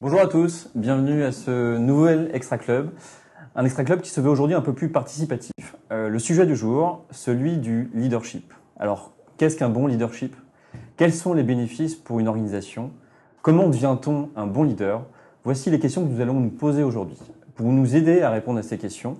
Bonjour 0.00 0.20
à 0.20 0.26
tous, 0.26 0.68
bienvenue 0.74 1.22
à 1.22 1.32
ce 1.32 1.76
nouvel 1.76 2.30
Extra 2.32 2.58
Club. 2.58 2.90
Un 3.56 3.64
Extra 3.64 3.84
Club 3.84 4.00
qui 4.00 4.10
se 4.10 4.20
veut 4.20 4.30
aujourd'hui 4.30 4.54
un 4.54 4.60
peu 4.60 4.72
plus 4.72 4.88
participatif. 4.90 5.52
Euh, 5.92 6.08
le 6.08 6.18
sujet 6.18 6.46
du 6.46 6.56
jour, 6.56 7.04
celui 7.10 7.58
du 7.58 7.90
leadership. 7.94 8.52
Alors, 8.78 9.12
qu'est-ce 9.36 9.56
qu'un 9.56 9.68
bon 9.68 9.86
leadership? 9.86 10.34
Quels 10.96 11.12
sont 11.12 11.34
les 11.34 11.42
bénéfices 11.42 11.94
pour 11.94 12.20
une 12.20 12.28
organisation? 12.28 12.90
Comment 13.42 13.68
devient-on 13.68 14.30
un 14.36 14.46
bon 14.46 14.62
leader? 14.62 15.04
Voici 15.42 15.70
les 15.70 15.78
questions 15.78 16.04
que 16.04 16.10
nous 16.10 16.20
allons 16.20 16.40
nous 16.40 16.50
poser 16.50 16.82
aujourd'hui. 16.82 17.18
Pour 17.54 17.66
nous 17.66 17.96
aider 17.96 18.22
à 18.22 18.30
répondre 18.30 18.58
à 18.58 18.62
ces 18.62 18.78
questions, 18.78 19.18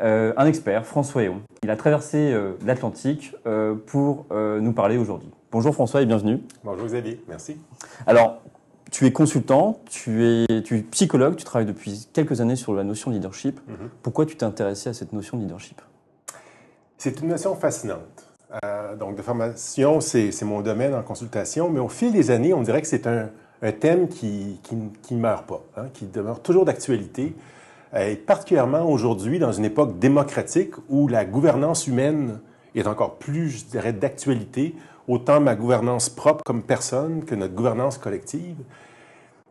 euh, 0.00 0.32
un 0.36 0.46
expert, 0.46 0.86
François 0.86 1.22
Héon. 1.22 1.40
Il 1.64 1.70
a 1.70 1.76
traversé 1.76 2.32
euh, 2.32 2.54
l'Atlantique 2.66 3.36
euh, 3.46 3.76
pour 3.76 4.26
euh, 4.32 4.58
nous 4.58 4.72
parler 4.72 4.96
aujourd'hui. 4.96 5.30
Bonjour 5.52 5.72
François 5.72 6.02
et 6.02 6.06
bienvenue. 6.06 6.40
Bonjour 6.64 6.86
Xavier, 6.86 7.22
merci. 7.28 7.56
Alors, 8.04 8.42
tu 8.90 9.06
es 9.06 9.12
consultant, 9.12 9.78
tu 9.88 10.24
es, 10.24 10.62
tu 10.62 10.78
es 10.78 10.82
psychologue, 10.82 11.36
tu 11.36 11.44
travailles 11.44 11.68
depuis 11.68 12.08
quelques 12.12 12.40
années 12.40 12.56
sur 12.56 12.74
la 12.74 12.82
notion 12.82 13.12
de 13.12 13.14
leadership. 13.14 13.60
Mhm. 13.68 13.90
Pourquoi 14.02 14.26
tu 14.26 14.34
t'es 14.34 14.44
intéressé 14.44 14.90
à 14.90 14.92
cette 14.92 15.12
notion 15.12 15.36
de 15.36 15.42
leadership? 15.44 15.80
C'est 16.98 17.20
une 17.20 17.28
notion 17.28 17.54
fascinante. 17.54 18.26
Euh, 18.64 18.96
donc, 18.96 19.14
de 19.14 19.22
formation, 19.22 20.00
c'est 20.00 20.42
mon 20.42 20.62
domaine 20.62 20.94
en 20.94 21.02
consultation, 21.02 21.70
mais 21.70 21.78
au 21.78 21.88
fil 21.88 22.10
des 22.10 22.32
années, 22.32 22.52
on 22.52 22.62
dirait 22.62 22.82
que 22.82 22.88
c'est 22.88 23.06
un, 23.06 23.30
un 23.62 23.72
thème 23.72 24.08
qui, 24.08 24.58
qui, 24.64 24.76
qui 25.00 25.14
ne 25.14 25.20
meurt 25.20 25.46
pas, 25.46 25.62
hein, 25.76 25.84
qui 25.94 26.06
demeure 26.06 26.42
toujours 26.42 26.64
d'actualité, 26.64 27.36
et 27.96 28.16
particulièrement 28.16 28.84
aujourd'hui, 28.88 29.38
dans 29.38 29.52
une 29.52 29.64
époque 29.64 29.98
démocratique 29.98 30.74
où 30.88 31.08
la 31.08 31.24
gouvernance 31.24 31.86
humaine 31.86 32.40
est 32.74 32.86
encore 32.86 33.16
plus, 33.18 33.50
je 33.50 33.64
dirais, 33.66 33.92
d'actualité, 33.92 34.74
autant 35.08 35.40
ma 35.40 35.54
gouvernance 35.54 36.08
propre 36.08 36.42
comme 36.44 36.62
personne 36.62 37.24
que 37.24 37.34
notre 37.34 37.54
gouvernance 37.54 37.98
collective. 37.98 38.56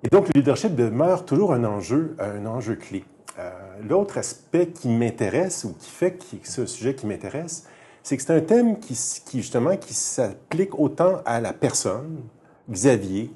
Et 0.03 0.07
donc, 0.09 0.27
le 0.27 0.39
leadership 0.39 0.75
demeure 0.75 1.25
toujours 1.25 1.53
un 1.53 1.63
enjeu, 1.63 2.15
un 2.19 2.45
enjeu 2.47 2.75
clé. 2.75 3.03
Euh, 3.37 3.51
L'autre 3.87 4.17
aspect 4.17 4.67
qui 4.67 4.89
m'intéresse 4.89 5.63
ou 5.63 5.73
qui 5.77 5.89
fait 5.89 6.13
que 6.13 6.23
c'est 6.43 6.63
un 6.63 6.67
sujet 6.67 6.95
qui 6.95 7.05
m'intéresse, 7.05 7.67
c'est 8.01 8.17
que 8.17 8.23
c'est 8.23 8.33
un 8.33 8.41
thème 8.41 8.79
qui, 8.79 8.95
justement 9.35 9.77
qui 9.77 9.93
s'applique 9.93 10.77
autant 10.79 11.21
à 11.25 11.39
la 11.39 11.53
personne, 11.53 12.21
Xavier, 12.69 13.31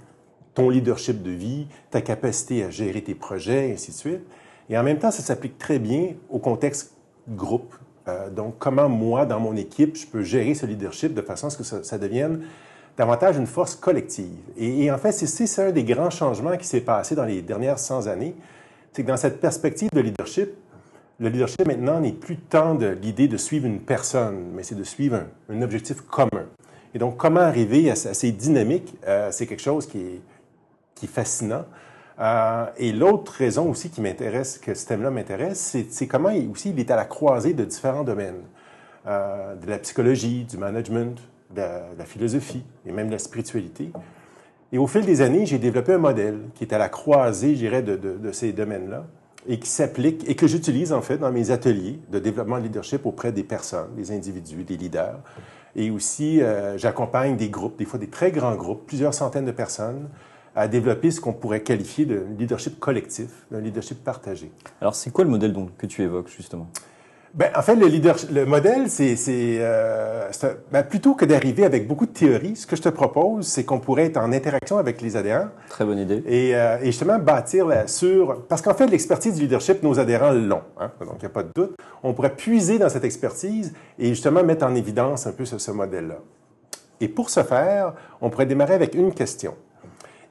ton 0.56 0.70
leadership 0.70 1.22
de 1.22 1.32
vie, 1.32 1.68
ta 1.92 2.02
capacité 2.02 2.64
à 2.64 2.72
gérer 2.72 3.04
tes 3.04 3.14
projets, 3.14 3.70
et 3.70 3.74
ainsi 3.74 3.92
de 3.92 3.96
suite. 3.96 4.26
Et 4.70 4.78
en 4.78 4.84
même 4.84 4.98
temps, 4.98 5.12
ça 5.12 5.22
s'applique 5.22 5.58
très 5.58 5.80
bien 5.80 6.14
au 6.30 6.40
contexte 6.40 6.94
groupe. 7.30 7.76
Euh, 8.08 8.30
donc, 8.30 8.56
comment 8.60 8.90
moi, 8.90 9.26
dans 9.26 9.40
mon 9.40 9.56
équipe, 9.56 9.96
je 9.96 10.06
peux 10.06 10.22
gérer 10.22 10.54
ce 10.54 10.66
leadership 10.66 11.14
de 11.14 11.22
façon 11.22 11.48
à 11.48 11.50
ce 11.50 11.58
que 11.58 11.64
ça, 11.64 11.98
devienne 11.98 12.42
davantage 12.98 13.38
une 13.38 13.48
force 13.48 13.76
collective. 13.76 14.38
Et, 14.58 14.90
en 14.92 14.98
fait, 14.98 15.12
c'est- 15.12 15.62
un 15.62 15.72
des 15.72 15.84
grands 15.84 16.10
changements 16.10 16.56
qui 16.58 16.66
s'est 16.66 16.82
passé 16.82 17.14
dans 17.14 17.26
les 17.26 17.42
dernières 17.42 17.80
100 17.80 18.08
années. 18.08 18.36
C'est 18.94 19.04
que 19.04 19.08
dans 19.08 19.18
cette 19.18 19.42
perspective 19.42 19.90
de 19.94 20.00
leadership, 20.00 20.52
le 21.20 21.30
leadership 21.30 21.66
maintenant 21.66 22.00
n'est 22.00 22.14
plus 22.14 22.38
tant 22.38 22.76
de 22.76 22.88
l'idée 22.88 23.28
de 23.28 23.38
suivre 23.38 23.66
une 23.66 23.82
personne, 23.82 24.52
mais 24.54 24.64
c'est 24.64 24.76
de 24.76 24.84
suivre 24.84 25.20
un, 25.50 25.62
objectif 25.62 26.02
commun. 26.02 26.46
Et 26.94 27.00
donc, 27.00 27.18
comment 27.18 27.42
arriver 27.42 27.90
à, 27.92 27.96
ces 27.96 28.32
dynamiques, 28.32 28.96
euh, 29.06 29.30
c'est 29.32 29.46
quelque 29.46 29.62
chose 29.62 29.86
qui 29.88 30.22
est 31.04 31.08
fascinant. 31.08 31.66
Euh, 32.20 32.66
et 32.78 32.92
l'autre 32.92 33.34
raison 33.34 33.70
aussi 33.70 33.90
qui 33.90 34.02
m'intéresse, 34.02 34.58
que 34.58 34.74
ce 34.74 34.88
thème-là 34.88 35.12
m'intéresse, 35.12 35.78
c'est 35.90 36.08
comment 36.08 36.30
il, 36.30 36.50
aussi 36.50 36.70
il 36.70 36.80
est 36.80 36.90
à 36.92 36.96
la 36.96 37.06
croisée 37.06 37.54
de 37.54 37.66
différents 37.66 38.04
domaines. 38.04 38.42
Euh, 39.08 39.56
de 39.56 39.70
la 39.70 39.78
psychologie, 39.78 40.46
du 40.46 40.58
management, 40.58 41.20
de 41.54 41.62
la, 41.98 42.06
philosophie 42.06 42.64
et 42.88 42.92
même 42.92 43.08
de 43.08 43.14
la 43.14 43.20
spiritualité. 43.20 43.92
Et 44.72 44.80
au 44.80 44.88
fil 44.88 45.06
des 45.06 45.22
années, 45.22 45.46
j'ai 45.46 45.60
développé 45.60 45.94
un 45.94 46.00
modèle 46.00 46.40
qui 46.56 46.64
est 46.64 46.74
à 46.74 46.80
la 46.80 46.90
croisée, 46.90 47.54
je 47.54 47.60
dirais, 47.60 47.84
de 47.84 48.32
ces 48.32 48.52
domaines-là 48.52 49.06
et 49.48 49.60
qui 49.60 49.70
s'applique 49.70 50.28
et 50.30 50.36
que 50.36 50.48
j'utilise 50.48 50.92
en 50.92 51.02
fait 51.02 51.18
dans 51.18 51.32
mes 51.32 51.52
ateliers 51.52 52.00
de 52.12 52.20
développement 52.20 52.58
de 52.58 52.64
leadership 52.64 53.06
auprès 53.06 53.32
des 53.32 53.44
personnes, 53.44 53.94
des 53.96 54.12
individus, 54.12 54.64
des 54.64 54.78
leaders. 54.78 55.20
Et 55.76 55.92
aussi, 55.92 56.42
euh, 56.42 56.78
j'accompagne 56.78 57.36
des 57.36 57.50
groupes, 57.50 57.78
des 57.78 57.86
fois 57.86 58.00
des 58.00 58.08
très 58.08 58.32
grands 58.32 58.56
groupes, 58.56 58.86
plusieurs 58.88 59.14
centaines 59.14 59.46
de 59.46 59.52
personnes, 59.52 60.08
à 60.56 60.68
développer 60.68 61.12
ce 61.12 61.20
qu'on 61.20 61.34
pourrait 61.34 61.62
qualifier 61.62 62.06
de 62.06 62.24
leadership 62.38 62.80
collectif, 62.80 63.46
d'un 63.52 63.60
leadership 63.60 64.04
partagé. 64.04 64.52
Alors, 64.82 64.96
c'est 64.96 65.12
quoi 65.12 65.24
le 65.24 65.30
modèle 65.30 65.54
donc, 65.54 65.76
que 65.78 65.86
tu 65.86 66.02
évoques 66.02 66.30
justement? 66.30 66.68
Ben, 67.36 67.52
en 67.54 67.62
fait, 67.62 67.76
le, 67.76 67.88
leader, 67.88 68.16
le 68.32 68.46
modèle, 68.46 68.90
c'est 68.90 69.18
euh, 69.60 70.30
ben, 70.72 70.84
plutôt 70.84 71.16
que 71.16 71.26
d'arriver 71.26 71.66
avec 71.66 71.86
beaucoup 71.86 72.06
de 72.06 72.12
théories, 72.12 72.56
ce 72.56 72.66
que 72.66 72.78
je 72.78 72.82
te 72.82 72.88
propose, 72.88 73.46
c'est 73.46 73.66
qu'on 73.66 73.80
pourrait 73.80 74.06
être 74.06 74.16
en 74.16 74.32
interaction 74.32 74.78
avec 74.78 75.02
les 75.02 75.18
adhérents 75.18 75.50
Très 75.68 75.84
bonne 75.84 76.00
idée. 76.00 76.24
et, 76.26 76.56
euh, 76.56 76.78
et 76.82 76.86
justement 76.86 77.20
bâtir 77.20 77.66
là, 77.68 77.88
sur... 77.88 78.44
Parce 78.48 78.62
qu'en 78.62 78.74
fait, 78.74 78.88
l'expertise 78.88 79.36
du 79.36 79.42
leadership, 79.42 79.84
nos 79.84 80.00
adhérents 80.00 80.32
l'ont, 80.32 80.62
hein, 80.80 80.90
donc 81.02 81.16
il 81.18 81.24
n'y 81.24 81.26
a 81.26 81.30
pas 81.30 81.44
de 81.44 81.50
doute. 81.54 81.76
On 82.04 82.14
pourrait 82.14 82.34
puiser 82.34 82.80
dans 82.80 82.88
cette 82.88 83.04
expertise 83.04 83.74
et 84.00 84.08
justement 84.08 84.42
mettre 84.42 84.66
en 84.66 84.74
évidence 84.74 85.28
un 85.28 85.34
peu 85.34 85.44
ce, 85.44 85.58
ce 85.58 85.72
modèle-là. 85.72 86.20
Et 87.02 87.10
pour 87.10 87.30
ce 87.30 87.44
faire, 87.44 87.96
on 88.22 88.30
pourrait 88.30 88.46
démarrer 88.46 88.76
avec 88.76 88.96
une 88.96 89.14
question. 89.14 89.56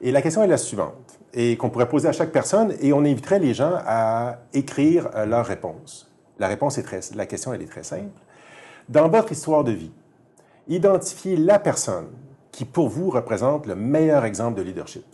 Et 0.01 0.11
la 0.11 0.21
question 0.21 0.43
est 0.43 0.47
la 0.47 0.57
suivante, 0.57 1.19
et 1.33 1.57
qu'on 1.57 1.69
pourrait 1.69 1.89
poser 1.89 2.07
à 2.07 2.11
chaque 2.11 2.31
personne, 2.31 2.73
et 2.81 2.93
on 2.93 2.99
inviterait 2.99 3.39
les 3.39 3.53
gens 3.53 3.73
à 3.85 4.39
écrire 4.53 5.09
euh, 5.15 5.25
leur 5.25 5.45
réponse. 5.45 6.11
La 6.39 6.47
réponse 6.47 6.77
est 6.77 6.83
très, 6.83 6.99
la 7.15 7.25
question 7.25 7.53
est 7.53 7.65
très 7.65 7.83
simple. 7.83 8.09
Dans 8.89 9.07
votre 9.09 9.31
histoire 9.31 9.63
de 9.63 9.71
vie, 9.71 9.91
identifiez 10.67 11.37
la 11.37 11.59
personne 11.59 12.07
qui 12.51 12.65
pour 12.65 12.89
vous 12.89 13.09
représente 13.09 13.65
le 13.67 13.75
meilleur 13.75 14.25
exemple 14.25 14.57
de 14.57 14.63
leadership. 14.63 15.05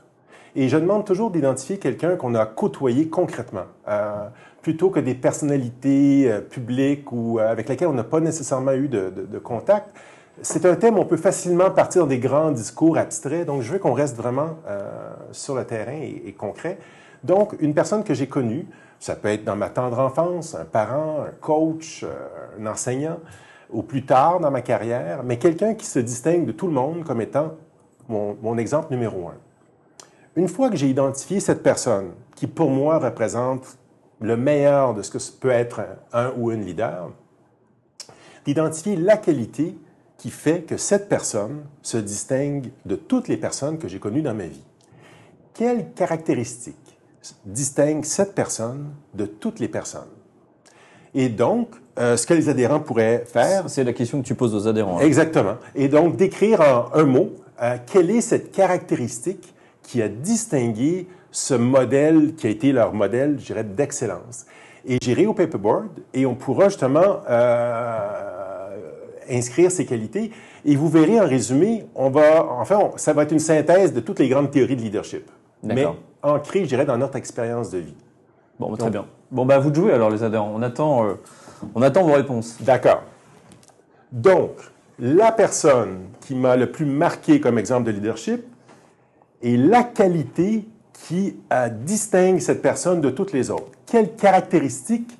Et 0.55 0.67
je 0.67 0.77
demande 0.77 1.05
toujours 1.05 1.31
d'identifier 1.31 1.77
quelqu'un 1.79 2.15
qu'on 2.17 2.35
a 2.35 2.45
côtoyé 2.45 3.07
concrètement, 3.07 3.65
euh, 3.87 4.27
plutôt 4.61 4.89
que 4.89 4.99
des 4.99 5.15
personnalités 5.15 6.29
euh, 6.31 6.41
publiques 6.41 7.11
ou 7.11 7.39
avec 7.39 7.69
lesquelles 7.69 7.87
on 7.87 7.93
n'a 7.93 8.03
pas 8.03 8.19
nécessairement 8.19 8.73
eu 8.73 8.87
de- 8.89 9.09
de 9.09 9.39
contact. 9.39 9.95
C'est 10.43 10.65
un 10.65 10.75
thème 10.75 10.97
on 10.97 11.05
peut 11.05 11.17
facilement 11.17 11.69
partir 11.69 12.01
dans 12.01 12.07
des 12.07 12.17
grands 12.17 12.51
discours 12.51 12.97
abstraits, 12.97 13.45
donc 13.45 13.61
je 13.61 13.71
veux 13.71 13.79
qu'on 13.79 13.93
reste 13.93 14.17
vraiment 14.17 14.57
euh, 14.67 15.13
sur 15.31 15.53
le 15.53 15.65
terrain 15.65 15.99
et, 16.01 16.23
et 16.25 16.33
concret. 16.33 16.79
Donc, 17.23 17.55
une 17.59 17.75
personne 17.75 18.03
que 18.03 18.15
j'ai 18.15 18.27
connue, 18.27 18.65
ça 18.99 19.15
peut 19.15 19.27
être 19.27 19.43
dans 19.43 19.55
ma 19.55 19.69
tendre 19.69 19.99
enfance, 19.99 20.55
un 20.55 20.65
parent, 20.65 21.21
un 21.21 21.31
coach, 21.39 22.03
euh, 22.03 22.59
un 22.59 22.65
enseignant, 22.65 23.19
ou 23.69 23.83
plus 23.83 24.03
tard 24.03 24.39
dans 24.39 24.49
ma 24.49 24.61
carrière, 24.61 25.21
mais 25.23 25.37
quelqu'un 25.37 25.75
qui 25.75 25.85
se 25.85 25.99
distingue 25.99 26.45
de 26.45 26.51
tout 26.51 26.67
le 26.67 26.73
monde 26.73 27.03
comme 27.03 27.21
étant 27.21 27.53
mon, 28.09 28.35
mon 28.41 28.57
exemple 28.57 28.91
numéro 28.91 29.27
un. 29.27 29.37
Une 30.35 30.47
fois 30.47 30.69
que 30.69 30.75
j'ai 30.75 30.87
identifié 30.87 31.39
cette 31.39 31.61
personne, 31.61 32.13
qui 32.35 32.47
pour 32.47 32.71
moi 32.71 32.97
représente 32.97 33.77
le 34.19 34.35
meilleur 34.37 34.95
de 34.95 35.03
ce 35.03 35.11
que 35.11 35.39
peut 35.39 35.51
être 35.51 35.81
un, 36.13 36.25
un 36.25 36.33
ou 36.35 36.51
une 36.51 36.65
leader, 36.65 37.11
d'identifier 38.45 38.95
la 38.95 39.17
qualité 39.17 39.77
qui 40.21 40.29
fait 40.29 40.61
que 40.61 40.77
cette 40.77 41.09
personne 41.09 41.63
se 41.81 41.97
distingue 41.97 42.69
de 42.85 42.95
toutes 42.95 43.27
les 43.27 43.37
personnes 43.37 43.79
que 43.79 43.87
j'ai 43.87 43.97
connues 43.97 44.21
dans 44.21 44.35
ma 44.35 44.45
vie. 44.45 44.61
Quelles 45.55 45.89
caractéristiques 45.95 46.99
distinguent 47.43 48.05
cette 48.05 48.35
personne 48.35 48.91
de 49.15 49.25
toutes 49.25 49.59
les 49.59 49.67
personnes? 49.67 50.13
Et 51.15 51.27
donc, 51.27 51.69
euh, 51.97 52.17
ce 52.17 52.27
que 52.27 52.35
les 52.35 52.49
adhérents 52.49 52.79
pourraient 52.81 53.23
faire, 53.25 53.67
C'est 53.67 53.83
la 53.83 53.93
question 53.93 54.21
que 54.21 54.27
tu 54.27 54.35
poses 54.35 54.53
aux 54.53 54.67
adhérents. 54.67 54.99
hein. 54.99 55.01
Exactement. 55.01 55.55
Et 55.73 55.87
donc, 55.87 56.17
d'écrire 56.17 56.61
en 56.61 56.93
un 56.93 57.05
mot, 57.05 57.31
euh, 57.59 57.77
quelle 57.91 58.11
est 58.11 58.21
cette 58.21 58.51
caractéristique 58.51 59.55
qui 59.81 60.03
a 60.03 60.07
distingué 60.07 61.07
ce 61.31 61.55
modèle 61.55 62.35
qui 62.35 62.45
a 62.45 62.51
été 62.51 62.71
leur 62.71 62.93
modèle, 62.93 63.39
je 63.39 63.45
dirais, 63.47 63.63
d'excellence? 63.63 64.45
Et 64.85 64.99
j'irai 65.01 65.25
au 65.25 65.33
paperboard 65.33 65.89
et 66.13 66.27
on 66.27 66.35
pourra 66.35 66.69
justement 66.69 67.21
euh, 67.27 68.40
inscrire 69.31 69.71
ces 69.71 69.85
qualités. 69.85 70.31
Et 70.65 70.75
vous 70.75 70.89
verrez 70.89 71.19
en 71.19 71.27
résumé, 71.27 71.85
on 71.95 72.09
va, 72.09 72.45
enfin, 72.45 72.77
on- 72.79 72.97
ça 72.97 73.13
va 73.13 73.23
être 73.23 73.31
une 73.31 73.39
synthèse 73.39 73.93
de 73.93 73.99
toutes 73.99 74.19
les 74.19 74.29
grandes 74.29 74.51
théories 74.51 74.75
de 74.75 74.81
leadership. 74.81 75.29
Mais 75.63 75.85
ancrées, 76.23 76.61
je 76.63 76.69
dirais, 76.69 76.85
dans 76.85 76.97
notre 76.97 77.15
expérience 77.17 77.69
de 77.71 77.79
vie. 77.79 77.95
Bon, 78.59 78.69
bah, 78.69 78.77
très 78.77 78.89
bien. 78.89 79.05
Bon, 79.31 79.45
bah, 79.45 79.57
vous 79.59 79.69
de 79.71 79.75
jouer 79.75 79.93
alors, 79.93 80.09
les 80.09 80.23
adhérents. 80.23 80.51
On 80.55 80.61
attend, 80.61 81.05
euh, 81.05 81.13
on 81.73 81.81
attend 81.81 82.03
vos 82.03 82.13
réponses. 82.13 82.57
D'accord. 82.61 83.01
Donc, 84.11 84.51
la 84.99 85.31
personne 85.31 85.99
qui 86.19 86.35
m'a 86.35 86.55
le 86.55 86.71
plus 86.71 86.85
marqué 86.85 87.39
comme 87.39 87.57
exemple 87.57 87.85
de 87.85 87.91
leadership 87.91 88.43
est 89.41 89.57
la 89.57 89.83
qualité 89.83 90.65
qui 91.07 91.37
euh, 91.51 91.69
distingue 91.69 92.39
cette 92.39 92.61
personne 92.61 93.01
de 93.01 93.09
toutes 93.09 93.31
les 93.33 93.49
autres. 93.49 93.71
Quelle 93.87 94.15
caractéristique 94.15 95.17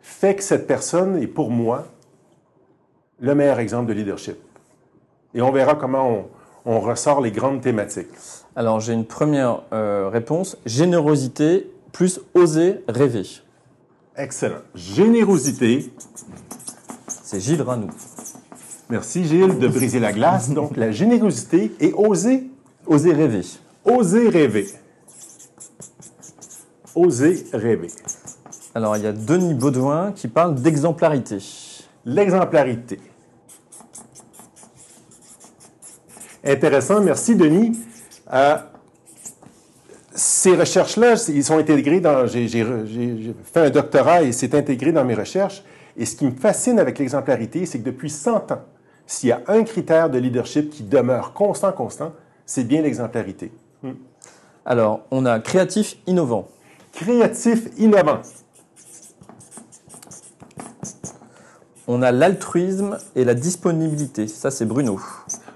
fait 0.00 0.34
que 0.34 0.42
cette 0.42 0.66
personne 0.66 1.22
est 1.22 1.28
pour 1.28 1.50
moi 1.50 1.86
le 3.22 3.34
meilleur 3.34 3.58
exemple 3.58 3.88
de 3.88 3.94
leadership? 3.94 4.36
Et 5.34 5.40
on 5.40 5.50
verra 5.50 5.76
comment 5.76 6.10
on, 6.10 6.26
on 6.66 6.80
ressort 6.80 7.22
les 7.22 7.30
grandes 7.30 7.62
thématiques. 7.62 8.08
Alors, 8.54 8.80
j'ai 8.80 8.92
une 8.92 9.06
première 9.06 9.62
euh, 9.72 10.10
réponse. 10.12 10.58
Générosité 10.66 11.70
plus 11.92 12.20
oser 12.34 12.84
rêver. 12.88 13.22
Excellent. 14.16 14.60
Générosité. 14.74 15.90
C'est 17.08 17.40
Gilles 17.40 17.62
Ranou. 17.62 17.88
Merci 18.90 19.24
Gilles 19.24 19.58
de 19.58 19.68
briser 19.68 20.00
la 20.00 20.12
glace. 20.12 20.50
Donc 20.54 20.76
la 20.76 20.90
générosité 20.90 21.72
et 21.80 21.94
oser, 21.94 22.44
Oser 22.86 23.12
rêver. 23.12 23.42
oser 23.84 24.28
rêver. 24.28 24.66
Oser 26.94 27.46
rêver. 27.54 27.88
Alors, 28.74 28.96
il 28.96 29.04
y 29.04 29.06
a 29.06 29.12
Denis 29.12 29.54
Baudouin 29.54 30.12
qui 30.12 30.28
parle 30.28 30.56
d'exemplarité. 30.56 31.38
L'exemplarité. 32.04 32.98
Intéressant, 36.44 37.00
merci 37.00 37.36
Denis. 37.36 37.78
Euh, 38.32 38.56
ces 40.14 40.56
recherches-là, 40.56 41.14
ils 41.28 41.44
sont 41.44 41.58
intégrés 41.58 42.00
dans. 42.00 42.26
J'ai 42.26 42.48
fait 43.44 43.60
un 43.60 43.70
doctorat 43.70 44.22
et 44.22 44.32
c'est 44.32 44.54
intégré 44.54 44.92
dans 44.92 45.04
mes 45.04 45.14
recherches. 45.14 45.62
Et 45.96 46.04
ce 46.04 46.16
qui 46.16 46.24
me 46.24 46.32
fascine 46.32 46.78
avec 46.78 46.98
l'exemplarité, 46.98 47.64
c'est 47.66 47.78
que 47.78 47.84
depuis 47.84 48.10
100 48.10 48.52
ans, 48.52 48.62
s'il 49.06 49.28
y 49.28 49.32
a 49.32 49.42
un 49.46 49.62
critère 49.62 50.10
de 50.10 50.18
leadership 50.18 50.70
qui 50.70 50.82
demeure 50.82 51.32
constant, 51.32 51.72
constant, 51.72 52.12
c'est 52.46 52.64
bien 52.64 52.82
l'exemplarité. 52.82 53.52
Alors, 54.64 55.00
on 55.10 55.26
a 55.26 55.38
créatif, 55.40 55.96
innovant. 56.06 56.48
Créatif, 56.92 57.68
innovant. 57.78 58.20
On 61.88 62.00
a 62.00 62.12
l'altruisme 62.12 62.98
et 63.16 63.24
la 63.24 63.34
disponibilité. 63.34 64.28
Ça, 64.28 64.50
c'est 64.50 64.64
Bruno. 64.64 65.00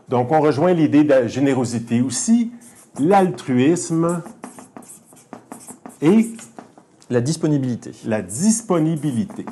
Donc, 0.08 0.30
on 0.30 0.40
rejoint 0.40 0.72
l'idée 0.72 1.04
de 1.04 1.08
la 1.10 1.26
générosité 1.26 2.00
aussi, 2.00 2.52
l'altruisme 2.98 4.22
et 6.00 6.30
La 7.10 7.20
disponibilité. 7.20 7.92
la 8.04 8.22
disponibilité. 8.22 9.44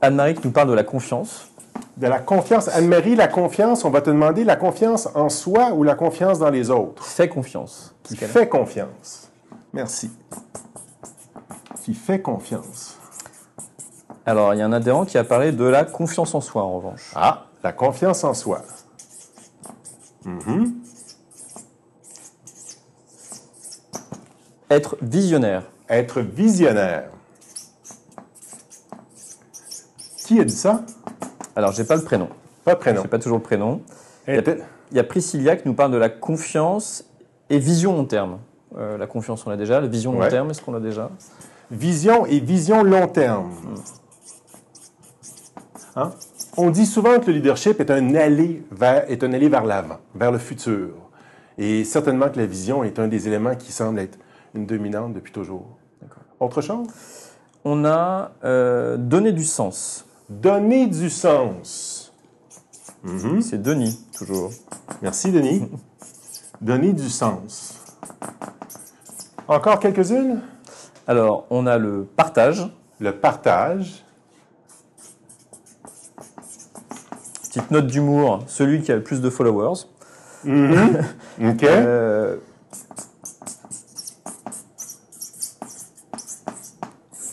Anne-Marie 0.00 0.34
qui 0.34 0.46
nous 0.46 0.52
parle 0.52 0.68
de 0.70 0.74
la 0.74 0.84
confiance. 0.84 1.50
De 1.96 2.06
la 2.06 2.20
confiance. 2.20 2.68
Anne-Marie, 2.68 3.16
la 3.16 3.26
confiance, 3.28 3.84
on 3.84 3.90
va 3.90 4.00
te 4.00 4.10
demander 4.10 4.44
la 4.44 4.56
confiance 4.56 5.08
en 5.14 5.28
soi 5.28 5.72
ou 5.72 5.82
la 5.82 5.94
confiance 5.96 6.38
dans 6.38 6.50
les 6.50 6.70
autres? 6.70 7.04
Fait 7.04 7.28
confiance. 7.28 7.94
Qui 8.04 8.16
fait 8.16 8.48
confiance. 8.48 9.28
Merci. 9.72 10.10
Qui 11.82 11.94
fait 11.94 12.20
confiance. 12.20 12.96
Alors, 14.24 14.54
il 14.54 14.58
y 14.58 14.62
a 14.62 14.66
un 14.66 14.72
adhérent 14.72 15.04
qui 15.04 15.18
a 15.18 15.24
parlé 15.24 15.52
de 15.52 15.64
la 15.64 15.84
confiance 15.84 16.34
en 16.34 16.40
soi, 16.40 16.62
en 16.62 16.76
revanche. 16.76 17.12
Ah, 17.16 17.47
la 17.68 17.72
confiance 17.74 18.24
en 18.24 18.32
soi. 18.32 18.62
Mhm. 20.24 20.74
Être 24.70 24.96
visionnaire. 25.02 25.64
Être 25.90 26.22
visionnaire. 26.22 27.10
Qui 30.24 30.40
a 30.40 30.44
dit 30.44 30.54
ça? 30.56 30.82
Alors, 31.54 31.72
j'ai 31.72 31.84
pas 31.84 31.96
le 31.96 32.02
prénom. 32.04 32.30
Pas 32.64 32.74
de 32.74 32.78
prénom. 32.80 33.02
J'ai 33.02 33.08
pas 33.08 33.18
toujours 33.18 33.36
le 33.36 33.42
prénom. 33.42 33.82
Il 34.26 34.34
y, 34.34 34.38
a, 34.38 34.40
Inté- 34.40 34.62
il 34.90 34.96
y 34.96 35.00
a 35.00 35.04
Priscilla 35.04 35.56
qui 35.56 35.68
nous 35.68 35.74
parle 35.74 35.90
de 35.92 35.98
la 35.98 36.08
confiance 36.08 37.04
et 37.50 37.58
vision 37.58 37.92
long 37.94 38.06
terme. 38.06 38.38
Euh, 38.78 38.96
la 38.96 39.06
confiance, 39.06 39.46
on 39.46 39.50
l'a 39.50 39.58
déjà. 39.58 39.78
La 39.78 39.88
vision 39.88 40.12
long 40.12 40.26
terme, 40.30 40.50
est-ce 40.50 40.62
qu'on 40.62 40.72
l'a 40.72 40.80
déjà? 40.80 41.10
Vision 41.70 42.24
et 42.24 42.40
vision 42.40 42.82
long 42.82 43.08
terme. 43.08 43.50
Hein? 45.96 46.12
On 46.60 46.70
dit 46.70 46.86
souvent 46.86 47.20
que 47.20 47.26
le 47.26 47.34
leadership 47.34 47.78
est 47.78 47.88
un 47.88 48.16
aller 48.16 48.64
vers, 48.72 49.08
est 49.08 49.22
un 49.22 49.32
aller 49.32 49.48
vers 49.48 49.64
l'avant, 49.64 49.98
vers 50.12 50.32
le 50.32 50.38
futur. 50.38 50.88
Et 51.56 51.84
certainement 51.84 52.28
que 52.30 52.36
la 52.36 52.46
vision 52.46 52.82
est 52.82 52.98
un 52.98 53.06
des 53.06 53.28
éléments 53.28 53.54
qui 53.54 53.70
semble 53.70 54.00
être 54.00 54.18
une 54.54 54.66
dominante 54.66 55.14
depuis 55.14 55.30
toujours. 55.32 55.78
Autre 56.40 56.60
chose? 56.60 56.88
On 57.64 57.84
a 57.84 58.32
euh, 58.42 58.96
donner 58.96 59.30
du 59.30 59.44
sens. 59.44 60.04
Donner 60.28 60.88
du 60.88 61.10
sens. 61.10 62.12
Mhm. 63.04 63.40
C'est 63.40 63.62
Denis, 63.62 64.04
toujours. 64.18 64.50
Merci, 65.00 65.30
Denis. 65.30 65.62
Donner 66.60 66.92
du 66.92 67.08
sens. 67.08 67.84
Encore 69.46 69.78
quelques-unes? 69.78 70.40
Alors, 71.06 71.46
on 71.50 71.68
a 71.68 71.78
le 71.78 72.02
partage. 72.16 72.68
Le 72.98 73.12
partage. 73.12 74.04
Petite 77.58 77.70
note 77.72 77.88
d'humour, 77.88 78.44
celui 78.46 78.82
qui 78.82 78.92
a 78.92 78.94
le 78.94 79.02
plus 79.02 79.20
de 79.20 79.28
followers. 79.30 79.80
OK. 80.46 81.64
Euh, 81.64 82.36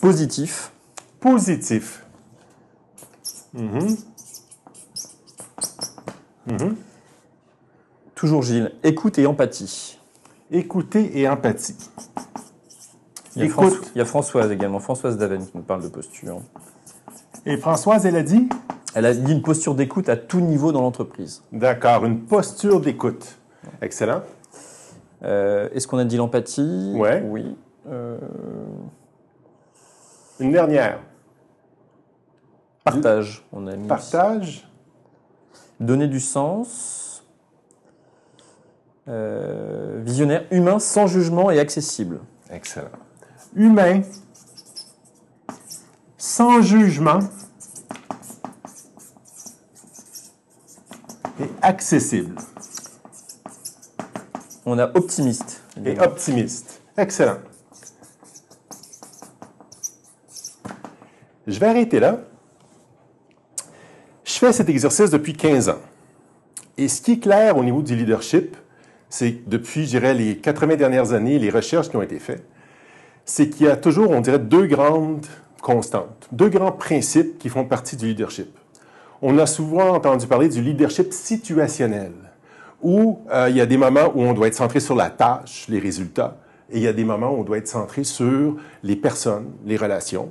positif. 0.00 0.72
Positif. 1.20 2.04
Toujours 8.14 8.42
Gilles. 8.42 8.72
Écoute 8.82 9.18
et 9.18 9.26
empathie. 9.26 9.98
Écouter 10.50 11.18
et 11.18 11.28
empathie. 11.28 11.76
Il 13.34 13.40
y, 13.40 13.42
a 13.42 13.44
Écoute. 13.46 13.66
François- 13.72 13.86
il 13.94 13.98
y 13.98 14.00
a 14.00 14.04
Françoise 14.04 14.50
également, 14.50 14.78
Françoise 14.80 15.18
Daven 15.18 15.44
qui 15.44 15.52
nous 15.56 15.62
parle 15.62 15.82
de 15.82 15.88
posture. 15.88 16.40
Et 17.44 17.56
Françoise, 17.58 18.06
elle 18.06 18.16
a 18.16 18.22
dit? 18.22 18.48
Elle 18.96 19.04
a 19.04 19.12
dit 19.12 19.30
une 19.30 19.42
posture 19.42 19.74
d'écoute 19.74 20.08
à 20.08 20.16
tout 20.16 20.40
niveau 20.40 20.72
dans 20.72 20.80
l'entreprise. 20.80 21.42
D'accord, 21.52 22.06
une 22.06 22.22
posture 22.24 22.80
d'écoute. 22.80 23.36
Excellent. 23.82 24.22
Euh, 25.22 25.68
Est-ce 25.74 25.86
qu'on 25.86 25.98
a 25.98 26.06
dit 26.06 26.16
l'empathie? 26.16 26.94
Ouais. 26.96 27.22
Oui. 27.28 27.58
Euh, 27.90 28.16
Une 30.40 30.50
dernière. 30.50 31.00
partage, 32.84 33.46
on 33.52 33.66
a 33.66 33.76
mis. 33.76 33.86
Partage. 33.86 34.66
Donner 35.78 36.08
du 36.08 36.18
sens. 36.18 37.22
Euh, 39.08 40.00
visionnaire, 40.02 40.46
humain, 40.50 40.78
sans 40.78 41.06
jugement 41.06 41.50
et 41.50 41.60
accessible. 41.60 42.20
Excellent. 42.50 42.88
Humain. 43.54 44.00
Sans 46.16 46.62
jugement. 46.62 47.18
Et 51.40 51.50
accessible. 51.62 52.34
On 54.64 54.78
a 54.78 54.90
optimiste. 54.96 55.62
Et 55.84 55.98
optimiste. 56.00 56.80
Excellent. 56.96 57.38
Je 61.46 61.58
vais 61.60 61.66
arrêter 61.66 62.00
là. 62.00 62.20
Je 64.24 64.32
fais 64.32 64.52
cet 64.52 64.68
exercice 64.68 65.10
depuis 65.10 65.34
15 65.34 65.68
ans. 65.68 65.78
Et 66.76 66.88
ce 66.88 67.00
qui 67.00 67.12
est 67.12 67.18
clair 67.18 67.56
au 67.56 67.64
niveau 67.64 67.82
du 67.82 67.94
leadership, 67.94 68.56
c'est 69.08 69.34
que 69.34 69.48
depuis, 69.48 69.84
je 69.84 69.90
dirais, 69.90 70.14
les 70.14 70.38
80 70.38 70.76
dernières 70.76 71.12
années, 71.12 71.38
les 71.38 71.50
recherches 71.50 71.88
qui 71.88 71.96
ont 71.96 72.02
été 72.02 72.18
faites, 72.18 72.44
c'est 73.24 73.48
qu'il 73.48 73.66
y 73.66 73.68
a 73.68 73.76
toujours, 73.76 74.10
on 74.10 74.20
dirait, 74.20 74.38
deux 74.38 74.66
grandes 74.66 75.26
constantes, 75.62 76.28
deux 76.32 76.48
grands 76.48 76.72
principes 76.72 77.38
qui 77.38 77.48
font 77.48 77.64
partie 77.64 77.96
du 77.96 78.06
leadership. 78.06 78.48
On 79.22 79.38
a 79.38 79.46
souvent 79.46 79.94
entendu 79.94 80.26
parler 80.26 80.48
du 80.48 80.60
leadership 80.60 81.12
situationnel, 81.12 82.12
où 82.82 83.20
euh, 83.32 83.48
il 83.48 83.56
y 83.56 83.60
a 83.60 83.66
des 83.66 83.76
moments 83.76 84.12
où 84.14 84.22
on 84.22 84.34
doit 84.34 84.48
être 84.48 84.54
centré 84.54 84.80
sur 84.80 84.94
la 84.94 85.10
tâche, 85.10 85.66
les 85.68 85.78
résultats, 85.78 86.36
et 86.70 86.78
il 86.78 86.82
y 86.82 86.88
a 86.88 86.92
des 86.92 87.04
moments 87.04 87.30
où 87.30 87.40
on 87.40 87.44
doit 87.44 87.58
être 87.58 87.68
centré 87.68 88.04
sur 88.04 88.56
les 88.82 88.96
personnes, 88.96 89.52
les 89.64 89.76
relations. 89.76 90.30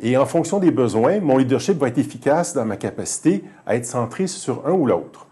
Et 0.00 0.16
en 0.16 0.26
fonction 0.26 0.58
des 0.58 0.70
besoins, 0.70 1.20
mon 1.20 1.36
leadership 1.36 1.78
va 1.78 1.88
être 1.88 1.98
efficace 1.98 2.54
dans 2.54 2.64
ma 2.64 2.76
capacité 2.76 3.44
à 3.66 3.76
être 3.76 3.86
centré 3.86 4.26
sur 4.26 4.66
un 4.66 4.72
ou 4.72 4.86
l'autre. 4.86 5.28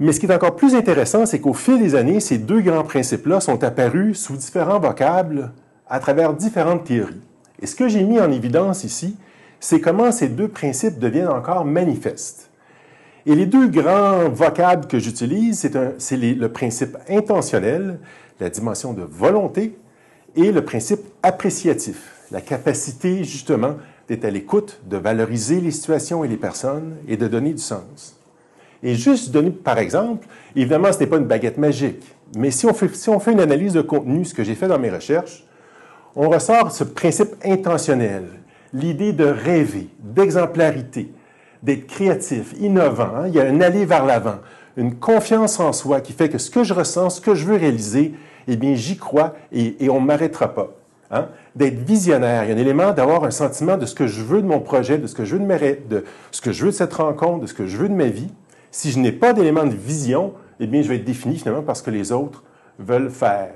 Mais 0.00 0.12
ce 0.12 0.18
qui 0.18 0.26
est 0.26 0.34
encore 0.34 0.56
plus 0.56 0.74
intéressant, 0.74 1.26
c'est 1.26 1.38
qu'au 1.38 1.52
fil 1.52 1.78
des 1.78 1.94
années, 1.94 2.18
ces 2.18 2.38
deux 2.38 2.60
grands 2.60 2.82
principes-là 2.82 3.40
sont 3.40 3.62
apparus 3.62 4.18
sous 4.18 4.36
différents 4.36 4.80
vocables 4.80 5.52
à 5.88 6.00
travers 6.00 6.34
différentes 6.34 6.84
théories. 6.84 7.20
Et 7.60 7.66
ce 7.66 7.76
que 7.76 7.86
j'ai 7.86 8.02
mis 8.02 8.18
en 8.18 8.32
évidence 8.32 8.82
ici, 8.82 9.16
c'est 9.62 9.80
comment 9.80 10.10
ces 10.10 10.26
deux 10.26 10.48
principes 10.48 10.98
deviennent 10.98 11.28
encore 11.28 11.64
manifestes. 11.64 12.50
Et 13.26 13.36
les 13.36 13.46
deux 13.46 13.68
grands 13.68 14.28
vocables 14.28 14.88
que 14.88 14.98
j'utilise, 14.98 15.70
c'est 15.98 16.16
le 16.16 16.48
principe 16.48 16.96
intentionnel, 17.08 18.00
la 18.40 18.50
dimension 18.50 18.92
de 18.92 19.02
volonté, 19.02 19.78
et 20.34 20.50
le 20.50 20.64
principe 20.64 21.02
appréciatif, 21.22 22.26
la 22.32 22.40
capacité 22.40 23.22
justement 23.22 23.76
d'être 24.08 24.24
à 24.24 24.30
l'écoute, 24.30 24.80
de 24.86 24.96
valoriser 24.96 25.60
les 25.60 25.70
situations 25.70 26.24
et 26.24 26.28
les 26.28 26.36
personnes 26.36 26.96
et 27.06 27.16
de 27.16 27.28
donner 27.28 27.52
du 27.52 27.62
sens. 27.62 28.18
Et 28.82 28.96
juste 28.96 29.30
donner, 29.30 29.50
par 29.50 29.78
exemple, 29.78 30.26
évidemment, 30.56 30.92
ce 30.92 30.98
n'est 30.98 31.06
pas 31.06 31.18
une 31.18 31.26
baguette 31.26 31.58
magique, 31.58 32.02
mais 32.36 32.50
si 32.50 32.66
on, 32.66 32.74
fait, 32.74 32.92
si 32.96 33.08
on 33.10 33.20
fait 33.20 33.30
une 33.30 33.40
analyse 33.40 33.74
de 33.74 33.82
contenu, 33.82 34.24
ce 34.24 34.34
que 34.34 34.42
j'ai 34.42 34.56
fait 34.56 34.66
dans 34.66 34.80
mes 34.80 34.90
recherches, 34.90 35.46
on 36.16 36.28
ressort 36.28 36.72
ce 36.72 36.82
principe 36.82 37.36
intentionnel, 37.44 38.24
l'idée 38.74 39.12
de 39.12 39.24
rêver, 39.24 39.88
d'exemplarité, 40.00 41.12
d'être 41.62 41.86
créatif, 41.86 42.54
innovant. 42.60 43.10
hein. 43.16 43.28
Il 43.28 43.34
y 43.34 43.40
a 43.40 43.44
un 43.44 43.60
aller 43.60 43.84
vers 43.84 44.04
l'avant, 44.04 44.38
une 44.76 44.94
confiance 44.96 45.60
en 45.60 45.72
soi 45.72 46.00
qui 46.00 46.12
fait 46.12 46.28
que 46.28 46.38
ce 46.38 46.50
que 46.50 46.64
je 46.64 46.74
ressens, 46.74 47.10
ce 47.10 47.20
que 47.20 47.34
je 47.34 47.44
veux 47.46 47.56
réaliser, 47.56 48.14
eh 48.48 48.56
bien, 48.56 48.74
j'y 48.74 48.96
crois 48.96 49.34
et, 49.52 49.76
on 49.88 50.00
ne 50.00 50.06
m'arrêtera 50.06 50.48
pas. 50.54 50.70
hein, 51.10 51.28
d'être 51.54 51.78
visionnaire. 51.84 52.44
Il 52.44 52.48
y 52.48 52.52
a 52.52 52.56
un 52.56 52.58
élément 52.58 52.92
d'avoir 52.92 53.24
un 53.24 53.30
sentiment 53.30 53.76
de 53.76 53.86
ce 53.86 53.94
que 53.94 54.06
je 54.06 54.22
veux 54.22 54.40
de 54.40 54.46
mon 54.46 54.60
projet, 54.60 54.98
de 54.98 55.06
ce 55.06 55.14
que 55.14 55.24
je 55.24 55.36
veux 55.36 55.40
de, 55.40 55.46
mes, 55.46 55.78
de 55.88 56.04
ce 56.30 56.40
que 56.40 56.50
je 56.52 56.64
veux 56.64 56.70
de 56.70 56.76
cette 56.76 56.94
rencontre, 56.94 57.40
de 57.40 57.46
ce 57.46 57.54
que 57.54 57.66
je 57.66 57.76
veux 57.76 57.88
de 57.88 57.94
ma 57.94 58.06
vie. 58.06 58.30
Si 58.70 58.90
je 58.90 58.98
n'ai 58.98 59.12
pas 59.12 59.34
d'élément 59.34 59.64
de 59.64 59.74
vision, 59.74 60.32
eh 60.58 60.66
bien, 60.66 60.82
je 60.82 60.88
vais 60.88 60.96
être 60.96 61.04
défini 61.04 61.36
finalement 61.36 61.62
par 61.62 61.76
ce 61.76 61.82
que 61.82 61.90
les 61.90 62.10
autres 62.10 62.42
veulent 62.78 63.10
faire. 63.10 63.52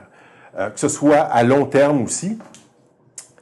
Euh, 0.59 0.69
que 0.71 0.79
ce 0.79 0.89
soit 0.89 1.17
à 1.21 1.43
long 1.43 1.65
terme 1.65 2.03
aussi, 2.03 2.39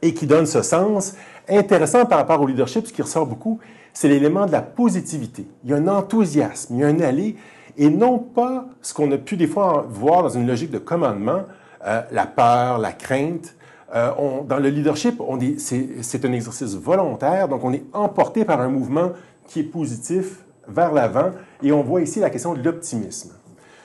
et 0.03 0.15
qui 0.15 0.27
donne 0.27 0.47
ce 0.47 0.63
sens 0.63 1.15
intéressant 1.49 2.07
par 2.07 2.19
rapport 2.19 2.41
au 2.41 2.47
leadership, 2.47 2.87
ce 2.87 2.93
qui 2.93 3.03
ressort 3.03 3.27
beaucoup, 3.27 3.59
c'est 3.93 4.09
l'élément 4.09 4.47
de 4.47 4.53
la 4.53 4.63
positivité. 4.63 5.47
Il 5.65 5.71
y 5.71 5.73
a 5.73 5.77
un 5.77 5.89
enthousiasme, 5.89 6.75
il 6.75 6.81
y 6.81 6.85
a 6.85 6.89
un 6.89 7.01
aller, 7.01 7.37
et 7.77 7.91
non 7.91 8.19
pas 8.19 8.67
ce 8.83 8.95
qu'on 8.95 9.11
a 9.13 9.19
pu 9.19 9.37
des 9.37 9.47
fois 9.47 9.87
voir 9.89 10.23
dans 10.23 10.29
une 10.29 10.47
logique 10.47 10.71
de 10.71 10.79
commandement, 10.79 11.43
euh, 11.87 12.03
la 12.11 12.27
peur, 12.27 12.79
la 12.79 12.93
crainte. 12.93 13.55
Euh, 13.95 14.11
dans 14.49 14.59
le 14.59 14.69
leadership, 14.69 15.21
c'est 15.59 16.25
un 16.25 16.33
exercice 16.33 16.75
volontaire, 16.75 17.49
donc 17.49 17.63
on 17.63 17.73
est 17.73 17.85
emporté 17.93 18.45
par 18.45 18.61
un 18.61 18.69
mouvement 18.69 19.13
qui 19.47 19.61
est 19.61 19.65
positif 19.65 20.45
vers 20.67 20.93
l'avant, 20.93 21.31
et 21.63 21.71
on 21.73 21.83
voit 21.83 22.01
ici 22.01 22.21
la 22.21 22.31
question 22.31 22.55
de 22.55 22.63
l'optimisme. 22.63 23.33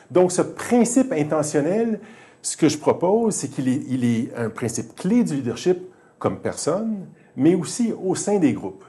Donc 0.09 0.31
ce 0.31 0.41
principe 0.41 1.11
intentionnel, 1.11 1.99
ce 2.41 2.55
que 2.57 2.69
je 2.69 2.77
propose, 2.77 3.35
c'est 3.35 3.49
qu'il 3.49 3.67
est, 3.67 3.81
il 3.89 4.05
est 4.05 4.33
un 4.35 4.49
principe 4.49 4.95
clé 4.95 5.23
du 5.23 5.35
leadership 5.35 5.77
comme 6.17 6.39
personne, 6.39 7.05
mais 7.39 7.55
aussi 7.55 7.93
au 8.03 8.15
sein 8.15 8.37
des 8.37 8.51
groupes. 8.51 8.83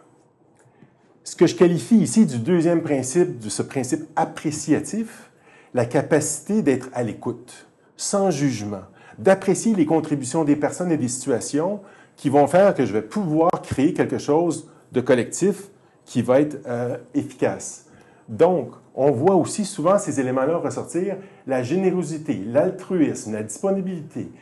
Ce 1.23 1.37
que 1.37 1.47
je 1.47 1.55
qualifie 1.55 1.99
ici 1.99 2.27
du 2.27 2.39
deuxième 2.39 2.83
principe, 2.83 3.39
de 3.39 3.49
ce 3.49 3.63
principe 3.63 4.03
appréciatif, 4.17 5.31
la 5.73 5.87
capacité 5.87 6.61
d'être 6.61 6.89
à 6.93 7.05
l'écoute, 7.05 7.69
sans 7.97 8.33
jugement, 8.33 8.83
d'apprécier 9.19 9.75
les 9.77 9.87
contributions 9.87 10.43
des 10.43 10.57
personnes 10.57 10.91
et 10.91 10.97
des 10.97 11.07
situations 11.07 11.81
qui 12.17 12.29
vont 12.29 12.49
faire 12.49 12.75
que 12.75 12.85
je 12.85 12.93
vais 12.93 13.03
pouvoir 13.03 13.53
créer 13.63 13.95
quelque 13.95 14.19
chose 14.19 14.69
de 14.91 15.01
collectif 15.01 15.69
qui 16.05 16.21
va 16.21 16.41
être 16.41 16.59
euh, 16.67 16.97
efficace. 17.15 17.87
Donc, 18.29 18.73
on 18.97 19.13
voit 19.13 19.37
aussi 19.37 19.65
souvent 19.65 19.97
ces 19.97 20.19
éléments-là 20.19 20.57
ressortir, 20.57 21.19
la 21.47 21.63
générosité, 21.63 22.43
l'altruisme, 22.45 23.33
la 23.33 23.45
disponibilité. 23.45 24.33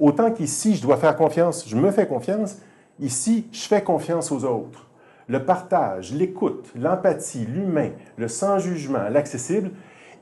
Autant 0.00 0.32
qu'ici, 0.32 0.74
je 0.74 0.82
dois 0.82 0.96
faire 0.96 1.14
confiance, 1.16 1.64
je 1.68 1.76
me 1.76 1.92
fais 1.92 2.08
confiance, 2.08 2.56
ici, 3.00 3.46
je 3.52 3.60
fais 3.60 3.82
confiance 3.82 4.32
aux 4.32 4.44
autres 4.44 4.86
le 5.28 5.44
partage, 5.44 6.12
l'écoute, 6.12 6.66
l'empathie, 6.78 7.46
l'humain, 7.46 7.90
le 8.16 8.28
sans-jugement, 8.28 9.08
l'accessible, 9.10 9.70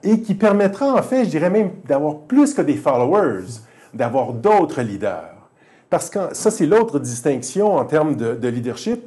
et 0.03 0.21
qui 0.21 0.35
permettra 0.35 0.95
en 0.95 1.03
fait, 1.03 1.25
je 1.25 1.31
dirais 1.31 1.51
même, 1.51 1.73
d'avoir 1.87 2.21
plus 2.21 2.55
que 2.55 2.63
des 2.63 2.77
followers, 2.77 3.61
d'avoir 3.93 4.33
d'autres 4.33 4.83
leaders. 4.83 5.35
Parce 5.91 6.11
que 6.11 6.19
ça, 6.33 6.51
c'est 6.51 6.67
l'autre 6.67 6.99
distinction 6.99 7.77
en 7.77 7.85
termes 7.85 8.17
de, 8.17 8.49
leadership. 8.49 9.03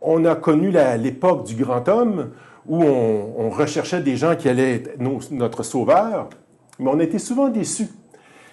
On 0.00 0.24
a 0.24 0.34
connu 0.34 0.72
l'époque 0.98 1.44
du 1.44 1.56
grand 1.56 1.88
homme 1.88 2.30
où 2.66 2.82
on, 2.82 3.50
recherchait 3.50 4.00
des 4.00 4.16
gens 4.16 4.34
qui 4.34 4.48
allaient 4.48 4.76
être 4.76 4.98
notre 5.30 5.62
sauveur, 5.62 6.30
mais 6.78 6.90
on 6.90 6.98
été 6.98 7.18
souvent 7.18 7.48
déçus. 7.48 7.88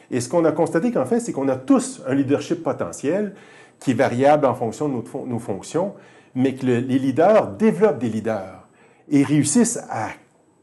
Et 0.09 0.19
ce 0.19 0.27
qu'on 0.27 0.43
a 0.43 0.51
constaté 0.51 0.91
qu'en 0.91 1.05
fait, 1.05 1.21
c'est 1.21 1.31
qu'on 1.31 1.47
a 1.47 1.55
tous 1.55 2.01
un 2.05 2.13
leadership 2.13 2.61
potentiel 2.61 3.33
qui 3.81 3.91
est 3.91 3.95
variable 3.95 4.45
en 4.45 4.53
fonction 4.53 4.87
de 4.87 5.03
nos 5.27 5.39
fonctions, 5.39 5.93
mais 6.33 6.55
que 6.55 6.65
les 6.65 6.81
leaders 6.81 7.47
développent 7.57 7.99
des 7.99 8.09
leaders 8.09 8.67
et 9.09 9.23
réussissent 9.23 9.79
à 9.89 10.09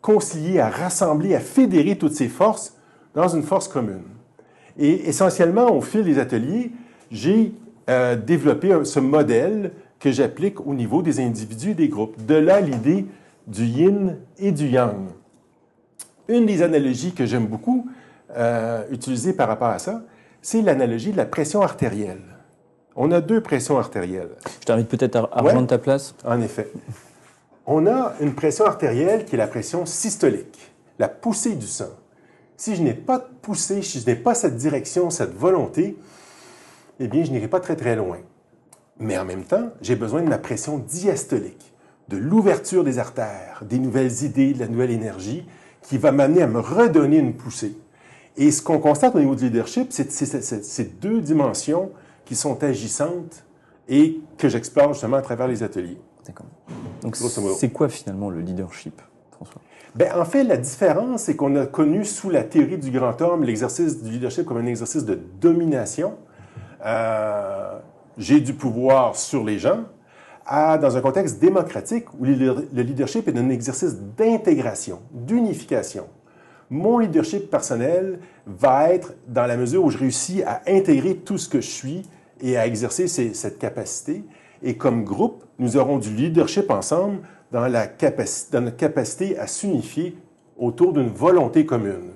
concilier, 0.00 0.60
à 0.60 0.70
rassembler, 0.70 1.34
à 1.34 1.40
fédérer 1.40 1.96
toutes 1.96 2.14
ces 2.14 2.28
forces 2.28 2.74
dans 3.14 3.28
une 3.28 3.42
force 3.42 3.68
commune. 3.68 4.04
Et 4.78 5.08
essentiellement, 5.08 5.74
au 5.74 5.80
fil 5.80 6.04
des 6.04 6.18
ateliers, 6.18 6.70
j'ai 7.10 7.52
euh, 7.90 8.16
développé 8.16 8.84
ce 8.84 9.00
modèle 9.00 9.72
que 9.98 10.12
j'applique 10.12 10.64
au 10.64 10.72
niveau 10.72 11.02
des 11.02 11.20
individus 11.20 11.70
et 11.70 11.74
des 11.74 11.88
groupes. 11.88 12.24
De 12.24 12.36
là 12.36 12.60
l'idée 12.60 13.04
du 13.48 13.64
yin 13.64 14.16
et 14.38 14.52
du 14.52 14.68
yang. 14.68 15.08
Une 16.28 16.46
des 16.46 16.62
analogies 16.62 17.12
que 17.12 17.26
j'aime 17.26 17.46
beaucoup 17.46 17.88
euh, 18.36 18.84
utiliser 18.92 19.32
par 19.32 19.48
rapport 19.48 19.68
à 19.68 19.80
ça, 19.80 20.02
c'est 20.40 20.62
l'analogie 20.62 21.10
de 21.10 21.16
la 21.16 21.24
pression 21.24 21.62
artérielle. 21.62 22.37
On 23.00 23.12
a 23.12 23.20
deux 23.20 23.40
pressions 23.40 23.78
artérielles. 23.78 24.30
Je 24.60 24.66
t'invite 24.66 24.88
peut-être 24.88 25.30
à, 25.32 25.48
à 25.48 25.62
ta 25.66 25.78
place. 25.78 26.16
En 26.24 26.42
effet. 26.42 26.68
On 27.64 27.86
a 27.86 28.14
une 28.20 28.34
pression 28.34 28.66
artérielle 28.66 29.24
qui 29.24 29.36
est 29.36 29.38
la 29.38 29.46
pression 29.46 29.86
systolique, 29.86 30.72
la 30.98 31.06
poussée 31.06 31.54
du 31.54 31.66
sang. 31.68 31.90
Si 32.56 32.74
je 32.74 32.82
n'ai 32.82 32.94
pas 32.94 33.18
de 33.18 33.26
poussée, 33.40 33.82
si 33.82 34.00
je 34.00 34.06
n'ai 34.06 34.16
pas 34.16 34.34
cette 34.34 34.56
direction, 34.56 35.10
cette 35.10 35.32
volonté, 35.32 35.96
eh 36.98 37.06
bien, 37.06 37.22
je 37.22 37.30
n'irai 37.30 37.46
pas 37.46 37.60
très, 37.60 37.76
très 37.76 37.94
loin. 37.94 38.18
Mais 38.98 39.16
en 39.16 39.24
même 39.24 39.44
temps, 39.44 39.70
j'ai 39.80 39.94
besoin 39.94 40.22
de 40.22 40.28
ma 40.28 40.38
pression 40.38 40.78
diastolique, 40.78 41.72
de 42.08 42.16
l'ouverture 42.16 42.82
des 42.82 42.98
artères, 42.98 43.62
des 43.62 43.78
nouvelles 43.78 44.24
idées, 44.24 44.54
de 44.54 44.58
la 44.58 44.66
nouvelle 44.66 44.90
énergie 44.90 45.46
qui 45.82 45.98
va 45.98 46.10
m'amener 46.10 46.42
à 46.42 46.48
me 46.48 46.58
redonner 46.58 47.18
une 47.18 47.34
poussée. 47.34 47.76
Et 48.36 48.50
ce 48.50 48.60
qu'on 48.60 48.80
constate 48.80 49.14
au 49.14 49.20
niveau 49.20 49.36
du 49.36 49.44
leadership, 49.44 49.92
c'est 49.92 50.10
ces 50.10 50.84
deux 50.84 51.20
dimensions 51.20 51.92
qui 52.28 52.36
sont 52.36 52.62
agissantes 52.62 53.44
et 53.88 54.20
que 54.36 54.50
j'explore 54.50 54.92
justement 54.92 55.16
à 55.16 55.22
travers 55.22 55.48
les 55.48 55.62
ateliers. 55.62 55.98
D'accord. 56.26 56.46
Donc, 57.00 57.16
c'est 57.16 57.70
quoi 57.70 57.88
finalement 57.88 58.28
le 58.28 58.40
leadership, 58.40 59.00
François? 59.30 59.62
Bien, 59.94 60.20
en 60.20 60.26
fait, 60.26 60.44
la 60.44 60.58
différence, 60.58 61.22
c'est 61.22 61.36
qu'on 61.36 61.56
a 61.56 61.64
connu 61.64 62.04
sous 62.04 62.28
la 62.28 62.44
théorie 62.44 62.76
du 62.76 62.90
grand 62.90 63.18
homme 63.22 63.44
l'exercice 63.44 64.02
du 64.02 64.10
leadership 64.10 64.44
comme 64.44 64.58
un 64.58 64.66
exercice 64.66 65.06
de 65.06 65.18
domination. 65.40 66.16
Euh, 66.84 67.78
J'ai 68.18 68.40
du 68.40 68.52
pouvoir 68.52 69.16
sur 69.16 69.42
les 69.42 69.58
gens, 69.58 69.84
à, 70.44 70.76
dans 70.76 70.96
un 70.98 71.00
contexte 71.00 71.38
démocratique 71.38 72.12
où 72.18 72.24
le 72.26 72.82
leadership 72.82 73.26
est 73.26 73.38
un 73.38 73.48
exercice 73.48 73.96
d'intégration, 74.18 75.00
d'unification. 75.12 76.06
Mon 76.68 76.98
leadership 76.98 77.50
personnel 77.50 78.18
va 78.46 78.90
être 78.90 79.14
dans 79.26 79.46
la 79.46 79.56
mesure 79.56 79.82
où 79.82 79.90
je 79.90 79.96
réussis 79.96 80.42
à 80.42 80.60
intégrer 80.66 81.14
tout 81.16 81.38
ce 81.38 81.48
que 81.48 81.62
je 81.62 81.70
suis 81.70 82.02
et 82.40 82.56
à 82.56 82.66
exercer 82.66 83.08
cette 83.08 83.58
capacité. 83.58 84.24
Et 84.62 84.76
comme 84.76 85.04
groupe, 85.04 85.44
nous 85.58 85.76
aurons 85.76 85.98
du 85.98 86.10
leadership 86.14 86.70
ensemble 86.70 87.20
dans, 87.52 87.68
notre 87.70 88.76
capacité 88.76 89.38
à 89.38 89.46
s'unifier 89.46 90.16
autour 90.56 90.92
d'une 90.92 91.08
volonté 91.08 91.64
commune. 91.64 92.12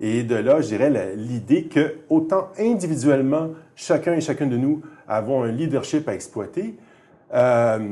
Et 0.00 0.24
de 0.24 0.34
là, 0.34 0.60
je 0.60 0.68
dirais 0.68 1.14
l'idée 1.16 1.64
que 1.64 1.98
autant 2.08 2.48
individuellement, 2.58 3.50
chacun 3.76 4.14
et 4.14 4.20
chacune 4.20 4.50
de 4.50 4.56
nous 4.56 4.82
avons 5.06 5.42
un 5.44 5.52
leadership 5.52 6.08
à 6.08 6.14
exploiter, 6.14 6.76
euh, 7.32 7.88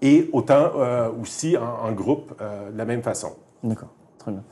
et 0.00 0.28
autant 0.32 0.70
euh, 0.76 1.10
aussi 1.20 1.56
en, 1.56 1.92
groupe 1.92 2.34
euh, 2.40 2.70
de 2.70 2.78
la 2.78 2.84
même 2.84 3.02
façon. 3.02 3.32
D'accord, 3.62 3.90
très 4.18 4.32
bien. 4.32 4.42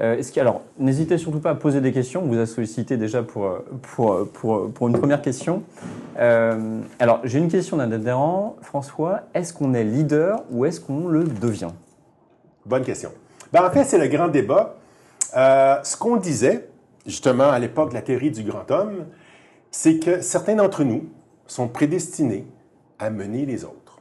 Euh, 0.00 0.22
alors, 0.36 0.62
n'hésitez 0.78 1.18
surtout 1.18 1.40
pas 1.40 1.50
à 1.50 1.54
poser 1.54 1.80
des 1.80 1.92
questions. 1.92 2.22
On 2.22 2.28
vous 2.28 2.38
a 2.38 2.46
sollicité 2.46 2.96
déjà 2.96 3.22
pour, 3.22 3.50
pour, 3.82 4.28
pour, 4.28 4.70
pour 4.70 4.88
une 4.88 4.98
première 4.98 5.20
question. 5.20 5.62
Euh, 6.18 6.80
alors, 7.00 7.20
j'ai 7.24 7.38
une 7.38 7.48
question 7.48 7.78
d'un 7.78 7.90
adhérent. 7.90 8.56
François, 8.62 9.22
est-ce 9.34 9.52
qu'on 9.52 9.74
est 9.74 9.84
leader 9.84 10.44
ou 10.50 10.64
est-ce 10.64 10.80
qu'on 10.80 11.08
le 11.08 11.24
devient? 11.24 11.72
Bonne 12.64 12.84
question. 12.84 13.10
Ben, 13.52 13.64
en 13.64 13.70
fait, 13.70 13.84
c'est 13.84 13.98
le 13.98 14.06
grand 14.06 14.28
débat. 14.28 14.76
Euh, 15.36 15.76
ce 15.82 15.96
qu'on 15.96 16.16
disait, 16.16 16.68
justement, 17.04 17.50
à 17.50 17.58
l'époque 17.58 17.90
de 17.90 17.94
la 17.94 18.02
théorie 18.02 18.30
du 18.30 18.44
grand 18.44 18.70
homme, 18.70 19.06
c'est 19.70 19.98
que 19.98 20.20
certains 20.20 20.54
d'entre 20.54 20.84
nous 20.84 21.06
sont 21.46 21.66
prédestinés 21.66 22.46
à 22.98 23.10
mener 23.10 23.46
les 23.46 23.64
autres. 23.64 24.00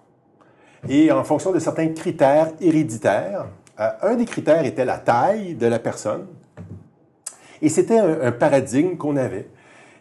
Et 0.90 1.12
en 1.12 1.24
fonction 1.24 1.52
de 1.52 1.60
certains 1.60 1.88
critères 1.90 2.52
héréditaires, 2.62 3.48
euh, 3.80 3.90
un 4.02 4.16
des 4.16 4.26
critères 4.26 4.66
était 4.66 4.86
la 4.86 4.98
taille 4.98 5.54
de 5.56 5.68
la 5.68 5.80
personne. 5.80 6.26
Et 7.62 7.70
c'était 7.70 8.00
un, 8.00 8.32
paradigme 8.32 8.98
qu'on 8.98 9.18
avait. 9.18 9.50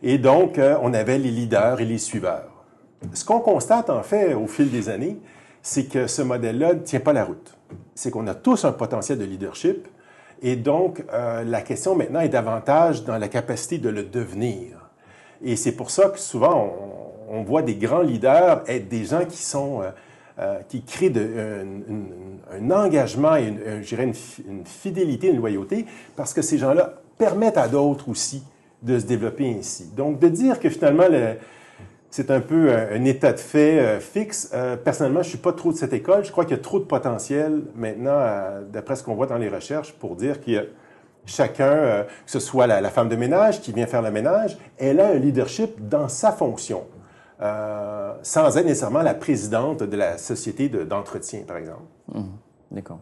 Et 0.02 0.18
donc, 0.18 0.59
euh, 0.59 0.76
on 0.83 0.92
avait 0.95 1.18
les 1.18 1.30
leaders 1.30 1.80
et 1.80 1.85
les 1.85 1.99
suiveurs. 1.99 2.64
Ce 3.12 3.25
qu'on 3.25 3.40
constate, 3.40 3.90
en 3.90 4.02
fait, 4.02 4.35
au 4.35 4.47
fil 4.47 4.71
des 4.71 4.88
années, 4.88 5.18
c'est 5.62 5.85
que 5.85 6.06
ce 6.06 6.23
modèle-là 6.23 6.75
ne 6.75 6.80
tient 6.80 7.00
pas 7.00 7.12
la 7.12 7.25
route. 7.25 7.56
C'est 7.95 8.11
qu'on 8.11 8.26
a 8.26 8.35
tous 8.35 8.64
un 8.64 8.73
potentiel 8.73 9.18
de 9.18 9.25
leadership. 9.25 9.88
Et 10.42 10.56
donc, 10.56 11.02
euh, 11.12 11.45
la 11.45 11.62
question 11.62 11.95
maintenant 11.95 12.21
est 12.21 12.28
davantage 12.28 13.04
dans 13.04 13.16
la 13.16 13.28
capacité 13.28 13.78
de 13.78 13.88
le 13.88 14.02
devenir. 14.02 14.90
Et 15.42 15.56
c'est 15.56 15.73
pour 15.73 15.90
ça 15.90 16.09
que 16.11 16.18
souvent, 16.18 16.75
on, 17.28 17.42
voit 17.42 17.62
des 17.62 17.75
grands 17.75 18.00
leaders 18.00 18.62
être 18.66 18.88
des 18.88 19.04
gens 19.04 19.25
qui 19.25 19.42
sont 19.42 19.83
euh, 20.38 20.59
qui 20.69 20.83
crée 20.83 21.12
un, 21.16 22.71
engagement 22.71 23.37
et 23.37 23.47
une, 23.47 24.12
une, 24.49 24.64
fidélité, 24.64 25.28
une 25.28 25.38
loyauté, 25.38 25.87
parce 26.14 26.35
que 26.35 26.43
ces 26.43 26.59
gens-là 26.59 26.95
permettent 27.19 27.57
à 27.57 27.69
d'autres 27.69 28.09
aussi 28.09 28.43
de 28.83 28.99
se 28.99 29.07
développer 29.07 29.57
ainsi. 29.59 29.87
Donc, 29.97 30.19
de 30.19 30.28
dire 30.28 30.61
que 30.61 30.69
finalement, 30.69 31.07
c'est 32.11 32.31
un 32.31 32.40
peu 32.40 32.71
un, 32.73 33.05
état 33.05 33.33
de 33.33 33.38
fait 33.38 33.78
euh, 33.78 34.00
fixe, 34.00 34.50
euh, 34.55 34.76
personnellement, 34.76 35.23
je 35.23 35.28
ne 35.28 35.31
suis 35.31 35.38
pas 35.38 35.52
trop 35.52 35.73
de 35.73 35.76
cette 35.76 35.93
école. 35.93 36.25
Je 36.25 36.31
crois 36.31 36.45
qu'il 36.45 36.57
y 36.57 36.61
a 36.61 36.62
trop 36.62 36.78
de 36.78 36.85
potentiel 36.85 37.62
maintenant, 37.75 38.21
d'après 38.73 38.97
ce 38.97 39.02
qu'on 39.02 39.14
voit 39.14 39.26
dans 39.26 39.38
les 39.38 39.49
recherches, 39.49 39.93
pour 39.93 40.16
dire 40.16 40.40
qu'il 40.40 40.66
Chacun, 41.26 41.64
euh, 41.64 42.05
que 42.05 42.31
ce 42.31 42.38
soit 42.38 42.69
la, 42.69 42.88
femme 42.88 43.09
de 43.09 43.16
ménage 43.16 43.61
qui 43.61 43.73
vient 43.73 43.87
faire 43.87 44.02
le 44.02 44.12
ménage, 44.12 44.57
elle 44.78 45.00
a 45.00 45.09
un 45.09 45.14
leadership 45.14 45.88
dans 45.88 46.09
sa 46.09 46.31
fonction, 46.31 46.85
euh, 47.40 48.14
sans 48.23 48.57
être 48.57 48.64
nécessairement 48.64 49.02
la 49.02 49.14
présidente 49.14 49.83
de 49.83 49.97
la 49.97 50.19
société 50.19 50.69
d'entretien, 50.69 51.40
par 51.47 51.57
exemple. 51.57 51.83
Mmh. 52.14 52.21
D'accord. 52.73 52.99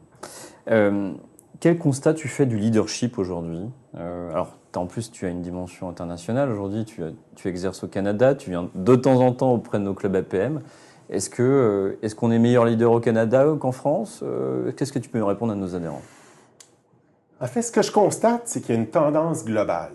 Euh, 0.71 1.12
quel 1.61 1.79
constat 1.79 2.14
tu 2.14 2.29
fais 2.29 2.47
du 2.47 2.57
leadership 2.57 3.19
aujourd'hui? 3.19 3.71
Alors, 3.97 4.57
en 4.75 4.87
plus, 4.87 5.11
tu 5.11 5.25
as 5.25 5.29
une 5.29 5.41
dimension 5.41 5.88
internationale 5.88 6.50
aujourd'hui, 6.50 6.85
tu, 6.85 7.00
tu, 7.37 7.49
exerces 7.49 7.85
au 7.85 7.88
Canada, 7.88 8.35
tu 8.35 8.50
viens 8.50 8.69
de 8.75 8.97
temps 8.97 9.21
en 9.21 9.33
temps 9.33 9.53
auprès 9.53 9.79
de 9.79 9.85
nos 9.85 9.95
clubs 9.95 10.17
APM. 10.17 10.62
Est-ce 11.11 11.31
que 11.31 11.97
est-ce 12.03 12.17
qu'on 12.17 12.33
est 12.33 12.41
meilleur 12.41 12.64
leader 12.64 12.91
au 12.91 12.99
Canada 12.99 13.47
qu'en 13.61 13.73
France? 13.73 14.25
Qu'est-ce 14.76 14.93
que 14.93 14.99
tu 14.99 15.09
peux 15.09 15.23
répondre 15.23 15.53
à 15.53 15.57
nos 15.57 15.76
adhérents? 15.76 16.03
En 17.41 17.47
fait, 17.47 17.62
ce 17.62 17.73
que 17.73 17.83
je 17.83 17.93
constate, 17.93 18.43
c'est 18.47 18.61
qu'il 18.61 18.75
y 18.75 18.79
a 18.79 18.81
une 18.81 18.88
tendance 18.88 19.45
globale. 19.45 19.93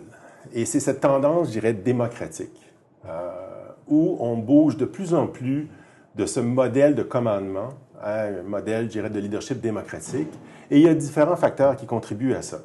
Et 0.53 0.65
c'est 0.65 0.79
cette 0.79 1.01
tendance, 1.01 1.47
je 1.47 1.53
dirais, 1.53 1.73
démocratique, 1.73 2.73
euh, 3.05 3.48
où 3.89 4.17
on 4.19 4.37
bouge 4.37 4.77
de 4.77 4.85
plus 4.85 5.13
en 5.13 5.27
plus 5.27 5.67
de 6.15 6.25
ce 6.25 6.39
modèle 6.39 6.95
de 6.95 7.03
commandement 7.03 7.69
à 8.01 8.23
un 8.23 8.43
modèle, 8.43 8.85
je 8.85 8.89
dirais, 8.89 9.09
de 9.09 9.19
leadership 9.19 9.59
démocratique. 9.59 10.29
Et 10.71 10.77
il 10.77 10.83
y 10.83 10.87
a 10.87 10.93
différents 10.93 11.35
facteurs 11.35 11.75
qui 11.75 11.85
contribuent 11.85 12.33
à 12.33 12.41
ça. 12.41 12.59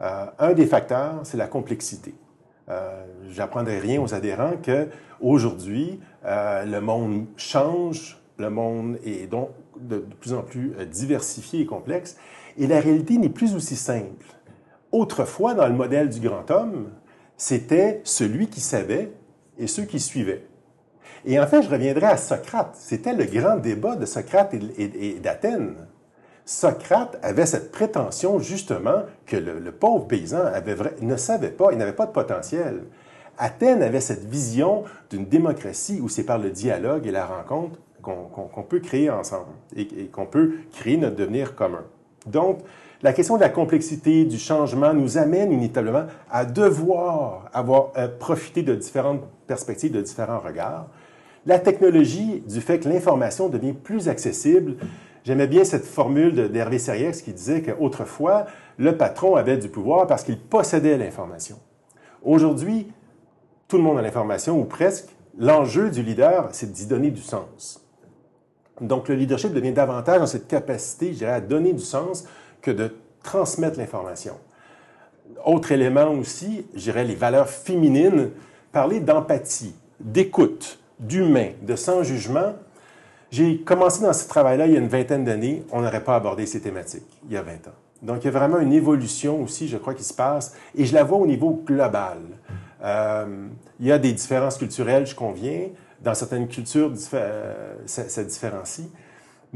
Euh, 0.00 0.26
un 0.38 0.52
des 0.52 0.66
facteurs, 0.66 1.20
c'est 1.24 1.36
la 1.36 1.46
complexité. 1.46 2.14
Euh, 2.68 3.04
J'apprendrai 3.28 3.78
rien 3.78 4.00
aux 4.00 4.14
adhérents 4.14 4.56
que 4.62 4.88
aujourd'hui, 5.20 6.00
euh, 6.24 6.64
le 6.64 6.80
monde 6.80 7.26
change, 7.36 8.20
le 8.38 8.50
monde 8.50 8.98
est 9.04 9.26
donc 9.26 9.50
de, 9.78 9.96
de 9.96 10.14
plus 10.14 10.32
en 10.32 10.42
plus 10.42 10.74
diversifié 10.90 11.60
et 11.60 11.66
complexe. 11.66 12.16
Et 12.56 12.66
la 12.66 12.80
réalité 12.80 13.18
n'est 13.18 13.28
plus 13.28 13.54
aussi 13.54 13.76
simple. 13.76 14.26
Autrefois, 14.92 15.54
dans 15.54 15.66
le 15.66 15.74
modèle 15.74 16.08
du 16.08 16.20
grand 16.20 16.48
homme, 16.50 16.90
c'était 17.36 18.00
celui 18.04 18.48
qui 18.48 18.60
savait 18.60 19.12
et 19.58 19.66
ceux 19.66 19.84
qui 19.84 20.00
suivaient. 20.00 20.46
Et 21.26 21.40
enfin, 21.40 21.62
je 21.62 21.70
reviendrai 21.70 22.06
à 22.06 22.16
Socrate. 22.16 22.76
C'était 22.78 23.14
le 23.14 23.24
grand 23.24 23.56
débat 23.56 23.96
de 23.96 24.04
Socrate 24.04 24.54
et, 24.54 25.14
d'Athènes. 25.14 25.74
Socrate 26.44 27.18
avait 27.22 27.46
cette 27.46 27.72
prétention 27.72 28.38
justement 28.38 29.04
que 29.24 29.36
le, 29.36 29.72
pauvre 29.72 30.06
paysan 30.06 30.42
ne 31.00 31.16
savait 31.16 31.50
pas, 31.50 31.72
il 31.72 31.78
n'avait 31.78 31.94
pas 31.94 32.06
de 32.06 32.12
potentiel. 32.12 32.82
Athènes 33.38 33.82
avait 33.82 34.00
cette 34.00 34.24
vision 34.24 34.84
d'une 35.10 35.24
démocratie 35.24 36.00
où 36.00 36.08
c'est 36.08 36.24
par 36.24 36.38
le 36.38 36.50
dialogue 36.50 37.06
et 37.06 37.10
la 37.10 37.26
rencontre 37.26 37.78
qu'on 38.02 38.62
peut 38.68 38.80
créer 38.80 39.08
ensemble 39.08 39.48
et 39.74 40.08
qu'on 40.08 40.26
peut 40.26 40.56
créer 40.72 40.98
notre 40.98 41.16
devenir 41.16 41.54
commun. 41.54 41.84
Donc, 42.26 42.58
la 43.04 43.12
question 43.12 43.36
de 43.36 43.42
la 43.42 43.50
complexité, 43.50 44.24
du 44.24 44.38
changement 44.38 44.94
nous 44.94 45.18
amène 45.18 45.52
inévitablement 45.52 46.06
à 46.30 46.46
devoir 46.46 47.50
avoir 47.52 47.92
euh, 47.98 48.08
profité 48.08 48.62
de 48.62 48.74
différentes 48.74 49.20
perspectives, 49.46 49.92
de 49.92 50.00
différents 50.00 50.40
regards. 50.40 50.88
La 51.44 51.58
technologie, 51.58 52.42
du 52.48 52.62
fait 52.62 52.78
que 52.78 52.88
l'information 52.88 53.50
devient 53.50 53.74
plus 53.74 54.08
accessible, 54.08 54.76
j'aimais 55.22 55.46
bien 55.46 55.64
cette 55.64 55.84
formule 55.84 56.48
d'Hervé 56.50 56.78
Seriex 56.78 57.20
qui 57.20 57.34
disait 57.34 57.60
qu'autrefois, 57.60 58.46
le 58.78 58.96
patron 58.96 59.36
avait 59.36 59.58
du 59.58 59.68
pouvoir 59.68 60.06
parce 60.06 60.24
qu'il 60.24 60.38
possédait 60.38 60.96
l'information. 60.96 61.58
Aujourd'hui, 62.22 62.90
tout 63.68 63.76
le 63.76 63.82
monde 63.82 63.98
a 63.98 64.02
l'information, 64.02 64.58
ou 64.58 64.64
presque. 64.64 65.10
L'enjeu 65.36 65.90
du 65.90 66.02
leader, 66.02 66.48
c'est 66.52 66.72
d'y 66.72 66.86
donner 66.86 67.10
du 67.10 67.20
sens. 67.20 67.84
Donc, 68.80 69.08
le 69.08 69.14
leadership 69.14 69.52
devient 69.52 69.72
davantage 69.72 70.20
dans 70.20 70.26
cette 70.26 70.48
capacité, 70.48 71.12
je 71.12 71.18
dirais, 71.18 71.32
à 71.32 71.40
donner 71.42 71.74
du 71.74 71.82
sens 71.82 72.24
que 72.64 72.70
de 72.70 72.90
transmettre 73.22 73.78
l'information. 73.78 74.34
Autre 75.44 75.72
élément 75.72 76.08
aussi, 76.08 76.66
je 76.74 76.80
dirais, 76.80 77.04
les 77.04 77.14
valeurs 77.14 77.48
féminines, 77.48 78.30
parler 78.72 79.00
d'empathie, 79.00 79.74
d'écoute, 80.00 80.80
d'humain, 80.98 81.50
de 81.62 81.76
sans-jugement. 81.76 82.54
J'ai 83.30 83.58
commencé 83.58 84.02
dans 84.02 84.12
ce 84.12 84.26
travail-là 84.28 84.66
il 84.66 84.72
y 84.72 84.76
a 84.76 84.80
une 84.80 84.88
vingtaine 84.88 85.24
d'années. 85.24 85.64
On 85.70 85.82
n'aurait 85.82 86.04
pas 86.04 86.16
abordé 86.16 86.46
ces 86.46 86.60
thématiques 86.60 87.20
il 87.26 87.34
y 87.34 87.36
a 87.36 87.42
20 87.42 87.52
ans. 87.68 87.74
Donc, 88.02 88.22
il 88.22 88.24
y 88.26 88.28
a 88.28 88.38
vraiment 88.38 88.58
une 88.58 88.72
évolution 88.72 89.42
aussi, 89.42 89.68
je 89.68 89.76
crois, 89.78 89.94
qui 89.94 90.04
se 90.04 90.12
passe, 90.12 90.54
et 90.74 90.84
je 90.84 90.94
la 90.94 91.04
vois 91.04 91.18
au 91.18 91.26
niveau 91.26 91.62
global. 91.64 92.18
Euh, 92.82 93.46
il 93.80 93.86
y 93.86 93.92
a 93.92 93.98
des 93.98 94.12
différences 94.12 94.58
culturelles, 94.58 95.06
je 95.06 95.14
conviens, 95.14 95.68
dans 96.02 96.14
certaines 96.14 96.48
cultures, 96.48 96.92
euh, 97.14 97.74
ça, 97.86 98.24
différencie. 98.24 98.86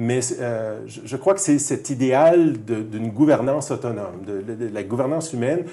Mais 0.00 0.20
euh, 0.38 0.78
je, 0.86 1.16
crois 1.16 1.34
que 1.34 1.40
c'est 1.40 1.58
cet 1.58 1.90
idéal 1.90 2.52
d'une 2.64 3.10
gouvernance 3.10 3.72
autonome, 3.72 4.22
de, 4.24 4.70
la 4.72 4.84
gouvernance 4.84 5.32
humaine. 5.32 5.64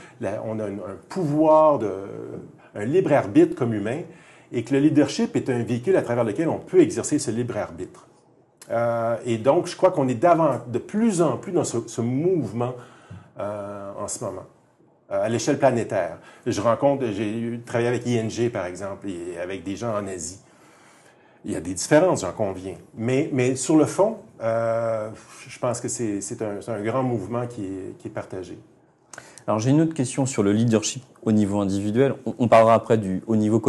on 0.43 0.59
a 0.59 0.63
un, 0.63 0.97
pouvoir, 1.07 1.77
de, 1.77 1.91
un 2.73 2.85
libre 2.85 3.13
arbitre 3.13 3.55
comme 3.55 3.75
humain, 3.75 3.99
et 4.51 4.63
que 4.63 4.73
le 4.73 4.79
leadership 4.79 5.35
est 5.35 5.47
un 5.51 5.61
véhicule 5.61 5.95
à 5.95 6.01
travers 6.01 6.23
lequel 6.23 6.49
on 6.49 6.57
peut 6.57 6.81
exercer 6.81 7.19
ce 7.19 7.29
libre 7.29 7.55
arbitre. 7.55 8.07
Euh, 8.71 9.15
et 9.27 9.37
donc, 9.37 9.67
je 9.67 9.75
crois 9.77 9.91
qu'on 9.91 10.07
est 10.07 10.15
de 10.15 10.79
plus 10.79 11.21
en 11.21 11.37
plus 11.37 11.51
dans 11.51 11.63
ce, 11.63 12.01
mouvement 12.01 12.73
en 13.37 14.07
ce 14.07 14.23
moment, 14.23 14.45
à 15.07 15.29
l'échelle 15.29 15.59
planétaire. 15.59 16.17
Je 16.47 16.61
rencontre, 16.61 17.05
j'ai 17.15 17.59
travaillé 17.63 17.89
avec 17.89 18.07
ING, 18.07 18.49
par 18.49 18.65
exemple, 18.65 19.07
et 19.07 19.39
avec 19.39 19.63
des 19.63 19.75
gens 19.75 19.93
en 19.93 20.07
Asie. 20.07 20.39
Il 21.45 21.51
y 21.51 21.55
a 21.55 21.61
des 21.61 21.75
différences, 21.75 22.21
j'en 22.21 22.31
conviens. 22.31 22.75
Mais, 22.95 23.29
mais 23.31 23.55
sur 23.55 23.77
le 23.77 23.85
fond, 23.85 24.17
euh, 24.41 25.09
je 25.47 25.59
pense 25.59 25.79
que 25.79 25.87
c'est 25.87 26.41
un, 26.41 26.59
un, 26.67 26.81
grand 26.81 27.03
mouvement 27.03 27.45
qui 27.45 27.65
est, 27.65 27.97
qui 27.99 28.07
est 28.07 28.11
partagé. 28.11 28.57
Alors 29.47 29.59
j'ai 29.59 29.69
une 29.69 29.81
autre 29.81 29.93
question 29.93 30.25
sur 30.25 30.41
le 30.41 30.51
leadership 30.51 31.03
au 31.23 31.31
niveau 31.31 31.59
individuel. 31.61 32.15
On, 32.25 32.47
parlera 32.47 32.73
après 32.73 32.97
du 32.97 33.21
au 33.27 33.35
niveau, 33.35 33.61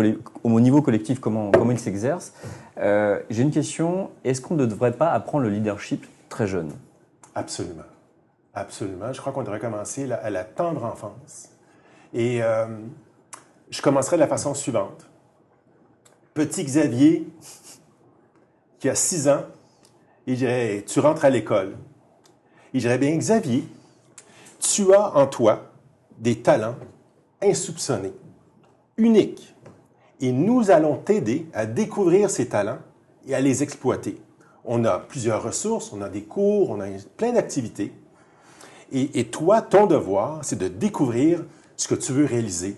au 0.42 0.60
niveau 0.60 0.80
collectif 0.80 1.20
comment, 1.20 1.50
comment 1.50 1.70
il 1.70 1.78
s'exerce. 1.78 2.32
Euh, 2.78 3.20
j'ai 3.28 3.42
une 3.42 3.50
question. 3.50 4.10
Est-ce 4.24 4.40
qu'on 4.40 4.54
ne 4.54 4.64
devrait 4.64 4.92
pas 4.92 5.10
apprendre 5.10 5.44
le 5.44 5.50
leadership 5.50 6.06
très 6.30 6.46
jeune? 6.46 6.72
Absolument. 7.34 7.82
Absolument. 8.54 9.12
Je 9.12 9.20
crois 9.20 9.34
qu'on 9.34 9.42
devrait 9.42 9.60
commencer 9.60 10.10
à 10.10 10.30
la 10.30 10.44
tendre 10.44 10.82
enfance. 10.82 11.50
Et 12.14 12.42
euh, 12.42 12.66
je 13.68 13.82
commencerai 13.82 14.16
de 14.16 14.22
la 14.22 14.28
façon 14.28 14.54
suivante. 14.54 15.06
Petit 16.32 16.64
Xavier, 16.64 17.28
qui 18.86 18.90
a 18.90 18.94
six 18.94 19.26
ans, 19.26 19.42
et 20.28 20.34
je 20.34 20.38
dirais, 20.38 20.84
tu 20.86 21.00
rentres 21.00 21.24
à 21.24 21.30
l'école. 21.30 21.76
Et 22.72 22.78
je 22.78 22.86
dirais, 22.86 22.98
bien, 22.98 23.16
Xavier, 23.16 23.64
tu 24.60 24.94
as 24.94 25.16
en 25.16 25.26
toi 25.26 25.72
des 26.18 26.36
talents 26.36 26.76
insoupçonnés, 27.42 28.12
uniques. 28.96 29.56
Et 30.20 30.30
nous 30.30 30.70
allons 30.70 30.98
t'aider 30.98 31.46
à 31.52 31.66
découvrir 31.66 32.30
ces 32.30 32.46
talents 32.46 32.78
et 33.26 33.34
à 33.34 33.40
les 33.40 33.64
exploiter. 33.64 34.20
On 34.64 34.84
a 34.84 35.00
plusieurs 35.00 35.42
ressources, 35.42 35.92
on 35.92 36.00
a 36.00 36.08
des 36.08 36.22
cours, 36.22 36.70
on 36.70 36.80
a 36.80 36.86
plein 37.16 37.32
d'activités. 37.32 37.92
Et, 38.92 39.24
toi, 39.24 39.62
ton 39.62 39.86
devoir, 39.86 40.44
c'est 40.44 40.58
de 40.58 40.68
découvrir 40.68 41.44
ce 41.76 41.88
que 41.88 41.96
tu 41.96 42.12
veux 42.12 42.24
réaliser. 42.24 42.76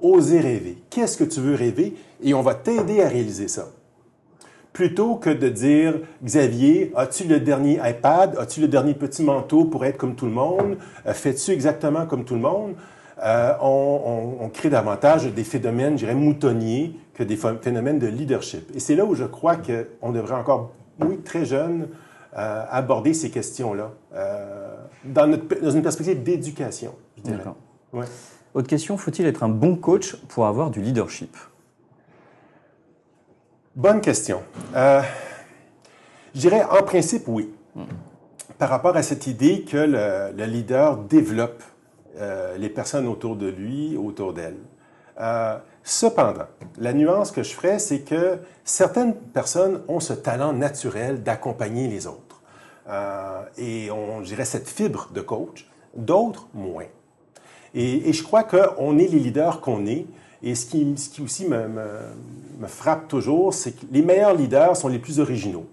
Oser 0.00 0.40
rêver. 0.40 0.78
Qu'est-ce 0.90 1.16
que 1.16 1.22
tu 1.24 1.40
veux 1.40 1.54
rêver? 1.54 1.96
Et 2.20 2.34
on 2.34 2.42
va 2.42 2.56
t'aider 2.56 3.00
à 3.00 3.08
réaliser 3.08 3.46
ça 3.46 3.68
plutôt 4.76 5.14
que 5.14 5.30
de 5.30 5.48
dire, 5.48 6.00
Xavier, 6.22 6.92
as-tu 6.96 7.24
le 7.24 7.40
dernier 7.40 7.80
iPad? 7.82 8.36
As-tu 8.38 8.60
le 8.60 8.68
dernier 8.68 8.92
petit 8.92 9.22
manteau 9.22 9.64
pour 9.64 9.86
être 9.86 9.96
comme 9.96 10.14
tout 10.14 10.26
le 10.26 10.32
monde? 10.32 10.76
Euh, 11.06 11.14
fais-tu 11.14 11.52
exactement 11.52 12.04
comme 12.04 12.26
tout 12.26 12.34
le 12.34 12.42
monde? 12.42 12.74
Euh, 13.24 13.54
on, 13.62 14.50
crée 14.52 14.68
davantage 14.68 15.32
des 15.32 15.44
phénomènes, 15.44 15.94
je 15.94 16.04
dirais, 16.04 16.14
moutonniers 16.14 16.94
que 17.14 17.22
des 17.22 17.36
phénomènes 17.36 17.98
de 17.98 18.06
leadership. 18.06 18.70
Et 18.74 18.78
c'est 18.78 18.96
là 18.96 19.06
où 19.06 19.14
je 19.14 19.24
crois 19.24 19.56
qu'on 19.56 20.12
devrait 20.12 20.34
encore, 20.34 20.72
oui, 21.00 21.20
très 21.24 21.46
jeune, 21.46 21.88
euh, 22.36 22.62
aborder 22.70 23.14
ces 23.14 23.30
questions-là 23.30 23.92
dans, 25.06 25.38
dans, 25.62 25.70
une 25.70 25.82
perspective 25.82 26.22
d'éducation, 26.22 26.94
je 27.16 27.22
dirais. 27.22 27.44
Ouais. 27.94 28.04
Autre 28.52 28.68
question, 28.68 28.98
faut-il 28.98 29.24
être 29.24 29.42
un 29.42 29.48
bon 29.48 29.74
coach 29.74 30.16
pour 30.28 30.44
avoir 30.44 30.70
du 30.70 30.82
leadership? 30.82 31.34
Bonne 33.76 34.00
question. 34.00 34.42
Euh, 34.74 35.02
je 36.34 36.40
dirais 36.40 36.62
en 36.62 36.82
principe 36.82 37.24
oui. 37.26 37.52
Par 38.56 38.70
rapport 38.70 38.96
à 38.96 39.02
cette 39.02 39.26
idée 39.26 39.64
que 39.64 39.76
le, 39.76 40.44
leader 40.46 40.96
développe 40.96 41.62
euh, 42.16 42.56
les 42.56 42.70
personnes 42.70 43.06
autour 43.06 43.36
de 43.36 43.48
lui, 43.48 43.94
autour 43.98 44.32
d'elle. 44.32 44.56
Euh, 45.20 45.58
cependant, 45.82 46.46
la 46.78 46.94
nuance 46.94 47.30
que 47.30 47.42
je 47.42 47.52
ferais, 47.52 47.78
c'est 47.78 48.00
que 48.00 48.38
certaines 48.64 49.14
personnes 49.14 49.82
ont 49.88 50.00
ce 50.00 50.14
talent 50.14 50.54
naturel 50.54 51.22
d'accompagner 51.22 51.86
les 51.86 52.06
autres. 52.06 52.40
et 53.58 53.90
on 53.90 54.22
dirait 54.22 54.46
cette 54.46 54.70
fibre 54.70 55.10
de 55.12 55.20
coach, 55.20 55.68
d'autres 55.94 56.48
moins. 56.54 56.88
Et, 57.74 58.08
et 58.08 58.14
je 58.14 58.22
crois 58.22 58.42
qu'on 58.42 58.96
est 58.96 59.08
les 59.08 59.18
leaders 59.18 59.60
qu'on 59.60 59.84
est 59.84 60.06
et 60.42 60.54
ce 60.54 60.66
qui, 60.66 60.94
ce 60.96 61.08
qui 61.08 61.22
aussi 61.22 61.46
me, 61.46 61.66
me, 61.66 62.66
frappe 62.66 63.08
toujours, 63.08 63.54
c'est 63.54 63.72
que 63.72 63.86
les 63.90 64.02
meilleurs 64.02 64.34
leaders 64.34 64.76
sont 64.76 64.88
les 64.88 64.98
plus 64.98 65.20
originaux. 65.20 65.66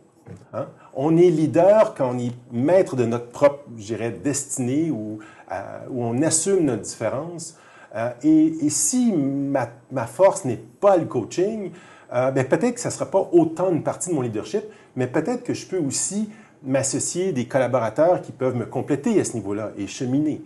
Hein? 0.54 0.68
On 0.94 1.18
est 1.18 1.30
leader 1.30 1.96
quand 1.96 2.12
on 2.16 2.20
est 2.20 2.32
maître 2.52 2.96
de 2.96 3.06
notre 3.06 3.30
propre, 3.30 3.64
je 3.78 3.96
destinée 4.10 4.90
ou 4.92 5.20
euh, 5.52 5.80
où 5.90 6.04
on 6.04 6.22
assume 6.22 6.66
notre 6.66 6.84
différence. 6.84 7.58
Euh, 7.96 8.12
et, 8.24 8.70
si 8.70 9.12
ma, 9.12 9.70
ma 9.92 10.08
force 10.08 10.46
n'est 10.46 10.62
pas 10.80 10.98
le 10.98 11.06
coaching, 11.06 11.72
euh, 12.14 12.32
ben 12.32 12.48
peut-être 12.48 12.76
que 12.76 12.80
ça 12.80 12.90
ne 12.90 12.94
sera 12.94 13.06
pas 13.06 13.30
autant 13.32 13.72
une 13.72 13.84
partie 13.84 14.10
de 14.10 14.16
mon 14.16 14.22
leadership, 14.22 14.64
mais 14.96 15.08
peut-être 15.08 15.44
que 15.44 15.54
je 15.54 15.68
peux 15.68 15.78
aussi 15.78 16.30
m'associer 16.64 17.34
des 17.34 17.46
collaborateurs 17.46 18.22
qui 18.22 18.32
peuvent 18.32 18.56
me 18.56 18.66
compléter 18.66 19.20
à 19.20 19.24
ce 19.24 19.34
niveau-là 19.34 19.72
et 19.78 19.88
cheminer. 19.88 20.42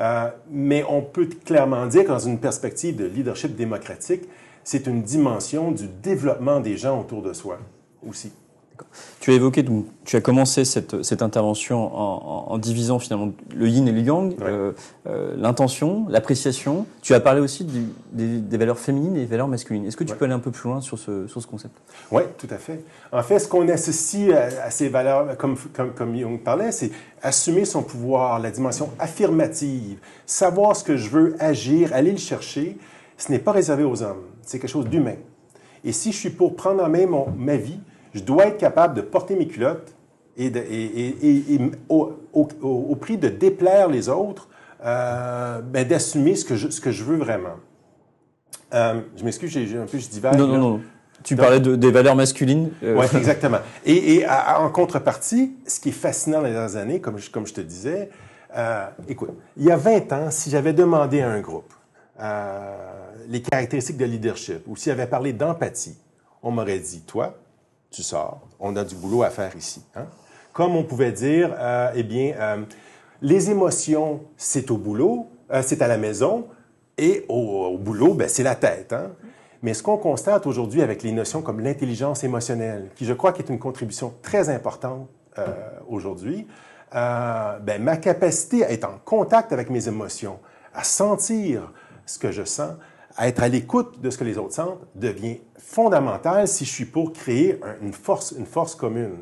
Euh, 0.00 0.30
mais 0.50 0.84
on 0.88 1.02
peut 1.02 1.28
clairement 1.44 1.86
dire 1.86 2.04
que 2.04 2.08
dans 2.08 2.18
une 2.18 2.38
perspective 2.38 2.96
de 2.96 3.04
leadership 3.04 3.54
démocratique, 3.54 4.22
c'est 4.64 4.86
une 4.86 5.02
dimension 5.02 5.72
du 5.72 5.88
développement 5.88 6.60
des 6.60 6.76
gens 6.76 7.00
autour 7.00 7.22
de 7.22 7.32
soi 7.32 7.58
aussi. 8.06 8.32
Tu 9.20 9.30
as 9.30 9.34
évoqué, 9.34 9.62
donc, 9.62 9.86
tu 10.04 10.16
as 10.16 10.20
commencé 10.20 10.64
cette, 10.64 11.02
cette 11.02 11.22
intervention 11.22 11.94
en, 11.94 12.52
en, 12.52 12.58
divisant 12.58 12.98
finalement 12.98 13.32
le 13.54 13.68
yin 13.68 13.86
et 13.86 13.92
le 13.92 14.00
yang, 14.00 14.34
euh, 14.42 14.72
euh, 15.06 15.34
l'intention, 15.36 16.06
l'appréciation. 16.08 16.86
Tu 17.02 17.14
as 17.14 17.20
parlé 17.20 17.40
aussi 17.40 17.64
du, 17.64 17.86
des, 18.12 18.40
des, 18.40 18.56
valeurs 18.56 18.78
féminines 18.78 19.16
et 19.16 19.20
des 19.20 19.26
valeurs 19.26 19.48
masculines. 19.48 19.84
Est-ce 19.86 19.96
que 19.96 20.04
tu 20.04 20.14
peux 20.14 20.24
aller 20.24 20.34
un 20.34 20.40
peu 20.40 20.50
plus 20.50 20.68
loin 20.68 20.80
sur 20.80 20.98
ce, 20.98 21.26
sur 21.26 21.40
ce 21.42 21.46
concept? 21.46 21.74
Oui, 22.10 22.22
tout 22.38 22.48
à 22.50 22.56
fait. 22.56 22.84
En 23.12 23.22
fait, 23.22 23.38
ce 23.38 23.48
qu'on 23.48 23.68
associe 23.68 24.34
à, 24.34 24.64
à, 24.64 24.70
ces 24.70 24.88
valeurs, 24.88 25.36
comme, 25.36 25.56
comme, 25.74 25.92
comme 25.92 26.16
Jung 26.16 26.40
parlait, 26.40 26.72
c'est 26.72 26.90
assumer 27.22 27.64
son 27.64 27.82
pouvoir, 27.82 28.38
la 28.38 28.50
dimension 28.50 28.90
affirmative, 28.98 29.98
savoir 30.26 30.76
ce 30.76 30.84
que 30.84 30.96
je 30.96 31.10
veux, 31.10 31.36
agir, 31.38 31.92
aller 31.92 32.12
le 32.12 32.18
chercher. 32.18 32.78
Ce 33.16 33.30
n'est 33.30 33.38
pas 33.38 33.52
réservé 33.52 33.84
aux 33.84 34.02
hommes, 34.02 34.22
c'est 34.42 34.58
quelque 34.58 34.70
chose 34.70 34.86
d'humain. 34.86 35.16
Et 35.84 35.92
si 35.92 36.12
je 36.12 36.18
suis 36.18 36.30
pour 36.30 36.56
prendre 36.56 36.82
en 36.82 36.88
main 36.88 37.06
mon, 37.06 37.28
ma 37.36 37.56
vie, 37.56 37.80
je 38.14 38.20
dois 38.20 38.46
être 38.46 38.58
capable 38.58 38.94
de 38.94 39.00
porter 39.00 39.36
mes 39.36 39.46
culottes 39.46 39.94
et, 40.36 40.50
de, 40.50 40.58
et, 40.58 41.54
et, 41.54 41.60
au, 41.88 42.12
au, 42.32 42.48
au, 42.62 42.96
prix 42.96 43.18
de 43.18 43.28
déplaire 43.28 43.88
les 43.88 44.08
autres, 44.08 44.48
euh, 44.84 45.60
ben, 45.60 45.86
d'assumer 45.86 46.34
ce 46.34 46.44
que, 46.44 46.56
je, 46.56 46.70
ce 46.70 46.80
que 46.80 46.90
je 46.90 47.04
veux 47.04 47.16
vraiment. 47.16 47.56
Euh, 48.72 49.00
je 49.16 49.24
m'excuse, 49.24 49.50
j'ai 49.50 49.76
un 49.76 49.86
peu 49.86 49.98
je 49.98 50.08
divague. 50.08 50.38
Non, 50.38 50.46
non, 50.46 50.58
non. 50.58 50.80
Tu 51.22 51.34
Donc, 51.34 51.44
parlais 51.44 51.60
de, 51.60 51.76
des 51.76 51.90
valeurs 51.90 52.16
masculines. 52.16 52.70
Euh... 52.82 52.96
Oui, 52.98 53.06
exactement. 53.16 53.58
Et, 53.84 54.24
à, 54.24 54.60
en 54.62 54.70
contrepartie, 54.70 55.52
ce 55.66 55.80
qui 55.80 55.90
est 55.90 55.92
fascinant 55.92 56.38
dans 56.38 56.46
les 56.46 56.52
dernières 56.52 56.76
années, 56.76 57.00
comme 57.00 57.18
je, 57.18 57.30
comme 57.30 57.46
je 57.46 57.52
te 57.52 57.60
disais, 57.60 58.08
euh, 58.56 58.86
écoute, 59.08 59.30
il 59.56 59.64
y 59.64 59.70
a 59.70 59.76
20 59.76 60.12
ans, 60.12 60.30
si 60.30 60.50
j'avais 60.50 60.72
demandé 60.72 61.20
à 61.20 61.30
un 61.30 61.40
groupe 61.40 61.72
les 63.28 63.40
caractéristiques 63.40 63.96
de 63.96 64.04
leadership, 64.04 64.62
ou 64.66 64.76
s'il 64.76 64.92
avait 64.92 65.06
parlé 65.06 65.32
d'empathie, 65.32 65.96
on 66.42 66.50
m'aurait 66.50 66.78
dit, 66.78 67.00
toi, 67.02 67.38
tu 67.90 68.02
sors, 68.02 68.40
on 68.58 68.76
a 68.76 68.84
du 68.84 68.94
boulot 68.94 69.22
à 69.22 69.30
faire 69.30 69.54
ici. 69.56 69.82
Hein? 69.94 70.06
Comme 70.52 70.76
on 70.76 70.84
pouvait 70.84 71.12
dire, 71.12 71.54
euh, 71.58 71.90
eh 71.94 72.02
bien, 72.02 72.34
euh, 72.38 72.64
les 73.22 73.50
émotions, 73.50 74.20
c'est 74.36 74.70
au 74.70 74.76
boulot, 74.76 75.26
euh, 75.52 75.62
c'est 75.64 75.82
à 75.82 75.88
la 75.88 75.98
maison, 75.98 76.46
et 76.98 77.24
au, 77.28 77.78
boulot, 77.78 78.14
ben, 78.14 78.28
c'est 78.28 78.42
la 78.42 78.54
tête. 78.54 78.92
Hein? 78.92 79.12
Mais 79.62 79.74
ce 79.74 79.82
qu'on 79.82 79.96
constate 79.96 80.46
aujourd'hui 80.46 80.82
avec 80.82 81.02
les 81.02 81.12
notions 81.12 81.42
comme 81.42 81.60
l'intelligence 81.60 82.24
émotionnelle, 82.24 82.90
qui 82.94 83.04
je 83.04 83.12
crois 83.12 83.32
qui 83.32 83.42
est 83.42 83.48
une 83.48 83.58
contribution 83.58 84.14
très 84.22 84.48
importante 84.48 85.08
aujourd'hui, 85.88 86.46
ben, 86.92 87.78
ma 87.78 87.96
capacité 87.98 88.64
à 88.64 88.72
être 88.72 88.84
en 88.84 88.98
contact 89.04 89.52
avec 89.52 89.70
mes 89.70 89.86
émotions, 89.86 90.38
à 90.74 90.82
sentir 90.82 91.72
ce 92.06 92.18
que 92.18 92.32
je 92.32 92.44
sens, 92.44 92.72
être 93.18 93.42
à 93.42 93.48
l'écoute 93.48 94.00
de 94.00 94.10
ce 94.10 94.18
que 94.18 94.24
les 94.24 94.38
autres 94.38 94.54
sentent 94.54 94.80
devient 94.94 95.38
fondamental 95.58 96.48
si 96.48 96.64
je 96.64 96.70
suis 96.70 96.84
pour 96.84 97.12
créer 97.12 97.60
une 97.82 97.92
force, 97.92 98.34
une 98.36 98.46
force 98.46 98.74
commune. 98.74 99.18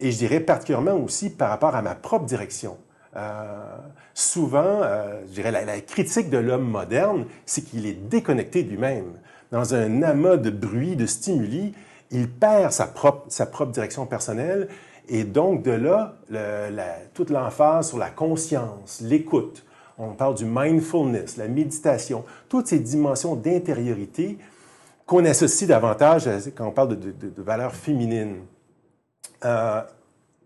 Et 0.00 0.12
je 0.12 0.18
dirais 0.18 0.40
particulièrement 0.40 0.94
aussi 0.94 1.30
par 1.30 1.50
rapport 1.50 1.74
à 1.74 1.82
ma 1.82 1.94
propre 1.94 2.26
direction. 2.26 2.76
Euh, 3.16 3.76
souvent, 4.14 4.82
euh, 4.82 5.20
je 5.28 5.32
dirais 5.34 5.50
la, 5.50 5.80
critique 5.80 6.30
de 6.30 6.38
l'homme 6.38 6.68
moderne, 6.68 7.26
c'est 7.46 7.62
qu'il 7.62 7.86
est 7.86 7.94
déconnecté 8.08 8.62
de 8.62 8.70
lui-même. 8.70 9.14
Dans 9.50 9.74
un 9.74 10.02
amas 10.02 10.36
de 10.36 10.50
bruit, 10.50 10.94
de 10.94 11.06
stimuli, 11.06 11.74
il 12.10 12.30
perd 12.30 12.72
sa 12.72 12.86
propre, 12.86 13.24
sa 13.28 13.46
propre 13.46 13.72
direction 13.72 14.06
personnelle. 14.06 14.68
Et 15.08 15.24
donc, 15.24 15.62
de 15.62 15.70
là, 15.70 16.16
toute 17.14 17.30
l'emphase 17.30 17.88
sur 17.88 17.98
la 17.98 18.10
conscience, 18.10 19.00
l'écoute, 19.00 19.64
on 19.98 20.12
parle 20.12 20.34
du 20.34 20.44
mindfulness, 20.44 21.36
la 21.36 21.48
méditation, 21.48 22.24
toutes 22.48 22.68
ces 22.68 22.78
dimensions 22.78 23.34
d'intériorité 23.36 24.38
qu'on 25.06 25.24
associe 25.24 25.68
davantage 25.68 26.28
quand 26.54 26.66
on 26.66 26.70
parle 26.70 26.90
de, 26.90 27.10
de, 27.10 27.30
de 27.30 27.42
valeurs 27.42 27.74
féminines, 27.74 28.36
euh, 29.44 29.80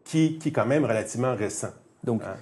qui, 0.04 0.38
qui 0.38 0.48
est 0.48 0.52
quand 0.52 0.66
même 0.66 0.84
relativement 0.84 1.34
récent. 1.34 1.70
Donc, 2.04 2.22
hein? 2.22 2.36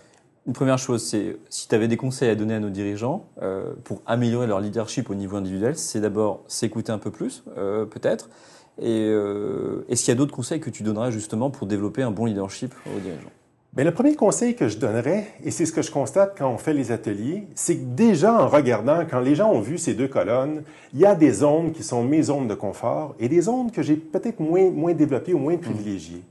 une 0.47 0.53
première 0.53 0.79
chose, 0.79 1.03
c'est 1.05 1.37
si 1.49 1.69
tu 1.69 1.75
avais 1.75 1.89
des 1.89 1.97
conseils 1.97 2.31
à 2.31 2.35
donner 2.35 2.55
à 2.55 2.61
nos 2.61 2.71
dirigeants 2.71 3.27
euh, 3.43 3.73
pour 3.85 4.03
améliorer 4.07 4.47
leur 4.47 4.61
leadership 4.61 5.11
au 5.11 5.15
niveau 5.15 5.37
individuel, 5.37 5.77
c'est 5.77 6.01
d'abord 6.01 6.43
s'écouter 6.49 6.93
un 6.93 6.99
peu 6.99 7.11
plus, 7.11 7.45
euh, 7.57 7.85
peut-être. 7.85 8.31
Et 8.79 9.07
euh, 9.09 9.85
est-ce 9.89 10.05
qu'il 10.05 10.13
y 10.13 10.17
a 10.17 10.19
d'autres 10.19 10.35
conseils 10.35 10.61
que 10.61 10.71
tu 10.71 10.83
donnerais 10.83 11.13
justement 11.13 11.51
pour 11.51 11.67
développer 11.67 12.03
un 12.03 12.11
bon 12.11 12.25
leadership 12.25 12.75
aux 12.87 12.99
dirigeants? 12.99 13.31
Bien, 13.73 13.85
le 13.85 13.95
premier 13.95 14.17
conseil 14.17 14.57
que 14.57 14.67
je 14.67 14.79
donnerais, 14.79 15.29
et 15.45 15.53
c'est 15.53 15.65
ce 15.65 15.73
que 15.73 15.81
je 15.81 15.93
constate 15.93 16.37
quand 16.37 16.51
on 16.51 16.59
fait 16.59 16.75
les 16.75 16.91
ateliers, 16.91 17.47
c'est 17.55 17.77
que 17.77 17.85
déjà 17.85 18.35
en 18.35 18.49
regardant, 18.49 19.05
quand 19.09 19.21
les 19.21 19.37
gens 19.37 19.53
ont 19.53 19.61
vu 19.61 19.79
ces 19.79 19.95
deux 19.95 20.09
colonnes, 20.09 20.65
il 20.93 20.99
y 20.99 21.07
a 21.07 21.15
des 21.15 21.31
zones 21.31 21.71
qui 21.71 21.85
sont 21.85 22.03
mes 22.03 22.23
zones 22.23 22.49
de 22.49 22.55
confort 22.55 23.15
et 23.21 23.29
des 23.29 23.43
zones 23.43 23.71
que 23.71 23.81
j'ai 23.81 23.95
peut-être 23.95 24.41
moins, 24.41 24.71
moins 24.71 24.93
développées 24.93 25.35
ou 25.35 25.39
moins 25.39 25.57
privilégiées. 25.57 26.25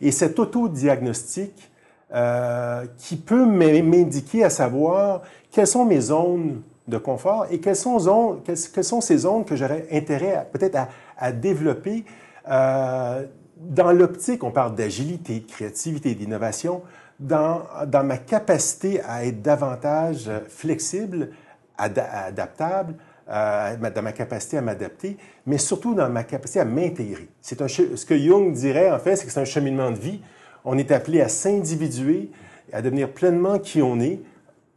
Et 0.00 0.10
cet 0.10 0.40
autodiagnostic 0.40 1.70
euh, 2.12 2.84
qui 2.98 3.14
peut 3.14 3.46
m'indiquer 3.46 4.42
à 4.42 4.50
savoir 4.50 5.22
quelles 5.52 5.68
sont 5.68 5.84
mes 5.84 6.00
zones 6.00 6.60
de 6.88 6.98
confort 6.98 7.46
et 7.52 7.60
quelles 7.60 7.76
sont, 7.76 8.00
zones, 8.00 8.40
quelles, 8.44 8.58
quelles 8.74 8.82
sont 8.82 9.00
ces 9.00 9.18
zones 9.18 9.44
que 9.44 9.54
j'aurais 9.54 9.86
intérêt 9.92 10.48
peut-être 10.52 10.74
à, 10.74 10.88
à, 11.16 11.30
développer 11.30 12.04
euh, 12.50 13.26
dans 13.60 13.92
l'optique, 13.92 14.42
on 14.42 14.50
parle 14.50 14.74
d'agilité, 14.74 15.40
de 15.40 15.46
créativité, 15.46 16.14
d'innovation, 16.14 16.82
dans, 17.18 17.62
ma 18.02 18.16
capacité 18.16 19.02
à 19.02 19.26
être 19.26 19.42
davantage 19.42 20.30
flexible, 20.48 21.30
ad, 21.76 21.98
adaptable, 21.98 22.94
euh, 23.28 23.76
dans 23.76 24.02
ma 24.02 24.12
capacité 24.12 24.56
à 24.56 24.62
m'adapter, 24.62 25.18
mais 25.46 25.58
surtout 25.58 25.94
dans 25.94 26.08
ma 26.08 26.24
capacité 26.24 26.60
à 26.60 26.64
m'intégrer. 26.64 27.28
C'est 27.42 27.60
ce 27.68 28.06
que 28.06 28.18
Jung 28.18 28.52
dirait, 28.52 28.90
en 28.90 28.98
fait, 28.98 29.16
c'est 29.16 29.26
que 29.26 29.32
c'est 29.32 29.40
un 29.40 29.44
cheminement 29.44 29.90
de 29.90 29.98
vie. 29.98 30.20
On 30.64 30.78
est 30.78 30.90
appelé 30.90 31.20
à 31.20 31.28
s'individuer, 31.28 32.30
à 32.72 32.80
devenir 32.80 33.10
pleinement 33.10 33.58
qui 33.58 33.82
on 33.82 34.00
est 34.00 34.20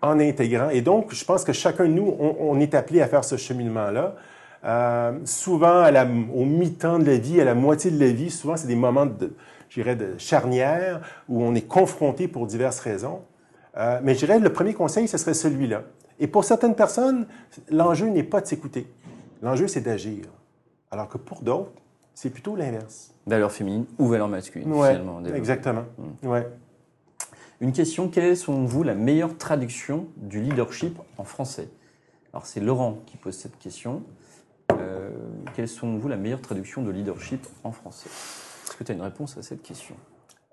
en 0.02 0.20
intégrant. 0.20 0.70
Et 0.70 0.82
donc, 0.82 1.14
je 1.14 1.24
pense 1.24 1.46
que 1.46 1.54
chacun 1.54 1.86
de 1.86 1.94
nous, 1.94 2.14
on 2.20 2.60
est 2.60 2.76
appelé 2.76 3.02
à 3.02 3.08
faire 3.08 3.24
ce 3.24 3.38
cheminement-là. 3.38 4.16
Euh, 4.66 5.20
souvent, 5.26 5.80
à 5.82 5.92
la, 5.92 6.06
au 6.06 6.46
mi-temps 6.46 7.00
de 7.00 7.06
la 7.06 7.18
vie, 7.18 7.42
à 7.42 7.44
la 7.44 7.56
moitié 7.56 7.92
de 7.92 8.00
la 8.00 8.12
vie, 8.12 8.32
souvent, 8.32 8.56
c'est 8.56 8.68
des 8.68 8.76
moments 8.76 9.06
de, 9.06 9.34
je 9.70 9.82
dirais, 9.82 9.96
de 9.96 10.18
charnière 10.18 11.02
où 11.28 11.44
on 11.44 11.54
est 11.54 11.68
confronté 11.68 12.28
pour 12.28 12.48
diverses 12.48 12.80
raisons. 12.80 13.22
Euh, 13.76 14.00
mais 14.04 14.14
je 14.14 14.20
dirais, 14.20 14.40
le 14.40 14.54
premier 14.54 14.74
conseil, 14.74 15.08
ce 15.08 15.18
serait 15.18 15.34
celui-là. 15.34 15.84
Et 16.20 16.28
pour 16.28 16.44
certaines 16.44 16.76
personnes, 16.76 17.28
l'enjeu 17.70 18.08
n'est 18.08 18.24
pas 18.24 18.40
de 18.40 18.48
s'écouter. 18.48 18.88
L'enjeu, 19.42 19.68
c'est 19.68 19.82
d'agir. 19.82 20.26
Alors 20.92 21.10
que 21.10 21.18
pour 21.18 21.42
d'autres, 21.42 21.72
c'est 22.14 22.30
plutôt 22.30 22.56
l'inverse. 22.56 23.14
Valeur 23.26 23.52
féminine 23.52 23.86
ou 23.98 24.08
valeur 24.08 24.28
masculine, 24.28 24.72
ouais, 24.72 24.92
finalement. 24.92 25.24
Exactement. 25.26 25.86
Mmh. 25.98 26.28
Ouais. 26.28 26.48
Une 27.60 27.72
question, 27.72 28.08
quelle 28.10 28.26
est, 28.26 28.36
selon 28.36 28.66
vous, 28.66 28.84
la 28.84 28.94
meilleure 28.94 29.38
traduction 29.38 30.08
du 30.18 30.40
leadership 30.40 31.00
en 31.18 31.24
français? 31.24 31.68
Alors, 32.32 32.46
c'est 32.46 32.60
Laurent 32.60 33.00
qui 33.06 33.18
pose 33.18 33.36
cette 33.36 33.58
question. 33.58 34.04
Euh, 34.72 35.10
quelle 35.56 35.66
est, 35.66 35.68
selon 35.68 35.98
vous, 35.98 36.08
la 36.08 36.18
meilleure 36.18 36.42
traduction 36.42 36.82
de 36.82 36.92
leadership 36.92 37.46
en 37.64 37.72
français? 37.72 38.10
Est-ce 38.10 38.76
que 38.76 38.84
tu 38.84 38.92
as 38.92 38.96
une 38.96 39.02
réponse 39.02 39.38
à 39.38 39.42
cette 39.42 39.62
question? 39.62 39.96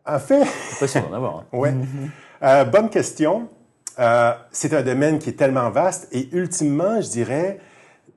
En 0.07 0.19
fait... 0.19 0.45
Pas 0.79 0.89
sûr 0.89 1.03
d'en 1.09 1.15
avoir. 1.15 1.39
Hein. 1.39 1.45
oui. 1.53 1.71
Euh, 2.43 2.65
bonne 2.65 2.91
question. 2.91 3.49
Euh, 3.99 4.33
c'est 4.51 4.75
un 4.75 4.83
domaine 4.83 5.19
qui 5.19 5.31
est 5.31 5.35
tellement 5.35 5.71
vaste 5.71 6.09
et 6.13 6.29
ultimement, 6.35 7.01
je 7.01 7.09
dirais, 7.09 7.61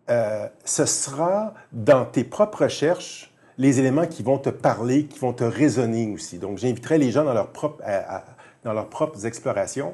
euh, 0.10 0.48
ce 0.66 0.86
sera 0.86 1.54
dans 1.72 2.06
tes 2.06 2.24
propres 2.24 2.64
recherches 2.64 3.34
les 3.58 3.80
éléments 3.80 4.08
qui 4.08 4.24
vont 4.24 4.38
te 4.38 4.50
parler, 4.50 5.06
qui 5.06 5.20
vont 5.20 5.34
te 5.34 5.44
résonner 5.44 6.12
aussi. 6.14 6.40
Donc, 6.40 6.58
j'inviterai 6.58 6.98
les 6.98 7.12
gens 7.12 7.24
dans, 7.24 7.34
leur 7.34 7.52
propre, 7.52 7.82
à, 7.86 8.18
à, 8.18 8.24
dans 8.64 8.74
leurs 8.74 8.90
propres 8.90 9.26
explorations. 9.26 9.94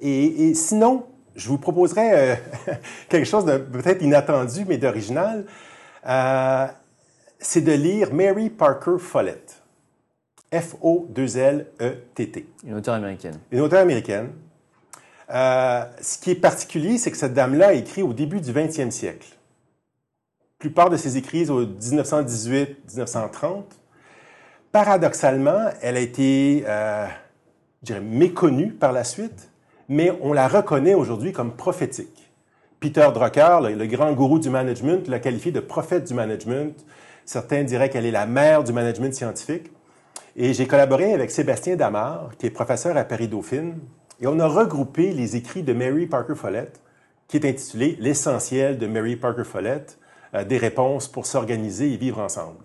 Et, 0.00 0.48
et 0.48 0.54
sinon, 0.54 1.06
je 1.36 1.48
vous 1.48 1.58
proposerais 1.58 2.32
euh, 2.66 2.72
quelque 3.08 3.26
chose 3.26 3.44
de 3.44 3.58
peut-être 3.58 4.02
inattendu, 4.02 4.64
mais 4.66 4.78
d'original. 4.78 5.44
Euh, 6.06 6.66
c'est 7.38 7.60
de 7.60 7.72
lire 7.72 8.12
Mary 8.12 8.50
Parker 8.50 8.96
Follett. 8.98 9.62
F-O-2-L-E-T-T. 10.52 12.46
Une 12.64 12.74
auteure 12.74 12.94
américaine. 12.94 13.38
Une 13.50 13.60
auteure 13.60 13.80
américaine. 13.80 14.30
Euh, 15.28 15.84
ce 16.00 16.18
qui 16.18 16.30
est 16.30 16.36
particulier, 16.36 16.98
c'est 16.98 17.10
que 17.10 17.16
cette 17.16 17.34
dame-là 17.34 17.68
a 17.68 17.72
écrit 17.72 18.02
au 18.02 18.12
début 18.12 18.40
du 18.40 18.52
20e 18.52 18.90
siècle. 18.90 19.28
La 19.32 20.58
plupart 20.58 20.88
de 20.88 20.96
ses 20.96 21.16
écrits 21.16 21.50
au 21.50 21.66
1918-1930. 21.66 23.64
paradoxalement, 24.72 25.70
elle 25.82 25.96
a 25.96 26.00
été, 26.00 26.62
je 26.62 27.06
dirais, 27.82 28.00
méconnue 28.00 28.72
par 28.72 28.92
la 28.92 29.04
suite, 29.04 29.50
mais 29.88 30.12
on 30.20 30.32
la 30.32 30.48
reconnaît 30.48 30.94
aujourd'hui 30.94 31.32
comme 31.32 31.52
prophétique. 31.52 32.30
Peter 32.80 33.08
Drucker, 33.12 33.58
le, 33.62 33.86
grand 33.86 34.12
gourou 34.12 34.38
du 34.38 34.50
management, 34.50 35.08
l'a 35.08 35.18
qualifiée 35.18 35.52
de 35.52 35.60
prophète 35.60 36.04
du 36.04 36.14
management. 36.14 36.74
Certains 37.24 37.64
diraient 37.64 37.88
qu'elle 37.88 38.06
est 38.06 38.10
la 38.10 38.26
mère 38.26 38.64
du 38.64 38.72
management 38.72 39.14
scientifique. 39.14 39.70
Et 40.36 40.52
j'ai 40.52 40.66
collaboré 40.66 41.14
avec 41.14 41.30
Sébastien 41.30 41.76
Damar, 41.76 42.30
qui 42.38 42.46
est 42.46 42.50
professeur 42.50 42.96
à 42.96 43.04
Paris-Dauphine, 43.04 43.78
et 44.20 44.26
on 44.26 44.38
a 44.38 44.46
regroupé 44.46 45.12
les 45.12 45.36
écrits 45.36 45.62
de 45.62 45.72
Mary 45.72 46.06
Parker 46.06 46.34
Follett, 46.34 46.80
qui 47.28 47.38
est 47.38 47.46
intitulé 47.46 47.96
L'essentiel 48.00 48.78
de 48.78 48.86
Mary 48.86 49.16
Parker 49.16 49.44
Follett, 49.44 49.98
euh, 50.34 50.44
des 50.44 50.58
réponses 50.58 51.08
pour 51.08 51.26
s'organiser 51.26 51.92
et 51.92 51.96
vivre 51.96 52.20
ensemble. 52.20 52.58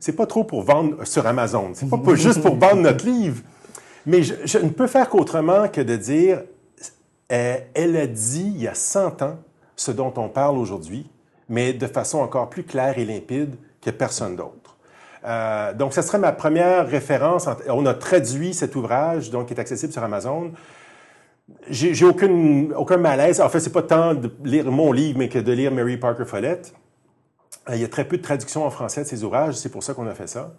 C'est 0.00 0.16
pas 0.16 0.26
trop 0.26 0.44
pour 0.44 0.62
vendre 0.62 1.04
sur 1.04 1.26
Amazon, 1.26 1.70
c'est 1.74 1.88
pas, 1.88 1.98
pas 1.98 2.14
juste 2.14 2.42
pour 2.42 2.56
vendre 2.56 2.82
notre 2.82 3.04
livre, 3.06 3.42
mais 4.06 4.22
je, 4.22 4.58
ne 4.58 4.70
peux 4.70 4.86
faire 4.86 5.08
qu'autrement 5.08 5.68
que 5.68 5.80
de 5.80 5.96
dire, 5.96 6.42
euh, 7.32 7.56
elle 7.74 7.96
a 7.96 8.06
dit 8.06 8.52
il 8.54 8.62
y 8.62 8.68
a 8.68 8.74
100 8.74 9.22
ans 9.22 9.38
ce 9.76 9.90
dont 9.90 10.12
on 10.16 10.28
parle 10.28 10.58
aujourd'hui, 10.58 11.08
mais 11.48 11.72
de 11.72 11.86
façon 11.86 12.18
encore 12.18 12.50
plus 12.50 12.64
claire 12.64 12.98
et 12.98 13.04
limpide 13.04 13.56
que 13.80 13.90
personne 13.90 14.36
d'autre. 14.36 14.76
Euh, 15.24 15.74
donc, 15.74 15.92
ce 15.92 16.02
serait 16.02 16.18
ma 16.18 16.32
première 16.32 16.86
référence. 16.86 17.48
On 17.68 17.84
a 17.86 17.94
traduit 17.94 18.54
cet 18.54 18.74
ouvrage, 18.76 19.30
donc 19.30 19.48
qui 19.48 19.54
est 19.54 19.60
accessible 19.60 19.92
sur 19.92 20.02
Amazon. 20.02 20.52
J'ai 21.68 22.04
aucune, 22.04 22.72
aucun 22.74 22.96
malaise. 22.96 23.40
En 23.40 23.48
fait, 23.48 23.60
c'est 23.60 23.72
pas 23.72 23.82
tant 23.82 24.14
de 24.14 24.32
lire 24.44 24.70
mon 24.70 24.92
livre, 24.92 25.18
mais 25.18 25.28
que 25.28 25.38
de 25.38 25.52
lire 25.52 25.72
Mary 25.72 25.96
Parker 25.96 26.24
Follett. 26.24 26.72
Euh, 27.68 27.74
il 27.74 27.82
y 27.82 27.84
a 27.84 27.88
très 27.88 28.04
peu 28.04 28.16
de 28.16 28.22
traductions 28.22 28.64
en 28.64 28.70
français 28.70 29.02
de 29.02 29.08
ces 29.08 29.24
ouvrages, 29.24 29.54
c'est 29.54 29.68
pour 29.68 29.82
ça 29.82 29.94
qu'on 29.94 30.06
a 30.06 30.14
fait 30.14 30.28
ça. 30.28 30.52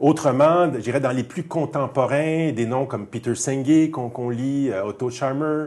Autrement, 0.00 0.72
je 0.72 0.78
dirais 0.78 1.00
dans 1.00 1.12
les 1.12 1.24
plus 1.24 1.44
contemporains, 1.44 2.52
des 2.52 2.66
noms 2.66 2.86
comme 2.86 3.06
Peter 3.06 3.34
Senge 3.34 3.90
qu'on 3.92 4.10
qu 4.10 4.32
lit, 4.34 4.70
euh, 4.70 4.84
Otto 4.84 5.10
Scharmer, 5.10 5.66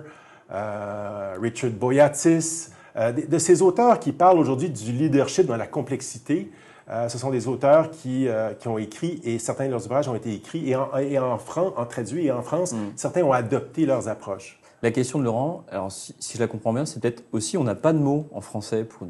euh, 0.51 1.35
Richard 1.41 1.71
Boyatzis, 1.71 2.69
euh, 2.95 3.11
de, 3.11 3.25
de, 3.25 3.37
ces 3.37 3.61
auteurs 3.61 3.99
qui 3.99 4.11
parlent 4.11 4.37
aujourd'hui 4.37 4.69
du 4.69 4.91
leadership 4.91 5.45
dans 5.45 5.57
la 5.57 5.67
complexité. 5.67 6.51
Euh, 6.89 7.07
ce 7.07 7.17
sont 7.17 7.29
des 7.29 7.47
auteurs 7.47 7.89
qui, 7.91 8.27
qui, 8.59 8.67
ont 8.67 8.77
écrit, 8.77 9.21
et 9.23 9.39
certains 9.39 9.67
de 9.67 9.71
leurs 9.71 9.85
ouvrages 9.85 10.09
ont 10.09 10.15
été 10.15 10.33
écrits, 10.33 10.69
et 10.69 10.75
en, 10.75 10.89
et 10.97 11.17
en, 11.17 11.37
Fran, 11.37 11.71
en 11.77 11.85
traduit, 11.85 12.25
et 12.25 12.31
en 12.31 12.41
France, 12.41 12.73
mm. 12.73 12.91
certains 12.97 13.23
ont 13.23 13.31
adopté 13.31 13.85
leurs 13.85 14.09
approches. 14.09 14.59
La 14.81 14.91
question 14.91 15.17
de 15.17 15.23
Laurent, 15.23 15.63
alors 15.71 15.91
si, 15.91 16.13
si 16.19 16.35
je 16.35 16.41
la 16.41 16.47
comprends 16.47 16.73
bien, 16.73 16.85
c'est 16.85 16.99
peut-être 16.99 17.23
aussi, 17.31 17.57
on 17.57 17.63
n'a 17.63 17.75
pas 17.75 17.93
de 17.93 17.99
mots 17.99 18.27
en 18.33 18.41
français 18.41 18.83
pour 18.83 19.07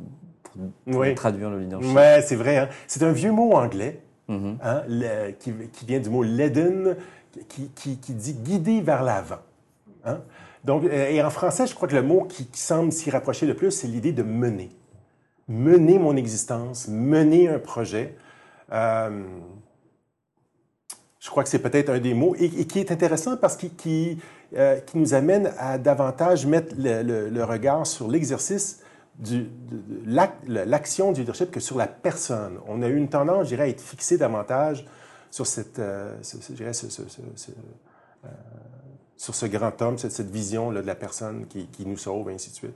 pour 0.86 1.00
oui. 1.00 1.16
traduire 1.16 1.50
le 1.50 1.60
leadership. 1.60 1.90
Oui, 1.96 2.22
c'est 2.24 2.36
vrai. 2.36 2.58
Hein? 2.58 2.70
C'est 2.86 3.02
un 3.02 3.12
vieux 3.12 3.32
mot 3.32 3.54
anglais 3.54 4.04
mm 4.28 4.36
-hmm. 4.36 4.56
hein, 4.62 4.84
qui, 5.40 5.86
vient 5.86 6.00
du 6.00 6.10
mot 6.10 6.24
leaden, 6.24 6.96
qui, 7.48 8.14
dit 8.14 8.34
guider 8.34 8.82
vers 8.82 9.04
l'avant. 9.04 9.42
Hein? 10.06 10.20
Donc, 10.64 10.86
et 10.86 11.22
en 11.22 11.30
français, 11.30 11.68
je 11.68 11.76
crois 11.76 11.88
que 11.88 11.96
le 11.96 12.04
mot 12.04 12.24
qui, 12.24 12.48
semble 12.54 12.92
s'y 12.92 13.10
rapprocher 13.10 13.46
le 13.46 13.54
plus, 13.54 13.72
c'est 13.72 13.88
l'idée 13.88 14.14
de 14.14 14.24
mener. 14.24 14.70
Mener 15.50 16.00
mon 16.00 16.16
existence, 16.16 16.88
mener 16.88 17.50
un 17.50 17.60
projet. 17.60 18.16
Euh, 18.72 19.24
je 21.20 21.30
crois 21.30 21.44
que 21.44 21.50
c'est 21.50 21.60
peut-être 21.60 21.90
un 21.90 22.00
des 22.00 22.14
mots, 22.14 22.36
et, 22.40 22.50
qui 22.50 22.80
est 22.80 22.92
intéressant 22.92 23.36
parce 23.38 23.58
qu'il 23.58 23.76
qui, 23.76 24.20
euh, 24.56 24.80
nous 24.94 25.14
amène 25.14 25.52
à 25.58 25.78
davantage 25.78 26.46
mettre 26.46 26.76
le 26.78 27.44
regard 27.44 27.86
sur 27.86 28.08
l'exercice 28.08 28.83
du, 29.20 29.50
l'action 30.06 31.12
du 31.12 31.22
leadership 31.22 31.52
que 31.52 31.60
sur 31.60 31.78
la 31.78 31.88
personne. 31.88 32.58
On 32.68 32.82
a 32.82 32.88
eu 32.88 32.96
une 32.96 33.10
tendance, 33.10 33.44
je 33.44 33.50
dirais, 33.50 33.64
à 33.64 33.68
être 33.68 33.82
fixé 33.82 34.18
davantage 34.18 34.86
sur 35.32 35.48
cette, 35.48 35.80
euh, 35.80 36.16
ce, 36.22 36.38
euh, 36.38 38.30
sur 39.18 39.36
ce 39.36 39.46
grand 39.46 39.82
homme, 39.82 39.98
cette, 39.98 40.12
cette 40.12 40.30
vision 40.30 40.72
là, 40.72 40.82
de 40.82 40.88
la 40.88 40.96
personne 40.96 41.46
qui, 41.48 41.68
qui, 41.68 41.86
nous 41.86 41.98
sauve, 41.98 42.30
et 42.30 42.34
ainsi 42.34 42.52
de 42.52 42.56
suite. 42.56 42.76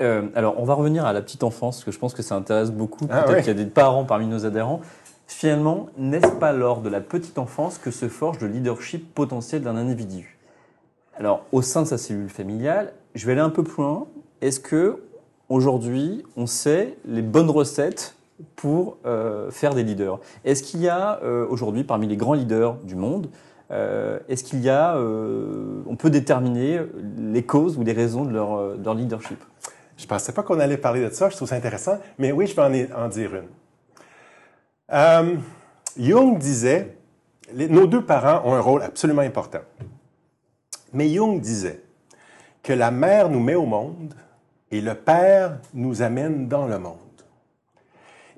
Euh, 0.00 0.28
alors, 0.34 0.58
on 0.58 0.64
va 0.64 0.74
revenir 0.74 1.04
à 1.06 1.12
la 1.12 1.22
petite 1.22 1.42
enfance, 1.42 1.76
parce 1.76 1.84
que 1.84 1.92
je 1.92 1.98
pense 1.98 2.14
que 2.14 2.22
ça 2.22 2.34
intéresse 2.34 2.70
beaucoup. 2.70 3.06
Ah, 3.10 3.22
Peut-être 3.22 3.36
oui. 3.36 3.42
qu'il 3.42 3.56
y 3.56 3.60
a 3.60 3.64
des 3.64 3.70
parents 3.70 4.04
parmi 4.04 4.26
nos 4.26 4.44
adhérents. 4.44 4.80
Finalement, 5.26 5.86
n'est-ce 5.96 6.32
pas 6.32 6.52
lors 6.52 6.80
de 6.80 6.88
la 6.88 7.00
petite 7.00 7.38
enfance 7.38 7.78
que 7.78 7.92
se 7.92 8.08
forge 8.08 8.40
le 8.40 8.48
leadership 8.48 9.14
potentiel 9.14 9.62
d'un 9.62 9.76
individu? 9.76 10.38
Alors, 11.16 11.44
au 11.52 11.62
sein 11.62 11.82
de 11.82 11.86
sa 11.86 11.98
cellule 11.98 12.28
familiale, 12.28 12.92
je 13.14 13.26
vais 13.26 13.32
aller 13.32 13.40
un 13.40 13.50
peu 13.50 13.62
plus 13.62 13.82
loin 13.82 14.08
est-ce 14.40 14.60
que 14.60 15.02
aujourd'hui 15.48 16.24
on 16.36 16.46
sait 16.46 16.96
les 17.04 17.22
bonnes 17.22 17.50
recettes 17.50 18.14
pour 18.56 18.98
euh, 19.04 19.50
faire 19.50 19.74
des 19.74 19.82
leaders? 19.82 20.18
Est-ce 20.44 20.62
qu'il 20.62 20.80
y 20.80 20.88
a 20.88 21.20
euh, 21.22 21.46
aujourd'hui 21.48 21.84
parmi 21.84 22.06
les 22.06 22.16
grands 22.16 22.34
leaders 22.34 22.74
du 22.84 22.94
monde, 22.94 23.28
euh, 23.70 24.18
est-ce 24.28 24.42
qu'il 24.42 24.60
y 24.60 24.68
a, 24.68 24.96
on 24.98 25.96
peut 25.96 26.10
déterminer 26.10 26.80
les 27.18 27.44
causes 27.44 27.78
ou 27.78 27.84
les 27.84 27.92
raisons 27.92 28.24
de 28.24 28.32
leur, 28.32 28.76
de 28.76 28.84
leur 28.84 28.94
leadership? 28.94 29.38
Je 29.96 30.04
ne 30.04 30.08
pensais 30.08 30.32
pas 30.32 30.42
qu'on 30.42 30.58
allait 30.58 30.78
parler 30.78 31.06
de 31.06 31.10
ça, 31.10 31.28
je 31.28 31.36
trouve 31.36 31.48
ça 31.48 31.56
intéressant, 31.56 31.98
mais 32.18 32.32
oui, 32.32 32.46
je 32.46 32.56
vais 32.56 32.88
en, 32.94 33.08
dire 33.08 33.30
une. 34.90 35.40
Jung 35.98 36.38
disait, 36.38 36.96
nos 37.54 37.86
deux 37.86 38.02
parents 38.02 38.48
ont 38.48 38.54
un 38.54 38.60
rôle 38.60 38.82
absolument 38.82 39.22
important. 39.22 39.60
Mais 40.92 41.08
Jung 41.08 41.40
disait 41.40 41.82
que 42.62 42.72
la 42.72 42.90
mère 42.90 43.28
nous 43.28 43.40
met 43.40 43.54
au 43.54 43.66
monde, 43.66 44.14
et 44.70 44.80
le 44.80 44.94
Père 44.94 45.58
nous 45.74 46.02
amène 46.02 46.48
dans 46.48 46.66
le 46.66 46.78
monde. 46.78 46.96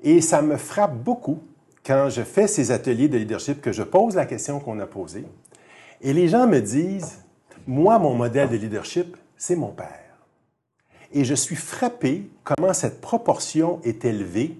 Et 0.01 0.21
ça 0.21 0.41
me 0.41 0.57
frappe 0.57 0.95
beaucoup 0.95 1.41
quand 1.85 2.09
je 2.09 2.21
fais 2.21 2.47
ces 2.47 2.71
ateliers 2.71 3.07
de 3.07 3.17
leadership 3.17 3.61
que 3.61 3.71
je 3.71 3.83
pose 3.83 4.15
la 4.15 4.25
question 4.25 4.59
qu'on 4.59 4.79
a 4.79 4.85
posée. 4.85 5.25
Et 6.01 6.13
les 6.13 6.27
gens 6.27 6.47
me 6.47 6.59
disent, 6.59 7.23
moi, 7.67 7.99
mon 7.99 8.13
modèle 8.13 8.49
de 8.49 8.57
leadership, 8.57 9.15
c'est 9.37 9.55
mon 9.55 9.71
Père. 9.71 9.99
Et 11.11 11.23
je 11.23 11.35
suis 11.35 11.55
frappé 11.55 12.29
comment 12.43 12.73
cette 12.73 12.99
proportion 12.99 13.79
est 13.83 14.03
élevée 14.03 14.57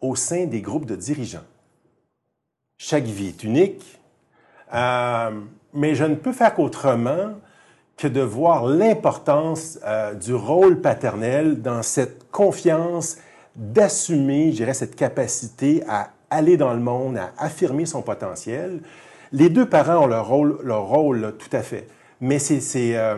au 0.00 0.14
sein 0.14 0.46
des 0.46 0.60
groupes 0.60 0.86
de 0.86 0.96
dirigeants. 0.96 1.44
Chaque 2.76 3.04
vie 3.04 3.28
est 3.28 3.42
unique, 3.42 3.98
euh, 4.72 5.40
mais 5.72 5.94
je 5.94 6.04
ne 6.04 6.14
peux 6.14 6.32
faire 6.32 6.54
qu'autrement 6.54 7.34
que 7.98 8.06
de 8.06 8.20
voir 8.20 8.64
l'importance 8.64 9.78
euh, 9.84 10.14
du 10.14 10.32
rôle 10.32 10.80
paternel 10.80 11.60
dans 11.60 11.82
cette 11.82 12.30
confiance 12.30 13.18
d'assumer, 13.56 14.52
je 14.52 14.58
dirais, 14.58 14.74
cette 14.74 14.94
capacité 14.94 15.82
à 15.88 16.10
aller 16.30 16.56
dans 16.56 16.72
le 16.72 16.80
monde, 16.80 17.18
à 17.18 17.32
affirmer 17.36 17.86
son 17.86 18.02
potentiel. 18.02 18.80
Les 19.32 19.50
deux 19.50 19.68
parents 19.68 20.04
ont 20.04 20.06
leur 20.06 20.28
rôle, 20.28 20.60
leur 20.62 20.86
rôle 20.86 21.34
tout 21.38 21.54
à 21.54 21.62
fait. 21.62 21.88
Mais 22.20 22.38
c'est, 22.38 22.96
euh, 22.96 23.16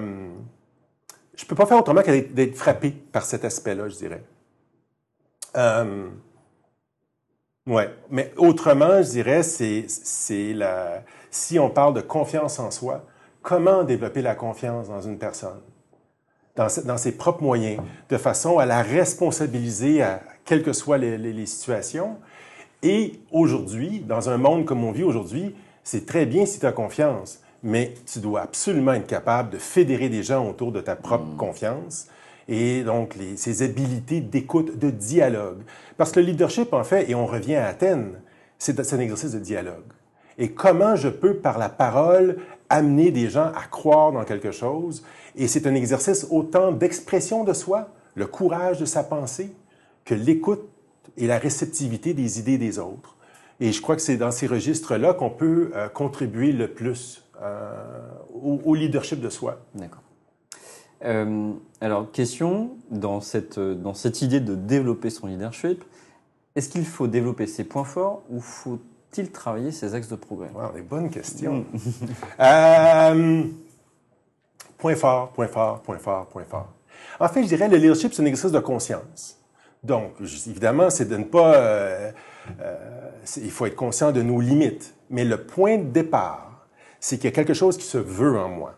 je 1.36 1.44
peux 1.44 1.54
pas 1.54 1.66
faire 1.66 1.78
autrement 1.78 2.02
que 2.02 2.18
d'être 2.32 2.56
frappé 2.56 2.90
par 2.90 3.24
cet 3.24 3.44
aspect-là, 3.44 3.88
je 3.88 3.96
dirais. 3.96 4.22
Euh, 5.56 6.08
ouais, 7.66 7.94
mais 8.08 8.32
autrement, 8.38 9.02
je 9.02 9.10
dirais, 9.10 9.42
c'est, 9.42 9.84
c'est 9.88 10.54
la, 10.54 11.02
si 11.30 11.58
on 11.58 11.68
parle 11.68 11.92
de 11.94 12.00
confiance 12.00 12.58
en 12.58 12.70
soi, 12.70 13.04
comment 13.42 13.84
développer 13.84 14.22
la 14.22 14.34
confiance 14.34 14.88
dans 14.88 15.00
une 15.00 15.18
personne, 15.18 15.60
dans, 16.56 16.68
dans 16.84 16.96
ses 16.98 17.12
propres 17.12 17.42
moyens, 17.42 17.82
de 18.08 18.16
façon 18.16 18.58
à 18.58 18.66
la 18.66 18.82
responsabiliser 18.82 20.02
à 20.02 20.20
quelles 20.44 20.62
que 20.62 20.72
soient 20.72 20.98
les, 20.98 21.16
les, 21.18 21.32
les 21.32 21.46
situations. 21.46 22.16
Et 22.82 23.20
aujourd'hui, 23.30 24.00
dans 24.00 24.30
un 24.30 24.38
monde 24.38 24.64
comme 24.64 24.84
on 24.84 24.92
vit 24.92 25.04
aujourd'hui, 25.04 25.54
c'est 25.84 26.06
très 26.06 26.26
bien 26.26 26.46
si 26.46 26.60
tu 26.60 26.66
as 26.66 26.72
confiance, 26.72 27.40
mais 27.62 27.94
tu 28.10 28.20
dois 28.20 28.42
absolument 28.42 28.94
être 28.94 29.06
capable 29.06 29.50
de 29.50 29.58
fédérer 29.58 30.08
des 30.08 30.22
gens 30.22 30.48
autour 30.48 30.72
de 30.72 30.80
ta 30.80 30.96
propre 30.96 31.26
mmh. 31.26 31.36
confiance 31.36 32.08
et 32.48 32.82
donc 32.82 33.14
les, 33.16 33.36
ces 33.36 33.62
habiletés 33.62 34.20
d'écoute, 34.20 34.78
de 34.78 34.90
dialogue. 34.90 35.62
Parce 35.96 36.10
que 36.12 36.20
le 36.20 36.26
leadership, 36.26 36.72
en 36.72 36.84
fait, 36.84 37.08
et 37.08 37.14
on 37.14 37.26
revient 37.26 37.56
à 37.56 37.66
Athènes, 37.66 38.12
c'est 38.58 38.78
un 38.92 38.98
exercice 38.98 39.32
de 39.32 39.38
dialogue. 39.38 39.84
Et 40.38 40.50
comment 40.52 40.96
je 40.96 41.08
peux, 41.08 41.34
par 41.34 41.58
la 41.58 41.68
parole, 41.68 42.38
amener 42.70 43.10
des 43.10 43.28
gens 43.28 43.52
à 43.54 43.64
croire 43.70 44.12
dans 44.12 44.24
quelque 44.24 44.52
chose. 44.52 45.04
Et 45.36 45.46
c'est 45.48 45.66
un 45.66 45.74
exercice 45.74 46.26
autant 46.30 46.72
d'expression 46.72 47.44
de 47.44 47.52
soi, 47.52 47.88
le 48.14 48.26
courage 48.26 48.78
de 48.78 48.86
sa 48.86 49.04
pensée, 49.04 49.52
que 50.04 50.14
l'écoute 50.14 50.66
et 51.16 51.26
la 51.26 51.38
réceptivité 51.38 52.14
des 52.14 52.38
idées 52.38 52.58
des 52.58 52.78
autres. 52.78 53.16
Et 53.60 53.72
je 53.72 53.82
crois 53.82 53.96
que 53.96 54.02
c'est 54.02 54.16
dans 54.16 54.30
ces 54.30 54.46
registres-là 54.46 55.12
qu'on 55.12 55.30
peut 55.30 55.70
euh, 55.74 55.88
contribuer 55.88 56.52
le 56.52 56.68
plus 56.68 57.22
euh, 57.42 57.74
au, 58.32 58.74
leadership 58.74 59.20
de 59.20 59.28
soi. 59.28 59.58
D'accord. 59.74 60.02
Euh, 61.04 61.52
alors, 61.80 62.10
question, 62.10 62.70
dans 62.90 63.20
cette, 63.20 63.58
dans 63.58 63.94
cette 63.94 64.22
idée 64.22 64.40
de 64.40 64.54
développer 64.54 65.10
son 65.10 65.26
leadership, 65.26 65.84
est-ce 66.56 66.68
qu'il 66.68 66.84
faut 66.84 67.06
développer 67.06 67.46
ses 67.46 67.64
points 67.64 67.84
forts 67.84 68.22
ou 68.30 68.40
faut 68.40 68.80
il 69.16 69.30
travailler 69.30 69.72
ces 69.72 69.94
axes 69.94 70.08
de 70.08 70.16
progrès? 70.16 70.50
Wow, 70.54 70.72
Des 70.72 70.82
bonnes 70.82 71.10
questions. 71.10 71.64
Mm. 71.72 71.78
euh, 72.40 73.42
point 74.78 74.96
fort, 74.96 75.30
point 75.32 75.48
fort, 75.48 75.80
point 75.82 75.98
fort, 75.98 76.26
point 76.26 76.44
fort. 76.44 76.68
En 77.18 77.28
fait, 77.28 77.42
je 77.42 77.48
dirais 77.48 77.68
le 77.68 77.76
leadership, 77.76 78.12
c'est 78.14 78.22
un 78.22 78.26
exercice 78.26 78.52
de 78.52 78.60
conscience. 78.60 79.38
Donc, 79.82 80.12
évidemment, 80.20 80.90
c'est 80.90 81.06
de 81.06 81.16
ne 81.16 81.24
pas... 81.24 81.54
Euh, 81.56 82.10
il 83.36 83.50
faut 83.50 83.66
être 83.66 83.76
conscient 83.76 84.12
de 84.12 84.22
nos 84.22 84.40
limites. 84.40 84.94
Mais 85.10 85.24
le 85.24 85.44
point 85.44 85.78
de 85.78 85.84
départ, 85.84 86.66
c'est 87.00 87.16
qu'il 87.16 87.24
y 87.26 87.28
a 87.28 87.32
quelque 87.32 87.54
chose 87.54 87.76
qui 87.76 87.84
se 87.84 87.98
veut 87.98 88.38
en 88.38 88.48
moi. 88.48 88.74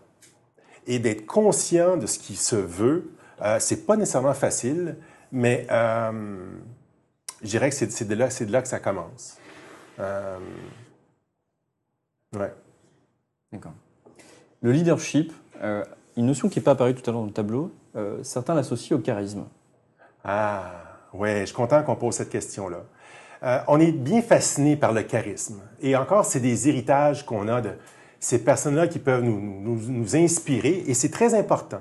Et 0.87 0.99
d'être 0.99 1.27
conscient 1.27 1.97
de 1.97 2.07
ce 2.07 2.19
qui 2.19 2.37
se 2.37 2.57
veut, 2.57 3.13
euh, 3.43 3.59
c'est 3.61 3.87
pas 3.87 3.97
nécessairement 3.97 4.35
facile, 4.35 4.97
mais 5.31 5.67
euh, 5.71 6.13
je 7.43 7.49
dirais 7.49 7.71
que 7.71 7.77
c'est 7.77 8.05
de, 8.07 8.15
là, 8.15 8.29
de 8.29 8.53
là 8.53 8.63
que 8.63 8.69
ça 8.69 8.79
commence. 8.79 9.37
Euh, 10.03 10.39
ouais. 12.37 12.53
D'accord. 13.53 13.73
Le 14.61 14.73
leadership, 14.73 15.33
euh, 15.63 15.85
une 16.17 16.27
notion 16.27 16.49
qui 16.49 16.59
n'est 16.59 16.65
pas 16.65 16.73
apparue 16.73 16.95
tout 16.95 17.09
à 17.09 17.13
l'heure 17.13 17.21
dans 17.23 17.27
le 17.27 17.33
tableau, 17.33 17.73
euh, 17.97 18.23
certains 18.23 18.55
l'associent 18.55 18.97
au 18.97 19.01
charisme. 19.01 19.45
Ah, 20.25 20.73
ouais, 21.15 21.41
je 21.41 21.47
suis 21.47 21.55
content 21.55 21.83
qu'on 21.83 21.97
pose 21.97 22.15
cette 22.15 22.31
question-là. 22.31 22.85
Euh, 23.43 23.59
on 23.67 23.81
est 23.81 23.93
bien 23.93 24.23
fasciné 24.23 24.77
par 24.77 24.93
le 24.93 25.03
charisme. 25.03 25.61
Et 25.81 25.97
encore, 25.97 26.25
c'est 26.25 26.41
des 26.41 26.69
héritages 26.69 27.27
qu'on 27.27 27.49
a 27.49 27.61
de 27.61 27.71
ces 28.21 28.45
personnes-là 28.45 28.87
qui 28.87 29.01
peuvent 29.01 29.25
nous, 29.25 29.41
nous, 29.41 29.81
nous 29.89 30.17
inspirer, 30.17 30.85
et 30.87 30.95
c'est 30.95 31.11
très 31.11 31.35
important. 31.35 31.81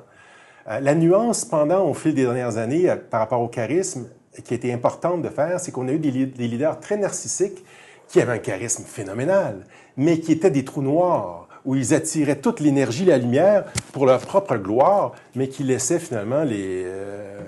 Euh, 0.67 0.79
la 0.79 0.95
nuance, 0.95 1.45
pendant, 1.45 1.85
au 1.87 1.93
fil 1.93 2.15
des 2.15 2.23
dernières 2.23 2.57
années, 2.57 2.89
euh, 2.89 2.95
par 2.95 3.19
rapport 3.19 3.41
au 3.41 3.47
charisme, 3.47 4.07
qui 4.43 4.53
a 4.53 4.57
été 4.57 4.73
importante 4.73 5.21
de 5.21 5.29
faire, 5.29 5.59
c'est 5.59 5.71
qu'on 5.71 5.87
a 5.87 5.91
eu 5.91 5.99
des, 5.99 6.25
des, 6.25 6.47
leaders 6.47 6.79
très 6.79 6.97
narcissiques 6.97 7.63
qui 8.11 8.19
avaient 8.19 8.33
un 8.33 8.39
charisme 8.39 8.83
phénoménal, 8.83 9.65
mais 9.95 10.19
qui 10.19 10.33
étaient 10.33 10.51
des 10.51 10.65
trous 10.65 10.81
noirs, 10.81 11.47
où 11.63 11.75
ils 11.75 11.93
attiraient 11.93 12.39
toute 12.39 12.59
l'énergie, 12.59 13.05
la 13.05 13.17
lumière 13.17 13.65
pour 13.93 14.05
leur 14.05 14.19
propre 14.19 14.57
gloire, 14.57 15.13
mais 15.35 15.47
qui 15.47 15.63
laissaient 15.63 15.99
finalement 15.99 16.43
les, 16.43 16.83
euh, 16.85 17.39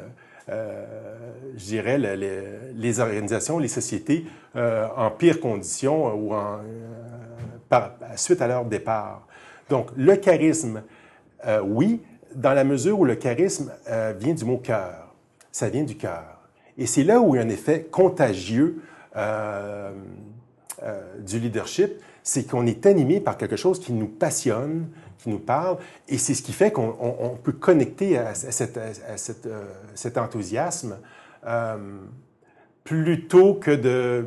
euh, 0.49 0.85
je 1.57 1.65
dirais, 1.65 1.97
les, 1.97 2.99
organisations, 3.01 3.59
les 3.59 3.67
sociétés 3.67 4.25
euh, 4.55 4.87
en 4.95 5.11
pire 5.11 5.41
condition 5.41 6.13
ou 6.15 6.33
en, 6.33 6.59
suite 8.15 8.41
à 8.41 8.47
leur 8.47 8.63
départ. 8.63 9.27
Donc, 9.69 9.87
le 9.97 10.15
charisme, 10.15 10.83
oui, 11.65 12.01
dans 12.35 12.53
la 12.53 12.63
mesure 12.63 12.99
où 12.99 13.05
le 13.05 13.15
charisme 13.15 13.71
vient 14.19 14.35
du 14.35 14.45
mot 14.45 14.57
cœur. 14.57 15.11
Ça 15.51 15.69
vient 15.69 15.83
du 15.83 15.97
cœur. 15.97 16.39
Et 16.77 16.85
c'est 16.85 17.03
là 17.03 17.19
où 17.19 17.33
il 17.33 17.39
y 17.39 17.41
a 17.41 17.45
un 17.45 17.49
effet 17.49 17.87
contagieux 17.91 18.83
euh, 20.81 21.01
du 21.19 21.39
leadership, 21.39 21.91
c'est 22.23 22.49
qu'on 22.49 22.65
est 22.65 22.85
animé 22.85 23.19
par 23.19 23.37
quelque 23.37 23.55
chose 23.55 23.79
qui 23.79 23.93
nous 23.93 24.07
passionne, 24.07 24.87
qui 25.19 25.29
nous 25.29 25.39
parle, 25.39 25.77
et 26.07 26.17
c'est 26.17 26.33
ce 26.33 26.41
qui 26.41 26.51
fait 26.51 26.71
qu'on 26.71 26.95
on, 26.99 27.35
peut 27.35 27.51
connecter 27.51 28.17
à, 28.17 28.31
euh, 28.31 29.63
cet 29.93 30.17
enthousiasme 30.17 30.97
euh, 31.45 31.77
plutôt 32.83 33.53
que 33.53 33.71
de, 33.71 34.25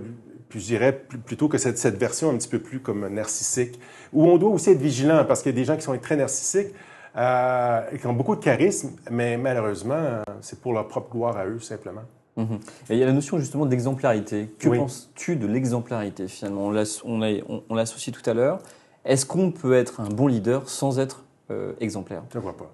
je 0.51 0.59
dirais 0.59 1.05
plutôt 1.27 1.49
que 1.49 1.59
cette, 1.59 1.79
cette, 1.79 1.97
version 1.99 2.31
un 2.31 2.37
petit 2.37 2.49
peu 2.49 2.61
plus 2.61 2.81
comme 2.81 3.09
narcissique, 3.09 3.81
où 4.13 4.27
on 4.27 4.39
doit 4.39 4.51
aussi 4.51 4.71
être 4.71 4.81
vigilant 4.81 5.25
parce 5.25 5.43
qu'il 5.43 5.53
y 5.53 5.55
a 5.55 5.59
des 5.59 5.65
gens 5.65 5.77
qui 5.77 5.83
sont 5.83 5.99
très 5.99 6.17
narcissiques, 6.17 6.73
qui 7.15 8.07
ont 8.07 8.13
beaucoup 8.13 8.37
de 8.37 8.45
charisme, 8.45 8.91
mais 9.11 9.37
malheureusement, 9.37 10.23
c'est 10.43 10.61
pour 10.61 10.75
leur 10.75 10.87
propre 10.87 11.11
gloire 11.11 11.37
à 11.39 11.47
eux, 11.47 11.59
simplement. 11.61 12.03
Mhm. 12.37 12.59
Et 12.91 12.95
il 12.95 12.99
y 12.99 13.03
a 13.03 13.07
la 13.07 13.13
notion 13.13 13.39
justement 13.39 13.67
d'exemplarité. 13.67 14.51
Que 14.59 14.69
oui. 14.69 14.79
penses-tu 14.79 15.37
de 15.37 15.47
l'exemplarité 15.47 16.29
finalement? 16.29 16.67
On 16.67 17.75
l'associe 17.75 18.15
tout 18.15 18.29
à 18.29 18.35
l'heure. 18.35 18.59
Est-ce 19.05 19.25
qu'on 19.25 19.51
peut 19.53 19.75
être 19.75 20.01
un 20.01 20.09
bon 20.09 20.27
leader 20.27 20.69
sans 20.69 20.99
être 20.99 21.25
euh, 21.51 21.73
exemplaire? 21.81 22.23
Je 22.33 22.39
ne 22.39 22.43
crois 22.43 22.57
pas. 22.57 22.73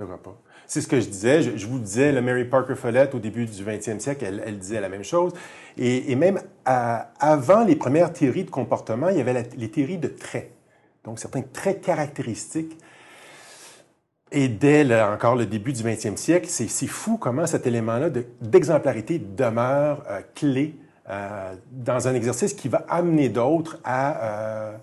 Je 0.00 0.04
crois 0.04 0.22
pas. 0.22 0.36
C'est 0.66 0.80
ce 0.80 0.88
que 0.88 0.98
je 1.00 1.06
disais. 1.06 1.42
Je, 1.42 1.56
je, 1.56 1.66
vous 1.66 1.78
disais, 1.78 2.10
le 2.10 2.22
Mary 2.22 2.44
Parker 2.46 2.74
Follett, 2.74 3.14
au 3.14 3.18
début 3.18 3.44
du 3.44 3.64
20e 3.64 4.00
siècle, 4.00 4.24
elle, 4.24 4.42
elle 4.44 4.58
disait 4.58 4.80
la 4.80 4.88
même 4.88 5.04
chose. 5.04 5.32
Et, 5.76 6.10
et 6.10 6.16
même 6.16 6.40
à, 6.64 7.10
avant 7.20 7.64
les 7.64 7.76
premières 7.76 8.12
théories 8.12 8.44
de 8.44 8.50
comportement, 8.50 9.10
il 9.10 9.18
y 9.18 9.20
avait 9.20 9.34
la, 9.34 9.42
les 9.56 9.70
théories 9.70 9.98
de 9.98 10.08
traits. 10.08 10.50
Donc, 11.04 11.18
certains 11.18 11.42
traits 11.42 11.82
caractéristiques 11.82 12.78
et 14.34 14.48
dès 14.48 15.02
encore 15.02 15.36
le 15.36 15.46
début 15.46 15.72
du 15.72 15.82
20e 15.82 16.16
siècle, 16.16 16.48
c'est 16.48 16.86
fou 16.86 17.16
comment 17.16 17.46
cet 17.46 17.66
élément-là 17.66 18.10
d'exemplarité 18.40 19.18
de, 19.18 19.34
demeure 19.36 20.02
euh, 20.10 20.20
clé 20.34 20.74
euh, 21.08 21.54
dans 21.70 22.08
un 22.08 22.14
exercice 22.14 22.52
qui 22.52 22.68
va 22.68 22.84
amener 22.88 23.28
d'autres 23.28 23.78
à, 23.84 24.24
euh, 24.24 24.76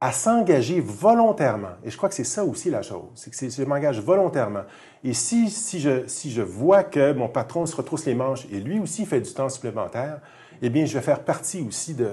à 0.00 0.12
s'engager 0.12 0.80
volontairement. 0.80 1.76
Et 1.84 1.90
je 1.90 1.96
crois 1.96 2.10
que 2.10 2.14
c'est 2.14 2.22
ça 2.22 2.44
aussi 2.44 2.68
la 2.68 2.82
chose, 2.82 3.08
c'est 3.14 3.30
que 3.30 3.50
je 3.50 3.66
m'engage 3.66 3.98
volontairement. 3.98 4.64
Et 5.02 5.14
si, 5.14 5.48
si, 5.48 5.80
je, 5.80 6.06
si 6.06 6.30
je 6.30 6.42
vois 6.42 6.84
que 6.84 7.14
mon 7.14 7.28
patron 7.28 7.64
se 7.64 7.74
retrousse 7.74 8.04
les 8.04 8.14
manches 8.14 8.46
et 8.52 8.60
lui 8.60 8.78
aussi 8.78 9.06
fait 9.06 9.22
du 9.22 9.32
temps 9.32 9.48
supplémentaire, 9.48 10.20
eh 10.60 10.68
bien, 10.68 10.84
je 10.84 10.94
vais 10.94 11.04
faire 11.04 11.24
partie 11.24 11.62
aussi 11.66 11.94
de, 11.94 12.10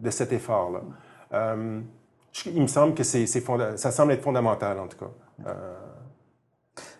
de 0.00 0.10
cet 0.10 0.32
effort-là. 0.32 0.80
Euh, 2.46 2.50
il 2.54 2.62
me 2.62 2.66
semble 2.66 2.94
que 2.94 3.02
c'est, 3.02 3.26
ça 3.26 3.90
semble 3.90 4.12
être 4.12 4.22
fondamental, 4.22 4.78
en 4.78 4.88
tout 4.88 4.98
cas. 4.98 5.10
Euh... 5.46 5.74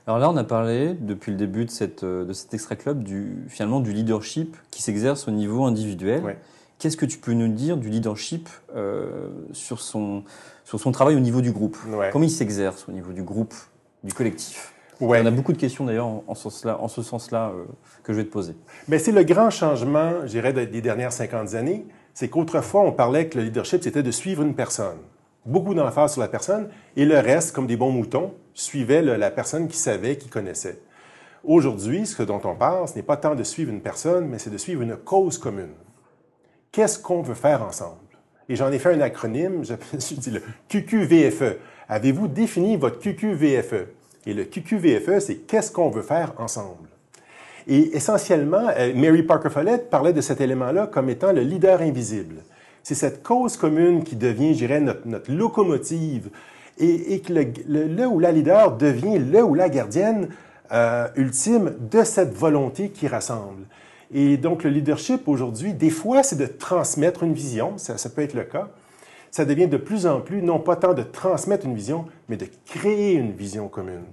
Alors 0.07 0.19
là, 0.19 0.31
on 0.31 0.37
a 0.37 0.45
parlé 0.45 0.95
depuis 0.95 1.33
le 1.33 1.39
début 1.39 1.65
de, 1.65 1.71
cette, 1.71 2.05
de 2.05 2.33
cet 2.33 2.53
extra 2.53 2.77
club 2.77 3.03
du, 3.03 3.45
finalement 3.49 3.81
du 3.81 3.93
leadership 3.93 4.57
qui 4.71 4.83
s'exerce 4.83 5.29
au 5.29 5.31
niveau 5.31 5.65
individuel. 5.65 6.37
Qu'est-ce 6.79 6.97
que 6.97 7.07
tu 7.07 7.19
peux 7.19 7.33
nous 7.33 7.49
dire 7.49 7.77
du 7.77 7.89
leadership 7.89 8.49
euh, 8.75 9.31
sur, 9.53 9.81
son, 9.81 10.25
sur 10.65 10.81
son 10.81 10.93
travail 10.93 11.15
au 11.15 11.21
niveau 11.21 11.41
du 11.41 11.53
groupe? 11.53 11.79
Ouais. 11.89 12.11
Comment 12.13 12.25
il 12.25 12.31
s'exerce 12.31 12.89
au 12.89 12.93
niveau 12.93 13.13
du 13.13 13.23
groupe, 13.23 13.55
du 14.03 14.13
collectif? 14.13 14.75
Ouais. 15.01 15.21
On 15.23 15.27
a 15.27 15.31
beaucoup 15.31 15.53
de 15.53 15.59
questions 15.59 15.85
d'ailleurs 15.85 16.07
en, 16.27 16.35
ce 16.35 17.03
sens-là 17.03 17.53
euh, 17.55 17.65
que 18.03 18.13
je 18.13 18.19
vais 18.19 18.25
te 18.25 18.31
poser. 18.31 18.55
Mais 18.89 18.99
c'est 18.99 19.13
le 19.13 19.23
grand 19.23 19.51
changement, 19.51 20.21
je 20.23 20.29
dirais, 20.29 20.53
des 20.53 20.81
dernières 20.83 21.13
50 21.13 21.55
années. 21.55 21.87
C'est 22.13 22.29
qu'autrefois, 22.29 22.83
on 22.83 22.93
parlait 22.93 23.29
que 23.29 23.39
le 23.39 23.45
leadership, 23.45 23.83
c'était 23.83 24.03
de 24.03 24.11
suivre 24.11 24.43
une 24.43 24.55
personne 24.55 24.99
beaucoup 25.47 25.75
d'emphase 25.75 26.13
sur 26.13 26.21
la 26.21 26.29
personne, 26.29 26.69
et 26.97 27.05
le 27.05 27.19
reste, 27.19 27.55
comme 27.55 27.67
des 27.67 27.77
bons 27.77 27.91
moutons, 27.91 28.35
suivait 28.55 29.03
la 29.03 29.31
personne 29.31 29.69
qui 29.69 29.77
savait, 29.77 30.17
qui 30.17 30.29
connaissait. 30.29 30.81
Aujourd'hui, 31.43 32.07
ce 32.07 32.23
dont 32.23 32.41
on 32.45 32.55
parle, 32.55 32.89
ce 32.89 32.95
n'est 32.95 33.03
pas 33.03 33.19
tant 33.19 33.35
de 33.35 33.43
suivre 33.43 33.71
une 33.71 33.83
personne, 33.83 34.29
mais 34.29 34.39
c'est 34.39 34.51
de 34.51 34.57
suivre 34.57 34.83
une 34.83 34.97
cause 34.97 35.37
commune. 35.37 35.75
Qu'est-ce 36.73 36.99
qu'on 36.99 37.23
veut 37.23 37.35
faire 37.35 37.63
ensemble? 37.63 37.99
Et 38.49 38.57
j'en 38.57 38.73
ai 38.73 38.79
fait 38.79 38.95
un 38.95 39.01
acronyme, 39.01 39.65
je 39.65 39.75
dis 40.17 40.31
le 40.31 40.43
QQVFE. 40.69 41.59
Avez-vous 41.89 42.29
défini 42.29 42.77
votre 42.77 42.99
QQVFE? 42.99 43.89
Et 44.27 44.33
le 44.33 44.45
QQVFE, 44.45 45.19
c'est 45.21 45.37
qu'est-ce 45.47 45.71
qu'on 45.71 45.91
veut 45.91 46.03
faire 46.03 46.33
ensemble? 46.39 46.89
Et 47.67 47.97
essentiellement, 47.97 48.69
euh, 48.77 48.93
Mary 48.95 49.23
Parker 49.23 49.51
Follett 49.51 49.91
parlait 49.91 50.13
de 50.13 50.21
cet 50.21 50.41
élément-là 50.41 50.87
comme 50.87 51.09
étant 51.11 51.33
le 51.33 51.43
leader 51.43 51.81
invisible 51.81 52.43
c'est 52.85 52.95
cette 52.95 53.23
cause 53.23 53.57
commune 53.57 54.05
qui 54.05 54.15
devient, 54.15 54.53
je 54.53 54.59
dirais, 54.59 54.81
notre, 54.81 55.33
locomotive 55.33 56.29
et, 56.79 57.21
que 57.21 57.33
le, 57.33 58.07
ou 58.07 58.21
la 58.21 58.31
leader 58.31 58.77
devient 58.77 59.19
le 59.19 59.43
ou 59.43 59.55
la 59.55 59.71
gardienne 59.71 60.29
euh, 60.71 61.09
ultime 61.17 61.75
de 61.91 62.05
cette 62.05 62.35
volonté 62.35 62.91
qui 62.91 63.09
rassemble. 63.09 63.65
Et 64.13 64.37
donc, 64.37 64.65
le 64.65 64.71
leadership 64.71 65.27
aujourd'hui, 65.29 65.73
des 65.73 65.91
fois, 65.91 66.23
c'est 66.23 66.37
de 66.37 66.47
transmettre 66.47 67.23
une 67.23 67.33
vision, 67.33 67.79
ça, 67.79 67.97
peut 68.11 68.23
être 68.23 68.35
le 68.35 68.45
cas. 68.45 68.69
Ça 69.31 69.47
devient 69.47 69.67
de 69.67 69.79
plus 69.79 70.07
en 70.07 70.21
plus, 70.21 70.43
non 70.43 70.61
pas 70.61 70.77
tant 70.77 70.93
de 70.93 71.03
transmettre 71.03 71.65
une 71.65 71.75
vision, 71.75 72.05
mais 72.29 72.37
de 72.37 72.47
créer 72.67 73.15
une 73.15 73.33
vision 73.33 73.67
commune. 73.69 74.05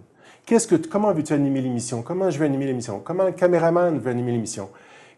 Qu'est-ce 0.46 0.68
que, 0.68 0.76
comment 0.76 1.14
veux-tu 1.14 1.34
animer 1.34 1.62
l'émission? 1.62 2.02
Comment 2.02 2.30
je 2.30 2.40
veux 2.40 2.46
animer 2.46 2.68
l'émission? 2.68 3.02
Comment 3.04 3.26
le 3.26 3.32
caméraman 3.34 4.00
veut 4.00 4.10
animer 4.10 4.32
l'émission? 4.32 4.70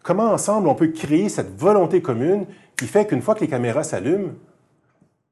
Comment 0.04 0.32
ensemble 0.32 0.68
on 0.68 0.76
peut 0.76 0.90
créer 0.90 1.30
cette 1.30 1.58
volonté 1.58 2.02
commune 2.02 2.46
qui 2.78 2.88
fait 2.88 3.08
qu'une 3.08 3.22
fois 3.22 3.36
que 3.36 3.40
les 3.40 3.48
caméras 3.48 3.84
s'allument, 3.84 4.34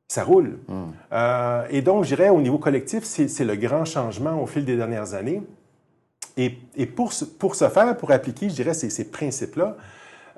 ça 0.08 0.24
roule? 0.24 0.60
Mm. 0.68 0.74
Euh, 1.12 1.68
et 1.70 1.82
donc, 1.82 2.06
je 2.06 2.16
dirais, 2.16 2.30
au 2.30 2.42
niveau 2.42 2.58
collectif, 2.58 3.04
c'est 3.04 3.44
le 3.44 3.56
grand 3.58 3.86
changement 3.86 4.42
au 4.42 4.48
fil 4.48 4.64
des 4.64 4.78
dernières 4.78 5.14
années. 5.14 5.44
Et, 6.38 6.58
et 6.78 6.86
pour, 6.86 7.12
ce, 7.12 7.26
pour 7.26 7.56
ce 7.56 7.68
faire, 7.68 7.96
pour 7.98 8.12
appliquer, 8.12 8.50
je 8.50 8.56
dirais, 8.56 8.74
ces, 8.74 8.90
ces 8.90 9.12
principes-là, 9.12 9.76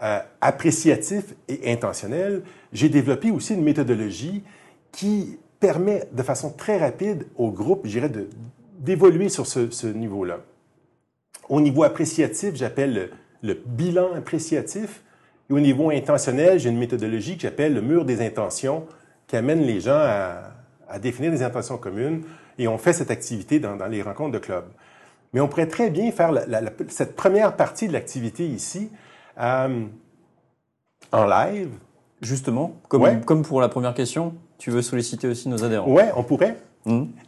euh, 0.01 0.19
appréciatifs 0.41 1.35
et 1.47 1.71
intentionnels, 1.71 2.41
j'ai 2.71 2.89
développé 2.89 3.29
aussi 3.29 3.53
une 3.53 3.63
méthodologie 3.63 4.43
qui 4.91 5.37
permet 5.59 6.07
de 6.11 6.23
façon 6.23 6.51
très 6.51 6.79
rapide 6.79 7.27
au 7.37 7.51
groupe, 7.51 7.81
je 7.85 7.91
dirais, 7.91 8.11
d'évoluer 8.79 9.29
sur 9.29 9.45
ce, 9.45 9.69
ce 9.69 9.85
niveau-là. 9.85 10.39
Au 11.47 11.61
niveau 11.61 11.83
appréciatif, 11.83 12.55
j'appelle 12.55 13.11
le, 13.43 13.53
bilan 13.65 14.13
appréciatif. 14.15 15.03
Et 15.49 15.53
au 15.53 15.59
niveau 15.59 15.91
intentionnel, 15.91 16.59
j'ai 16.59 16.69
une 16.69 16.79
méthodologie 16.79 17.35
que 17.35 17.43
j'appelle 17.43 17.73
le 17.73 17.81
mur 17.81 18.05
des 18.05 18.25
intentions, 18.25 18.85
qui 19.27 19.35
amène 19.35 19.61
les 19.61 19.81
gens 19.81 19.99
à, 19.99 20.51
à, 20.89 20.99
définir 20.99 21.31
des 21.31 21.43
intentions 21.43 21.77
communes. 21.77 22.23
Et 22.57 22.67
on 22.67 22.77
fait 22.77 22.93
cette 22.93 23.11
activité 23.11 23.59
dans, 23.59 23.75
dans 23.75 23.87
les 23.87 24.01
rencontres 24.01 24.31
de 24.31 24.39
club. 24.39 24.65
Mais 25.33 25.41
on 25.41 25.47
pourrait 25.47 25.67
très 25.67 25.89
bien 25.89 26.11
faire 26.11 26.31
la, 26.31 26.45
la, 26.45 26.61
la, 26.61 26.71
cette 26.87 27.15
première 27.15 27.55
partie 27.55 27.87
de 27.87 27.93
l'activité 27.93 28.45
ici 28.45 28.89
euh, 29.39 29.85
en 31.11 31.25
live. 31.25 31.69
Justement, 32.21 32.77
comme, 32.87 33.01
ouais. 33.01 33.19
comme 33.25 33.41
pour 33.41 33.59
la 33.59 33.67
première 33.67 33.93
question, 33.93 34.33
tu 34.57 34.71
veux 34.71 34.81
solliciter 34.81 35.27
aussi 35.27 35.49
nos 35.49 35.65
adhérents. 35.65 35.89
Oui, 35.89 36.03
on 36.15 36.23
pourrait. 36.23 36.55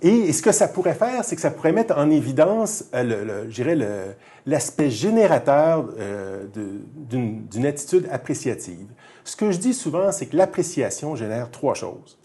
Et, 0.02 0.34
ce 0.34 0.42
que 0.42 0.52
ça 0.52 0.68
pourrait 0.68 0.96
faire, 0.96 1.24
c'est 1.24 1.36
que 1.36 1.42
ça 1.42 1.52
pourrait 1.52 1.72
mettre 1.72 1.98
en 1.98 2.10
évidence, 2.10 2.86
euh, 2.94 3.48
le, 3.48 4.16
l'aspect 4.46 4.90
générateur 4.90 5.90
euh, 5.98 6.46
d'une 6.54 7.66
attitude 7.66 8.08
appréciative. 8.12 8.88
Ce 9.24 9.36
que 9.36 9.52
je 9.52 9.58
dis 9.58 9.74
souvent, 9.74 10.12
c'est 10.12 10.26
que 10.26 10.36
l'appréciation 10.36 11.16
génère 11.16 11.52
trois 11.52 11.74
choses. 11.74 12.20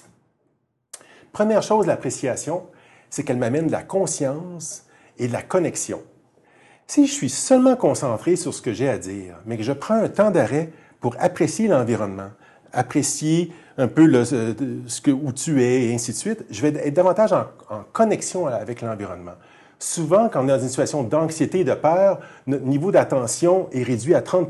Première 1.33 1.62
chose, 1.62 1.87
l'appréciation, 1.87 2.66
c'est 3.09 3.22
qu'elle 3.22 3.39
m'amène 3.39 3.68
de 3.68 3.72
la 3.72 3.83
conscience 3.83 4.85
et 5.18 5.28
de 5.28 5.33
la 5.33 5.43
connexion. 5.43 6.03
Si 6.89 7.07
je 7.07 7.12
suis 7.12 7.31
seulement 7.31 7.76
concentré 7.76 8.35
sur 8.35 8.53
ce 8.53 8.61
que 8.61 8.72
j'ai 8.72 8.89
à 8.89 8.99
dire, 8.99 9.37
mais 9.47 9.57
que 9.57 9.62
je 9.62 9.72
prends 9.72 9.95
un 9.95 10.09
temps 10.09 10.33
d'arrêt 10.33 10.70
pour 11.01 11.14
apprécier 11.20 11.68
l'environnement, 11.68 12.31
apprécier 12.73 13.53
un 13.79 13.89
peu 13.89 14.25
ce 14.25 15.01
que, 15.01 15.11
où 15.11 15.33
tu 15.33 15.62
es 15.62 15.87
et 15.87 15.95
ainsi 15.95 16.12
de 16.12 16.16
suite, 16.16 16.45
je 16.51 16.61
vais 16.62 16.68
être 16.68 16.95
davantage 16.95 17.33
en, 17.33 17.45
connexion 17.93 18.47
avec 18.47 18.83
l'environnement. 18.83 19.35
Souvent, 19.79 20.29
quand 20.29 20.43
on 20.43 20.45
est 20.45 20.53
dans 20.53 20.59
une 20.59 20.68
situation 20.68 21.03
d'anxiété 21.03 21.61
et 21.61 21.64
de 21.64 21.73
peur, 21.73 22.21
notre 22.47 22.64
niveau 22.64 22.93
d'attention 22.93 23.68
est 23.73 23.83
réduit 23.83 24.14
à 24.14 24.21
30 24.21 24.49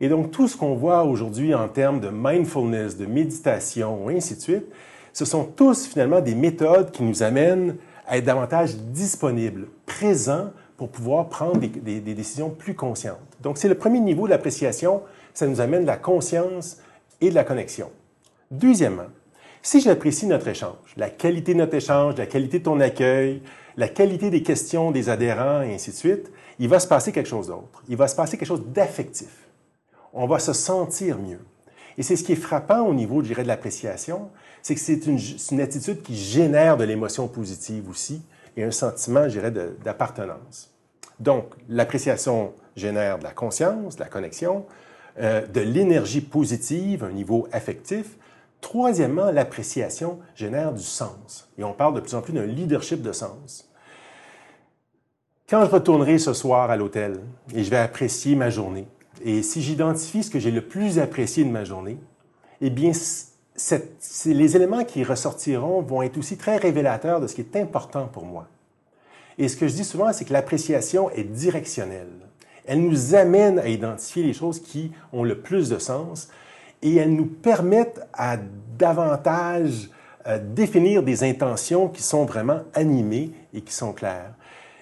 Et 0.00 0.08
donc, 0.08 0.30
tout 0.30 0.48
ce 0.48 0.56
qu'on 0.56 0.74
voit 0.74 1.04
aujourd'hui 1.04 1.54
en 1.54 1.68
termes 1.68 2.00
de 2.00 2.08
mindfulness, 2.08 2.96
de 2.96 3.04
méditation, 3.04 4.08
et 4.08 4.16
ainsi 4.16 4.36
de 4.36 4.40
suite, 4.40 4.64
ce 5.12 5.26
sont 5.26 5.44
tous 5.44 5.86
finalement 5.86 6.20
des 6.20 6.34
méthodes 6.34 6.90
qui 6.90 7.02
nous 7.02 7.22
amènent 7.22 7.76
à 8.06 8.16
être 8.16 8.24
davantage 8.24 8.76
disponibles, 8.76 9.68
présents 9.84 10.50
pour 10.76 10.90
pouvoir 10.90 11.28
prendre 11.28 11.58
des, 11.58 12.00
décisions 12.00 12.50
plus 12.50 12.74
conscientes. 12.74 13.18
Donc, 13.42 13.58
c'est 13.58 13.68
le 13.68 13.74
premier 13.74 14.00
niveau 14.00 14.26
de 14.26 14.30
l'appréciation, 14.30 15.02
ça 15.34 15.46
nous 15.46 15.60
amène 15.60 15.84
la 15.84 15.96
conscience 15.96 16.78
et 17.20 17.30
de 17.30 17.34
la 17.34 17.44
connexion. 17.44 17.90
Deuxièmement, 18.50 19.08
si 19.62 19.80
j'apprécie 19.80 20.26
notre 20.26 20.48
échange, 20.48 20.94
la 20.96 21.10
qualité 21.10 21.52
de 21.52 21.58
notre 21.58 21.74
échange, 21.74 22.16
la 22.16 22.26
qualité 22.26 22.60
de 22.60 22.64
ton 22.64 22.78
accueil, 22.80 23.42
la 23.76 23.88
qualité 23.88 24.30
des 24.30 24.42
questions 24.42 24.90
des 24.90 25.08
adhérents 25.08 25.62
et 25.62 25.74
ainsi 25.74 25.90
de 25.90 25.96
suite, 25.96 26.30
il 26.58 26.68
va 26.68 26.78
se 26.78 26.86
passer 26.86 27.12
quelque 27.12 27.28
chose 27.28 27.48
d'autre. 27.48 27.82
Il 27.88 27.96
va 27.96 28.08
se 28.08 28.16
passer 28.16 28.38
quelque 28.38 28.48
chose 28.48 28.64
d'affectif. 28.66 29.48
On 30.12 30.26
va 30.26 30.38
se 30.38 30.52
sentir 30.52 31.18
mieux. 31.18 31.40
Et 31.98 32.02
c'est 32.02 32.16
ce 32.16 32.24
qui 32.24 32.32
est 32.32 32.36
frappant 32.36 32.86
au 32.86 32.94
niveau, 32.94 33.22
je 33.22 33.28
dirais, 33.28 33.42
de 33.42 33.48
l'appréciation, 33.48 34.30
c'est 34.62 34.74
que 34.74 34.80
c'est 34.80 35.06
une, 35.06 35.60
attitude 35.60 36.02
qui 36.02 36.16
génère 36.16 36.76
de 36.76 36.84
l'émotion 36.84 37.28
positive 37.28 37.88
aussi 37.88 38.22
et 38.56 38.64
un 38.64 38.70
sentiment, 38.70 39.24
je 39.24 39.38
dirais, 39.38 39.52
d'appartenance. 39.82 40.72
Donc, 41.20 41.54
l'appréciation 41.68 42.52
génère 42.74 43.18
de 43.18 43.24
la 43.24 43.32
conscience, 43.32 43.96
de 43.96 44.00
la 44.00 44.08
connexion, 44.08 44.66
euh, 45.18 45.46
de 45.46 45.60
l'énergie 45.60 46.20
positive, 46.20 47.04
un 47.04 47.12
niveau 47.12 47.48
affectif. 47.52 48.16
Troisièmement, 48.60 49.30
l'appréciation 49.30 50.18
génère 50.34 50.72
du 50.72 50.82
sens. 50.82 51.48
Et 51.58 51.64
on 51.64 51.72
parle 51.72 51.94
de 51.94 52.00
plus 52.00 52.14
en 52.14 52.22
plus 52.22 52.32
d'un 52.32 52.46
leadership 52.46 53.02
de 53.02 53.12
sens. 53.12 53.70
Quand 55.48 55.64
je 55.64 55.70
retournerai 55.70 56.18
ce 56.18 56.32
soir 56.32 56.70
à 56.70 56.76
l'hôtel 56.76 57.20
et 57.54 57.62
je 57.62 57.70
vais 57.70 57.76
apprécier 57.76 58.34
ma 58.34 58.50
journée, 58.50 58.88
et 59.24 59.42
si 59.42 59.62
j'identifie 59.62 60.22
ce 60.22 60.30
que 60.30 60.38
j'ai 60.38 60.50
le 60.50 60.62
plus 60.62 60.98
apprécié 60.98 61.44
de 61.44 61.50
ma 61.50 61.64
journée, 61.64 61.98
eh 62.60 62.70
bien, 62.70 62.90
les 64.26 64.56
éléments 64.56 64.84
qui 64.84 65.04
ressortiront 65.04 65.82
vont 65.82 66.02
être 66.02 66.18
aussi 66.18 66.36
très 66.36 66.56
révélateurs 66.56 67.20
de 67.20 67.26
ce 67.26 67.34
qui 67.34 67.42
est 67.42 67.56
important 67.56 68.06
pour 68.06 68.24
moi. 68.24 68.48
Et 69.38 69.48
ce 69.48 69.56
que 69.56 69.68
je 69.68 69.74
dis 69.74 69.84
souvent, 69.84 70.12
c'est 70.12 70.24
que 70.24 70.32
l'appréciation 70.32 71.10
est 71.10 71.24
directionnelle. 71.24 72.12
Elle 72.66 72.82
nous 72.82 73.14
amène 73.14 73.58
à 73.58 73.68
identifier 73.68 74.22
les 74.22 74.32
choses 74.32 74.60
qui 74.60 74.92
ont 75.12 75.22
le 75.22 75.38
plus 75.38 75.68
de 75.68 75.78
sens 75.78 76.28
et 76.82 76.96
elles 76.96 77.14
nous 77.14 77.26
permettent 77.26 78.00
à 78.12 78.36
davantage 78.78 79.88
euh, 80.26 80.38
définir 80.38 81.02
des 81.02 81.22
intentions 81.22 81.88
qui 81.88 82.02
sont 82.02 82.24
vraiment 82.24 82.60
animées 82.74 83.30
et 83.54 83.60
qui 83.60 83.72
sont 83.72 83.92
claires. 83.92 84.32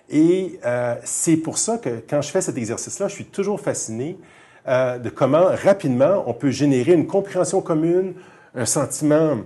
Et 0.08 0.58
euh, 0.64 0.96
c'est 1.04 1.36
pour 1.36 1.58
ça 1.58 1.78
que 1.78 2.02
quand 2.08 2.22
je 2.22 2.30
fais 2.30 2.40
cet 2.40 2.56
exercice-là, 2.56 3.08
je 3.08 3.14
suis 3.14 3.26
toujours 3.26 3.60
fasciné 3.60 4.18
euh, 4.66 4.98
de 4.98 5.10
comment 5.10 5.46
rapidement 5.62 6.24
on 6.26 6.32
peut 6.32 6.50
générer 6.50 6.92
une 6.92 7.06
compréhension 7.06 7.60
commune, 7.60 8.14
un 8.54 8.66
sentiment, 8.66 9.38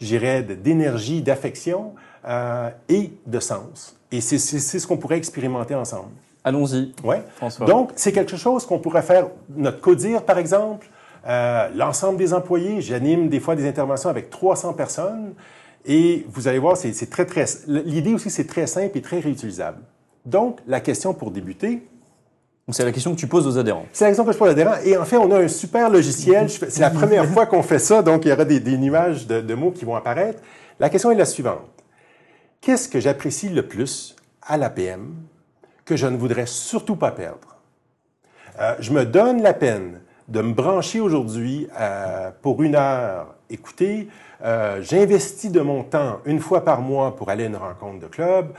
j'irais, 0.00 0.42
d'énergie, 0.42 1.22
d'affection 1.22 1.94
et 2.88 3.12
de 3.24 3.38
sens. 3.38 3.96
Et 4.10 4.20
c'est 4.20 4.38
ce 4.38 4.84
qu'on 4.84 4.96
pourrait 4.96 5.18
expérimenter 5.18 5.76
ensemble. 5.76 6.10
Allons-y. 6.46 6.92
Ouais. 7.02 7.24
François. 7.34 7.66
Donc, 7.66 7.90
c'est 7.96 8.12
quelque 8.12 8.36
chose 8.36 8.64
qu'on 8.66 8.78
pourrait 8.78 9.02
faire, 9.02 9.26
notre 9.56 9.80
CODIR, 9.80 10.22
par 10.22 10.38
exemple, 10.38 10.86
euh, 11.26 11.68
l'ensemble 11.74 12.18
des 12.18 12.32
employés. 12.32 12.80
J'anime 12.80 13.28
des 13.28 13.40
fois 13.40 13.56
des 13.56 13.66
interventions 13.66 14.08
avec 14.08 14.30
300 14.30 14.74
personnes. 14.74 15.34
Et 15.84 16.24
vous 16.28 16.46
allez 16.46 16.60
voir, 16.60 16.76
c'est 16.76 17.10
très, 17.10 17.26
très... 17.26 17.46
L'idée 17.66 18.14
aussi, 18.14 18.30
c'est 18.30 18.46
très 18.46 18.68
simple 18.68 18.96
et 18.96 19.02
très 19.02 19.18
réutilisable. 19.18 19.80
Donc, 20.24 20.60
la 20.68 20.78
question 20.78 21.14
pour 21.14 21.32
débuter... 21.32 21.84
C'est 22.70 22.84
la 22.84 22.92
question 22.92 23.12
que 23.12 23.18
tu 23.18 23.26
poses 23.26 23.46
aux 23.46 23.58
adhérents. 23.58 23.86
C'est 23.92 24.04
la 24.04 24.10
question 24.10 24.24
que 24.24 24.32
je 24.32 24.38
pose 24.38 24.48
aux 24.48 24.52
adhérents. 24.52 24.74
Et 24.84 24.96
en 24.96 25.04
fait, 25.04 25.16
on 25.16 25.30
a 25.32 25.38
un 25.38 25.48
super 25.48 25.90
logiciel. 25.90 26.48
C'est 26.48 26.80
la 26.80 26.90
première 26.90 27.26
fois 27.26 27.46
qu'on 27.46 27.62
fait 27.62 27.78
ça, 27.80 28.02
donc 28.02 28.24
il 28.24 28.28
y 28.28 28.32
aura 28.32 28.44
des, 28.44 28.60
des 28.60 28.76
nuages 28.76 29.26
de, 29.26 29.40
de 29.40 29.54
mots 29.54 29.70
qui 29.72 29.84
vont 29.84 29.94
apparaître. 29.96 30.40
La 30.78 30.90
question 30.90 31.10
est 31.10 31.16
la 31.16 31.24
suivante. 31.24 31.60
Qu'est-ce 32.60 32.88
que 32.88 32.98
j'apprécie 33.00 33.48
le 33.48 33.66
plus 33.66 34.16
à 34.42 34.56
l'APM 34.56 35.14
que 35.86 35.96
je 35.96 36.06
ne 36.06 36.16
voudrais 36.16 36.46
surtout 36.46 36.96
pas 36.96 37.12
perdre. 37.12 37.56
Euh, 38.60 38.74
je 38.80 38.92
me 38.92 39.06
donne 39.06 39.40
la 39.40 39.54
peine 39.54 40.00
de 40.28 40.42
me 40.42 40.52
brancher 40.52 41.00
aujourd'hui 41.00 41.68
euh, 41.78 42.30
pour 42.42 42.62
une 42.62 42.74
heure. 42.74 43.36
Écoutez, 43.48 44.08
euh, 44.42 44.82
j'investis 44.82 45.50
de 45.50 45.60
mon 45.60 45.84
temps 45.84 46.20
une 46.24 46.40
fois 46.40 46.64
par 46.64 46.80
mois 46.80 47.14
pour 47.14 47.30
aller 47.30 47.44
à 47.44 47.46
une 47.46 47.56
rencontre 47.56 48.00
de 48.00 48.06
club. 48.06 48.52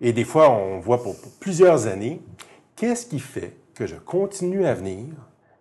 et 0.00 0.12
des 0.12 0.24
fois, 0.24 0.50
on 0.50 0.80
voit 0.80 1.02
pour, 1.02 1.18
pour 1.20 1.30
plusieurs 1.32 1.86
années. 1.86 2.20
Qu'est-ce 2.74 3.06
qui 3.06 3.20
fait 3.20 3.54
que 3.74 3.86
je 3.86 3.94
continue 3.94 4.66
à 4.66 4.74
venir 4.74 5.06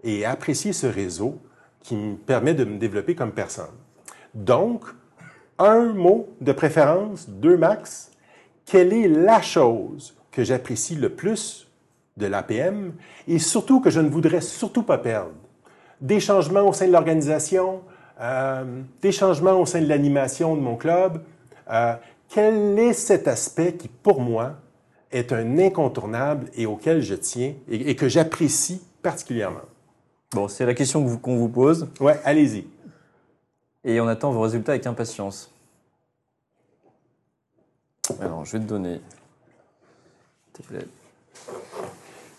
et 0.03 0.25
apprécier 0.25 0.73
ce 0.73 0.87
réseau 0.87 1.37
qui 1.83 1.95
me 1.95 2.15
permet 2.15 2.55
de 2.55 2.65
me 2.65 2.79
développer 2.79 3.13
comme 3.13 3.31
personne? 3.31 3.75
Donc, 4.33 4.85
un 5.59 5.93
mot 5.93 6.29
de 6.39 6.53
préférence, 6.53 7.29
deux 7.29 7.57
max, 7.57 8.10
quelle 8.65 8.93
est 8.93 9.07
la 9.07 9.41
chose 9.41 10.15
que 10.31 10.43
j'apprécie 10.43 10.95
le 10.95 11.09
plus 11.09 11.67
de 12.17 12.25
l'APM 12.25 12.93
et 13.27 13.39
surtout 13.39 13.81
que 13.81 13.89
je 13.89 13.99
ne 13.99 14.09
voudrais 14.09 14.41
surtout 14.41 14.83
pas 14.83 14.97
perdre? 14.97 15.31
Des 15.99 16.19
changements 16.19 16.67
au 16.67 16.73
sein 16.73 16.87
de 16.87 16.91
l'organisation, 16.91 17.81
euh, 18.21 18.81
des 19.01 19.11
changements 19.11 19.59
au 19.59 19.65
sein 19.65 19.81
de 19.81 19.87
l'animation 19.87 20.55
de 20.55 20.61
mon 20.61 20.75
club. 20.75 21.23
Euh, 21.71 21.95
quel 22.29 22.77
est 22.77 22.93
cet 22.93 23.27
aspect 23.27 23.73
qui, 23.73 23.87
pour 23.87 24.21
moi, 24.21 24.57
est 25.11 25.33
un 25.33 25.57
incontournable 25.57 26.47
et 26.55 26.65
auquel 26.65 27.01
je 27.01 27.15
tiens 27.15 27.53
et, 27.67 27.95
que 27.95 28.07
j'apprécie 28.07 28.81
particulièrement? 29.01 29.65
Bon, 30.33 30.47
c'est 30.47 30.65
la 30.65 30.73
question 30.73 31.17
qu'on 31.17 31.35
vous 31.35 31.49
pose. 31.49 31.89
Ouais, 31.99 32.19
allez-y. 32.23 32.67
Et 33.83 33.99
on 33.99 34.07
attend 34.07 34.31
vos 34.31 34.41
résultats 34.41 34.73
avec 34.73 34.85
impatience. 34.85 35.50
Alors, 38.19 38.45
je 38.45 38.53
vais 38.53 38.59
te 38.59 38.69
donner. 38.69 38.99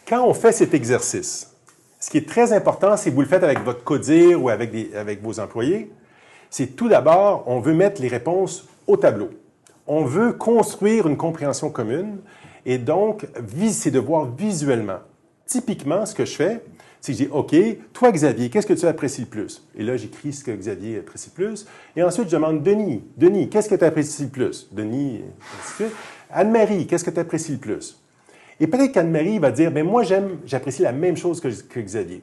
Quand 0.09 0.27
on 0.27 0.35
fait 0.35 0.53
cet 0.53 0.75
exercice, 0.75 1.53
ce 1.99 2.11
qui 2.11 2.19
est 2.19 2.29
très 2.29 2.53
important, 2.53 2.97
si 2.97 3.11
vous 3.11 3.21
le 3.21 3.27
faites 3.27 3.45
avec 3.45 3.61
votre 3.61 3.85
CODIR 3.85 4.43
ou 4.43 4.49
avec, 4.49 4.73
avec 4.95 5.23
vos 5.23 5.41
employés, 5.41 5.91
c'est 6.51 6.77
tout 6.77 6.89
d'abord, 6.89 7.45
on 7.47 7.61
veut 7.61 7.75
mettre 7.75 8.03
les 8.03 8.09
réponses 8.09 8.69
au 8.87 8.97
tableau. 8.97 9.31
On 9.87 10.05
veut 10.05 10.33
construire 10.33 11.07
une 11.09 11.17
compréhension 11.17 11.71
commune 11.71 12.19
et 12.67 12.79
donc, 12.79 13.27
c'est 13.71 13.91
de 13.91 13.99
voir 13.99 14.27
visuellement. 14.27 14.99
Typiquement, 15.47 16.07
ce 16.07 16.15
que 16.15 16.25
je 16.25 16.35
fais, 16.35 16.63
c'est 17.03 17.13
que 17.13 17.19
je 17.19 17.25
dis, 17.25 17.31
OK, 17.33 17.53
toi, 17.93 18.13
Xavier, 18.13 18.49
qu'est-ce 18.49 18.67
que 18.67 18.75
tu 18.75 18.87
apprécies 18.87 19.23
le 19.23 19.27
plus? 19.27 19.67
Et 19.77 19.83
là, 19.83 19.97
j'écris 19.97 20.33
ce 20.33 20.45
que 20.45 20.53
Xavier 20.53 21.01
apprécie 21.01 21.31
le 21.31 21.45
plus. 21.45 21.67
Et 21.97 22.03
ensuite, 22.05 22.29
je 22.29 22.37
demande, 22.37 22.63
Denis, 22.63 23.03
Denis, 23.17 23.51
qu'est-ce 23.51 23.69
que 23.69 23.75
tu 23.75 23.85
apprécies 23.85 24.23
le 24.23 24.29
plus? 24.29 24.69
Denis, 24.71 25.25
Anne-Marie, 26.31 26.87
qu'est-ce 26.87 27.03
que 27.03 27.11
tu 27.11 27.19
apprécies 27.19 27.53
le 27.53 27.59
plus? 27.59 28.01
Et 28.61 28.69
peut-être 28.69 28.93
qu'Anne-Marie 28.93 29.41
va 29.41 29.51
dire, 29.51 29.73
ben, 29.73 29.85
moi, 29.85 30.05
j'aime, 30.05 30.39
j'apprécie 30.47 30.83
la 30.83 30.93
même 30.93 31.17
chose 31.17 31.41
que, 31.41 31.81
Xavier. 31.81 32.23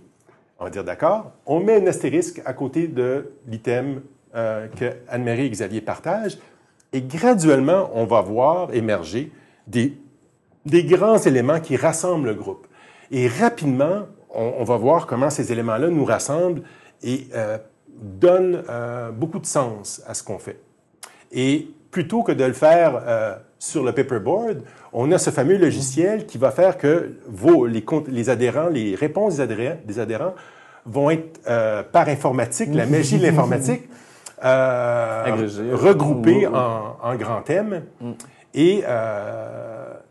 On 0.58 0.64
va 0.64 0.70
dire, 0.70 0.86
d'accord. 0.86 1.34
On 1.46 1.60
met 1.60 1.84
un 1.84 1.88
astérisque 1.88 2.42
à 2.46 2.54
côté 2.54 2.88
de 2.88 3.34
l'item 3.48 4.02
euh, 4.34 4.68
que 4.70 4.94
Anne-Marie 5.10 5.48
et 5.48 5.50
Xavier 5.50 5.82
partagent. 5.82 6.38
Et 6.94 7.02
graduellement, 7.02 7.92
on 7.94 8.06
va 8.06 8.22
voir 8.22 8.74
émerger 8.74 9.30
des, 9.68 9.98
des 10.66 10.86
grands 10.86 11.18
éléments 11.18 11.60
qui 11.60 11.76
rassemblent 11.76 12.30
le 12.30 12.36
groupe. 12.36 12.66
Et 13.12 13.28
rapidement, 13.28 14.06
on, 14.34 14.64
va 14.64 14.78
voir 14.78 15.06
comment 15.08 15.30
ces 15.30 15.52
éléments-là 15.52 15.90
nous 15.90 16.06
rassemblent 16.06 16.62
et 17.04 17.28
euh, 17.34 17.58
donnent 18.02 18.64
euh, 18.70 19.12
beaucoup 19.12 19.40
de 19.40 19.46
sens 19.46 20.02
à 20.08 20.14
ce 20.14 20.24
qu'on 20.24 20.40
fait. 20.40 20.60
Et 21.32 21.70
plutôt 21.92 22.24
que 22.24 22.32
de 22.32 22.44
le 22.44 22.54
faire 22.54 23.02
euh, 23.06 23.36
sur 23.58 23.84
le 23.84 23.92
paperboard, 23.92 24.62
on 24.94 25.12
a 25.12 25.18
ce 25.18 25.30
fameux 25.30 25.58
logiciel 25.58 26.26
qui 26.26 26.38
va 26.38 26.52
faire 26.52 26.78
que 26.78 27.16
vos, 27.28 27.66
les, 27.66 27.84
les 28.08 28.30
adhérents, 28.30 28.70
les 28.70 28.96
réponses 28.96 29.36
des 29.36 29.42
adhérents, 29.42 29.78
des 29.86 30.00
adhérents 30.00 30.34
vont 30.86 31.10
être 31.10 31.42
par 31.92 32.08
informatique, 32.08 32.70
la 32.74 32.86
magie 32.86 33.20
de 33.20 33.24
l'informatique, 33.24 33.84
euh, 34.44 35.48
regroupés 35.74 36.48
en, 36.48 36.96
en, 37.04 37.16
grands 37.16 37.42
thèmes. 37.42 37.84
Et, 38.56 38.84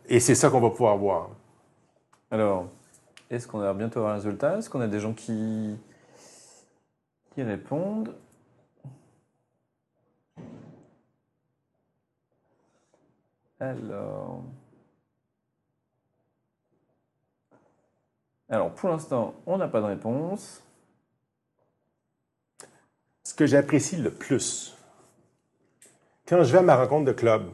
et 0.08 0.20
c'est 0.20 0.34
ça 0.36 0.50
qu'on 0.50 0.60
va 0.60 0.70
pouvoir 0.70 0.96
voir. 0.96 1.30
Alors, 2.30 2.66
est-ce 3.30 3.46
qu'on 3.46 3.58
va 3.58 3.74
bientôt 3.74 4.00
avoir 4.00 4.12
un 4.14 4.16
résultat? 4.16 4.58
Est-ce 4.58 4.70
qu'on 4.70 4.80
a 4.80 4.86
des 4.86 5.00
gens 5.00 5.12
qui, 5.12 5.76
qui 7.34 7.42
répondent? 7.42 8.14
Alors. 13.60 14.44
Alors, 18.48 18.72
pour 18.74 18.88
l'instant, 18.88 19.34
on 19.46 19.58
n'a 19.58 19.68
pas 19.68 19.80
de 19.80 19.86
réponse. 19.86 20.62
Ce 23.24 23.34
que 23.34 23.46
j'apprécie 23.46 23.96
le 23.96 24.10
plus, 24.10 24.74
quand 26.26 26.42
je 26.42 26.52
vais 26.52 26.58
à 26.58 26.62
ma 26.62 26.76
rencontre 26.76 27.04
de 27.04 27.12
club, 27.12 27.50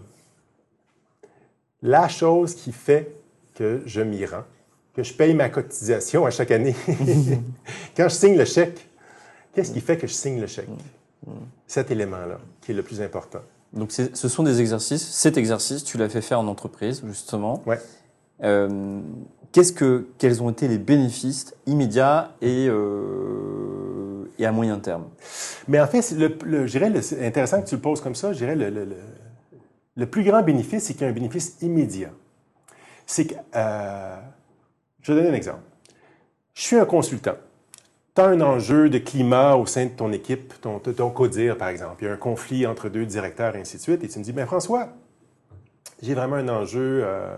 la 1.83 2.09
chose 2.09 2.55
qui 2.55 2.71
fait 2.71 3.13
que 3.55 3.83
je 3.85 4.01
m'y 4.01 4.25
rends, 4.25 4.45
que 4.95 5.03
je 5.03 5.13
paye 5.13 5.35
ma 5.35 5.49
cotisation 5.49 6.25
à 6.25 6.31
chaque 6.31 6.51
année, 6.51 6.75
quand 7.97 8.09
je 8.09 8.15
signe 8.15 8.37
le 8.37 8.45
chèque, 8.45 8.89
qu'est-ce 9.53 9.73
qui 9.73 9.81
fait 9.81 9.97
que 9.97 10.07
je 10.07 10.13
signe 10.13 10.41
le 10.41 10.47
chèque? 10.47 10.69
Cet 11.67 11.91
élément-là, 11.91 12.39
qui 12.61 12.73
est 12.73 12.75
le 12.75 12.83
plus 12.83 13.01
important. 13.01 13.41
Donc, 13.73 13.91
ce 13.91 14.29
sont 14.29 14.43
des 14.43 14.61
exercices. 14.61 15.03
Cet 15.03 15.37
exercice, 15.37 15.83
tu 15.83 15.99
l'as 15.99 16.09
fait 16.09 16.21
faire 16.21 16.39
en 16.39 16.47
entreprise, 16.47 17.03
justement. 17.07 17.63
Ouais. 17.67 17.81
Euh, 18.43 19.01
qu'est-ce 19.53 19.73
que, 19.73 20.07
quels 20.19 20.43
ont 20.43 20.51
été 20.51 20.69
les 20.69 20.79
bénéfices 20.79 21.55
immédiats 21.67 22.33
et, 22.41 22.67
euh, 22.69 24.31
et 24.39 24.47
à 24.47 24.53
moyen 24.53 24.79
terme? 24.79 25.07
Mais 25.67 25.81
en 25.81 25.87
fait, 25.87 26.09
le, 26.13 26.37
le, 26.45 26.67
je 26.67 26.79
dirais, 26.79 27.03
c'est 27.03 27.27
intéressant 27.27 27.63
que 27.63 27.69
tu 27.69 27.75
le 27.75 27.81
poses 27.81 28.01
comme 28.01 28.15
ça. 28.15 28.33
Je 28.33 28.39
dirais 28.39 28.55
le, 28.55 28.71
le, 28.71 28.87
le 29.97 30.07
plus 30.07 30.25
grand 30.25 30.43
bénéfice, 30.43 30.85
c'est 30.85 30.93
qu'il 30.95 31.03
y 31.03 31.07
a 31.07 31.09
un 31.09 31.15
bénéfice 31.15 31.57
immédiat. 31.63 32.11
C'est 33.07 33.27
que, 33.27 33.35
euh, 33.57 34.17
je 35.05 35.13
vais 35.13 35.21
donner 35.21 35.33
un 35.33 35.37
exemple. 35.37 35.61
Je 36.55 36.63
suis 36.63 36.77
un 36.77 36.87
consultant. 36.87 37.37
Tu 38.17 38.23
as 38.23 38.27
un 38.27 38.41
enjeu 38.41 38.89
de 38.89 38.99
climat 38.99 39.55
au 39.55 39.67
sein 39.67 39.87
de 39.87 39.91
ton 39.91 40.13
équipe, 40.13 40.55
ton, 40.61 40.81
CODIR, 41.11 41.59
par 41.59 41.69
exemple. 41.69 42.03
Il 42.03 42.07
y 42.07 42.09
a 42.09 42.13
un 42.13 42.17
conflit 42.17 42.67
entre 42.67 42.89
deux 42.89 43.05
directeurs, 43.05 43.55
et 43.55 43.61
ainsi 43.61 43.77
de 43.77 43.83
suite. 43.83 44.03
Et 44.03 44.09
tu 44.09 44.19
me 44.19 44.25
dis, 44.25 44.33
ben 44.33 44.47
François, 44.47 44.89
j'ai 46.03 46.15
vraiment 46.15 46.37
un 46.37 46.49
enjeu, 46.49 47.03
euh, 47.05 47.37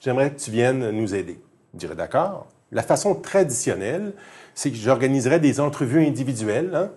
j'aimerais 0.00 0.32
que 0.32 0.40
tu 0.40 0.50
viennes 0.50 0.90
nous 0.90 1.14
aider. 1.14 1.40
Je 1.74 1.78
dirais, 1.78 1.94
d'accord. 1.94 2.48
La 2.72 2.82
façon 2.82 3.14
traditionnelle, 3.14 4.14
c'est 4.54 4.70
que 4.70 4.76
j'organiserais 4.76 5.38
des 5.38 5.60
entrevues 5.60 6.04
individuelles. 6.04 6.74
Hein, 6.74 6.90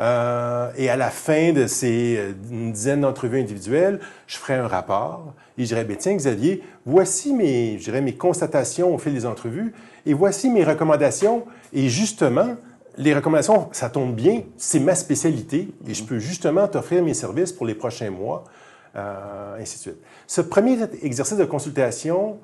euh, 0.00 0.70
et 0.78 0.88
à 0.88 0.96
la 0.96 1.10
fin 1.10 1.52
de 1.52 1.66
ces 1.66 2.16
euh, 2.16 2.32
une 2.50 2.72
dizaine 2.72 3.02
d'entrevues 3.02 3.38
individuelles, 3.38 4.00
je 4.26 4.38
ferai 4.38 4.54
un 4.54 4.66
rapport 4.66 5.34
et 5.58 5.62
je 5.62 5.68
dirais, 5.68 5.84
ben, 5.84 5.96
tiens 5.96 6.16
Xavier, 6.16 6.62
voici 6.86 7.34
mes, 7.34 7.78
je 7.78 7.84
dirais, 7.84 8.00
mes 8.00 8.14
constatations 8.14 8.94
au 8.94 8.98
fil 8.98 9.12
des 9.12 9.26
entrevues 9.26 9.74
et 10.06 10.14
voici 10.14 10.48
mes 10.48 10.64
recommandations. 10.64 11.44
Et 11.74 11.90
justement, 11.90 12.56
les 12.96 13.12
recommandations, 13.12 13.68
ça 13.72 13.90
tombe 13.90 14.14
bien, 14.14 14.42
c'est 14.56 14.80
ma 14.80 14.94
spécialité 14.94 15.68
et 15.86 15.92
je 15.92 16.02
peux 16.02 16.18
justement 16.18 16.66
t'offrir 16.66 17.04
mes 17.04 17.14
services 17.14 17.52
pour 17.52 17.66
les 17.66 17.74
prochains 17.74 18.10
mois, 18.10 18.44
euh, 18.96 19.60
ainsi 19.60 19.76
de 19.76 19.80
suite. 19.82 20.02
Ce 20.26 20.40
premier 20.40 20.78
exercice 21.02 21.36
de 21.36 21.44
consultation 21.44 22.38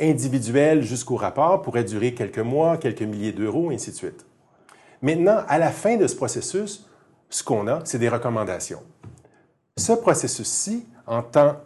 individuel 0.00 0.82
jusqu'au 0.82 1.16
rapport 1.16 1.60
pourrait 1.62 1.84
durer 1.84 2.14
quelques 2.14 2.38
mois, 2.38 2.76
quelques 2.76 3.02
milliers 3.02 3.32
d'euros, 3.32 3.70
ainsi 3.70 3.90
de 3.90 3.96
suite. 3.96 4.24
Maintenant, 5.02 5.42
à 5.48 5.58
la 5.58 5.70
fin 5.70 5.96
de 5.96 6.06
ce 6.06 6.14
processus, 6.14 6.86
ce 7.30 7.42
qu'on 7.42 7.68
a, 7.68 7.80
c'est 7.84 7.98
des 7.98 8.08
recommandations. 8.08 8.82
Ce 9.76 9.92
processus-ci, 9.92 10.86
en 11.06 11.22
temps 11.22 11.56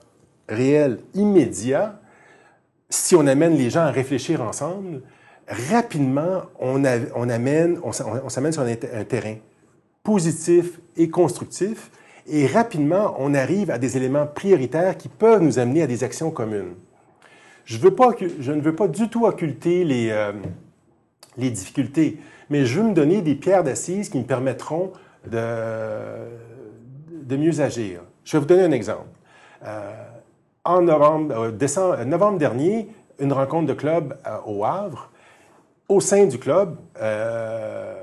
réel, 0.48 1.00
immédiat, 1.14 1.98
si 2.90 3.16
on 3.16 3.26
amène 3.26 3.56
les 3.56 3.70
gens 3.70 3.80
à 3.80 3.90
réfléchir 3.90 4.42
ensemble, 4.42 5.02
rapidement, 5.48 6.42
on, 6.60 6.84
amène, 6.84 7.80
on, 7.82 7.92
s'amène 7.92 8.52
sur 8.52 8.62
un, 8.62 9.04
terrain 9.04 9.36
positif 10.02 10.80
et 10.96 11.08
constructif, 11.08 11.90
et 12.26 12.46
rapidement, 12.46 13.16
on 13.18 13.34
arrive 13.34 13.70
à 13.70 13.78
des 13.78 13.96
éléments 13.96 14.26
prioritaires 14.26 14.96
qui 14.96 15.08
peuvent 15.08 15.42
nous 15.42 15.58
amener 15.58 15.82
à 15.82 15.86
des 15.86 16.04
actions 16.04 16.30
communes. 16.30 16.74
Je, 17.64 17.78
ne 17.78 18.60
veux 18.60 18.74
pas 18.74 18.88
du 18.88 19.08
tout 19.08 19.26
occulter 19.26 19.84
les, 19.84 20.10
euh, 20.10 20.32
les 21.36 21.50
difficultés, 21.50 22.18
mais 22.50 22.66
je 22.66 22.80
veux 22.80 22.88
me 22.88 22.94
donner 22.94 23.22
des 23.22 23.34
pierres 23.34 23.64
d'assises 23.64 24.08
qui 24.08 24.18
me 24.18 24.24
permettront 24.24 24.92
de, 25.31 26.27
mieux 27.37 27.61
agir. 27.61 28.01
Je 28.25 28.37
vais 28.37 28.41
vous 28.41 28.47
donner 28.47 28.64
un 28.64 28.72
exemple. 28.72 29.09
Euh, 29.64 29.93
en 30.64 30.83
novembre, 30.83 31.35
euh, 31.37 31.51
décembre, 31.51 32.05
novembre 32.05 32.39
dernier, 32.39 32.89
une 33.18 33.33
rencontre 33.33 33.66
de 33.66 33.75
club 33.75 34.16
au 34.47 34.64
Havre, 34.64 35.11
au 35.89 36.01
sein 36.01 36.27
du 36.27 36.39
club, 36.39 36.77
euh, 37.01 37.95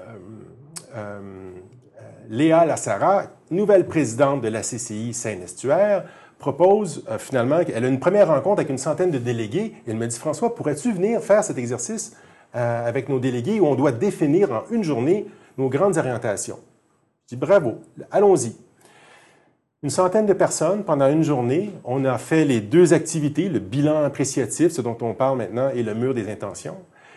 euh, 0.95 1.19
Léa 2.29 2.65
Lassara, 2.65 3.23
nouvelle 3.49 3.87
présidente 3.87 4.41
de 4.41 4.49
la 4.49 4.61
CCI 4.61 5.13
Seine-Estuaire, 5.13 6.05
propose 6.37 7.03
euh, 7.09 7.17
finalement, 7.17 7.63
qu'elle 7.63 7.83
a 7.83 7.87
une 7.87 7.99
première 7.99 8.27
rencontre 8.27 8.59
avec 8.59 8.69
une 8.69 8.77
centaine 8.77 9.11
de 9.11 9.17
délégués. 9.17 9.73
Et 9.85 9.91
elle 9.91 9.97
me 9.97 10.07
dit, 10.07 10.17
François, 10.17 10.53
pourrais-tu 10.55 10.91
venir 10.91 11.21
faire 11.21 11.43
cet 11.43 11.57
exercice 11.57 12.15
avec 12.53 13.07
nos 13.07 13.19
délégués 13.19 13.61
où 13.61 13.65
on 13.65 13.75
doit 13.75 13.93
définir 13.93 14.51
en 14.51 14.63
une 14.71 14.83
journée 14.83 15.25
nos 15.57 15.69
grandes 15.69 15.97
orientations? 15.97 16.59
Je 17.31 17.37
dis, 17.37 17.39
bravo, 17.39 17.75
allons-y. 18.11 18.51
Une 19.83 19.89
centaine 19.89 20.25
de 20.25 20.33
personnes 20.33 20.83
pendant 20.83 21.09
une 21.09 21.23
journée. 21.23 21.71
On 21.85 22.03
a 22.03 22.17
fait 22.17 22.43
les 22.43 22.59
deux 22.59 22.91
activités, 22.91 23.47
le 23.47 23.59
bilan 23.59 24.03
appréciatif, 24.03 24.73
ce 24.73 24.81
dont 24.81 24.97
on 24.99 25.13
parle 25.13 25.37
maintenant, 25.37 25.69
et 25.73 25.81
le 25.81 25.95
mur 25.95 26.13
des 26.13 26.29
intentions. 26.29 26.75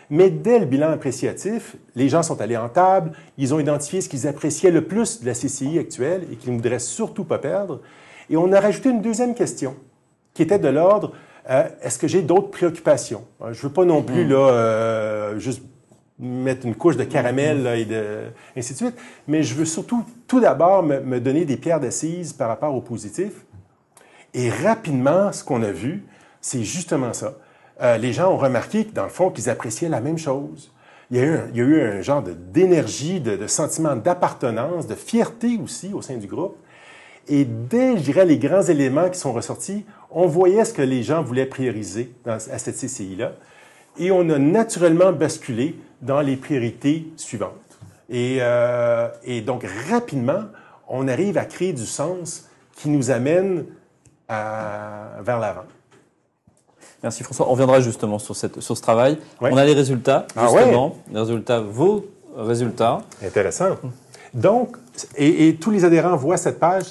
Mais 0.09 0.29
dès 0.29 0.59
le 0.59 0.65
bilan 0.67 0.91
appréciatif, 0.91 1.75
les 1.95 2.07
gens 2.07 2.23
sont 2.23 2.39
allés 2.39 2.55
en 2.55 2.69
table, 2.69 3.11
ils 3.37 3.53
ont 3.53 3.59
identifié 3.59 3.99
ce 3.99 4.07
qu'ils 4.07 4.25
appréciaient 4.25 4.71
le 4.71 4.85
plus 4.85 5.19
de 5.19 5.25
la 5.25 5.33
CCI 5.33 5.79
actuelle 5.79 6.25
et 6.31 6.37
qu'ils 6.37 6.51
ne 6.51 6.55
voudraient 6.55 6.79
surtout 6.79 7.25
pas 7.25 7.39
perdre. 7.39 7.81
Et 8.29 8.37
on 8.37 8.53
a 8.53 8.59
rajouté 8.61 8.91
une 8.91 9.01
deuxième 9.01 9.35
question, 9.35 9.75
qui 10.33 10.43
était 10.43 10.59
de 10.59 10.69
l'ordre 10.69 11.11
euh, 11.49 11.67
est-ce 11.81 11.99
que 11.99 12.07
j'ai 12.07 12.21
d'autres 12.21 12.49
préoccupations? 12.49 13.25
Euh, 13.41 13.53
Je 13.53 13.61
veux 13.61 13.73
pas 13.73 13.85
non 13.85 14.01
plus 14.01 14.25
mm. 14.25 14.29
là 14.29 14.49
euh, 14.49 15.39
juste 15.39 15.61
mettre 16.19 16.65
une 16.65 16.75
couche 16.75 16.95
de 16.95 17.03
caramel 17.03 17.67
et 17.77 17.85
de 17.85 18.23
ainsi 18.55 18.73
de 18.73 18.77
suite, 18.77 18.95
mais 19.27 19.43
je 19.43 19.53
veux 19.53 19.65
surtout 19.65 20.03
tout 20.27 20.39
d'abord 20.39 20.83
me, 20.83 21.19
donner 21.19 21.45
des 21.45 21.57
pierres 21.57 21.79
d'assises 21.79 22.33
par 22.33 22.47
rapport 22.47 22.73
au 22.73 22.81
positif. 22.81 23.45
Et 24.33 24.49
rapidement, 24.49 25.31
ce 25.31 25.43
qu'on 25.43 25.61
a 25.63 25.71
vu, 25.71 26.05
c'est 26.41 26.63
justement 26.63 27.13
ça. 27.13 27.35
Euh, 27.81 27.97
les 27.97 28.13
gens 28.13 28.31
ont 28.31 28.37
remarqué, 28.37 28.85
dans 28.85 29.03
le 29.03 29.09
fond, 29.09 29.29
qu'ils 29.29 29.49
appréciaient 29.49 29.89
la 29.89 29.99
même 29.99 30.17
chose. 30.17 30.71
Il 31.11 31.17
y 31.17 31.19
a 31.19 31.23
eu 31.23 31.35
un, 31.35 31.47
il 31.51 31.57
y 31.57 31.61
a 31.61 31.63
eu 31.63 31.81
un 31.81 32.01
genre 32.01 32.23
d'énergie, 32.23 33.19
de, 33.19 33.35
de, 33.35 33.47
sentiment 33.47 33.95
d'appartenance, 33.95 34.87
de 34.87 34.95
fierté 34.95 35.59
aussi 35.61 35.93
au 35.93 36.01
sein 36.01 36.15
du 36.15 36.27
groupe. 36.27 36.57
Et 37.27 37.45
dès, 37.45 37.97
je 37.97 38.03
dirais, 38.03 38.25
les 38.25 38.37
grands 38.37 38.61
éléments 38.61 39.09
qui 39.09 39.19
sont 39.19 39.33
ressortis, 39.33 39.85
on 40.11 40.27
voyait 40.27 40.63
ce 40.63 40.73
que 40.73 40.81
les 40.81 41.03
gens 41.03 41.23
voulaient 41.23 41.45
prioriser 41.45 42.13
dans, 42.23 42.35
à 42.35 42.57
cette 42.57 42.75
CCI-là. 42.75 43.33
Et 43.97 44.11
on 44.11 44.29
a 44.29 44.37
naturellement 44.37 45.11
basculé 45.11 45.75
dans 46.05 46.21
les 46.21 46.37
priorités 46.37 47.07
suivantes. 47.17 47.51
Et, 48.09 48.37
euh, 48.39 49.09
et 49.23 49.41
donc, 49.41 49.65
rapidement, 49.89 50.43
on 50.87 51.07
arrive 51.07 51.37
à 51.37 51.45
créer 51.45 51.73
du 51.73 51.85
sens 51.85 52.45
qui 52.75 52.89
nous 52.89 53.09
amène 53.09 53.65
à, 54.27 55.21
vers 55.21 55.39
l'avant. 55.39 55.65
Merci 57.01 57.23
François. 57.23 57.47
On 57.47 57.51
reviendra 57.51 57.79
justement 57.81 58.19
sur, 58.19 58.35
cette, 58.35 58.61
sur 58.61 58.77
ce 58.77 58.81
travail. 58.81 59.17
On 59.41 59.57
a 59.57 59.65
les 59.65 59.73
résultats, 59.73 60.25
ah 60.35 60.47
justement. 60.47 60.97
Les 61.11 61.19
résultats, 61.19 61.59
vos 61.59 62.05
résultats. 62.35 63.01
Intéressant. 63.23 63.77
Donc, 64.33 64.77
et, 65.15 65.55
tous 65.55 65.71
les 65.71 65.85
adhérents 65.85 66.15
voient 66.15 66.37
cette 66.37 66.59
page 66.59 66.85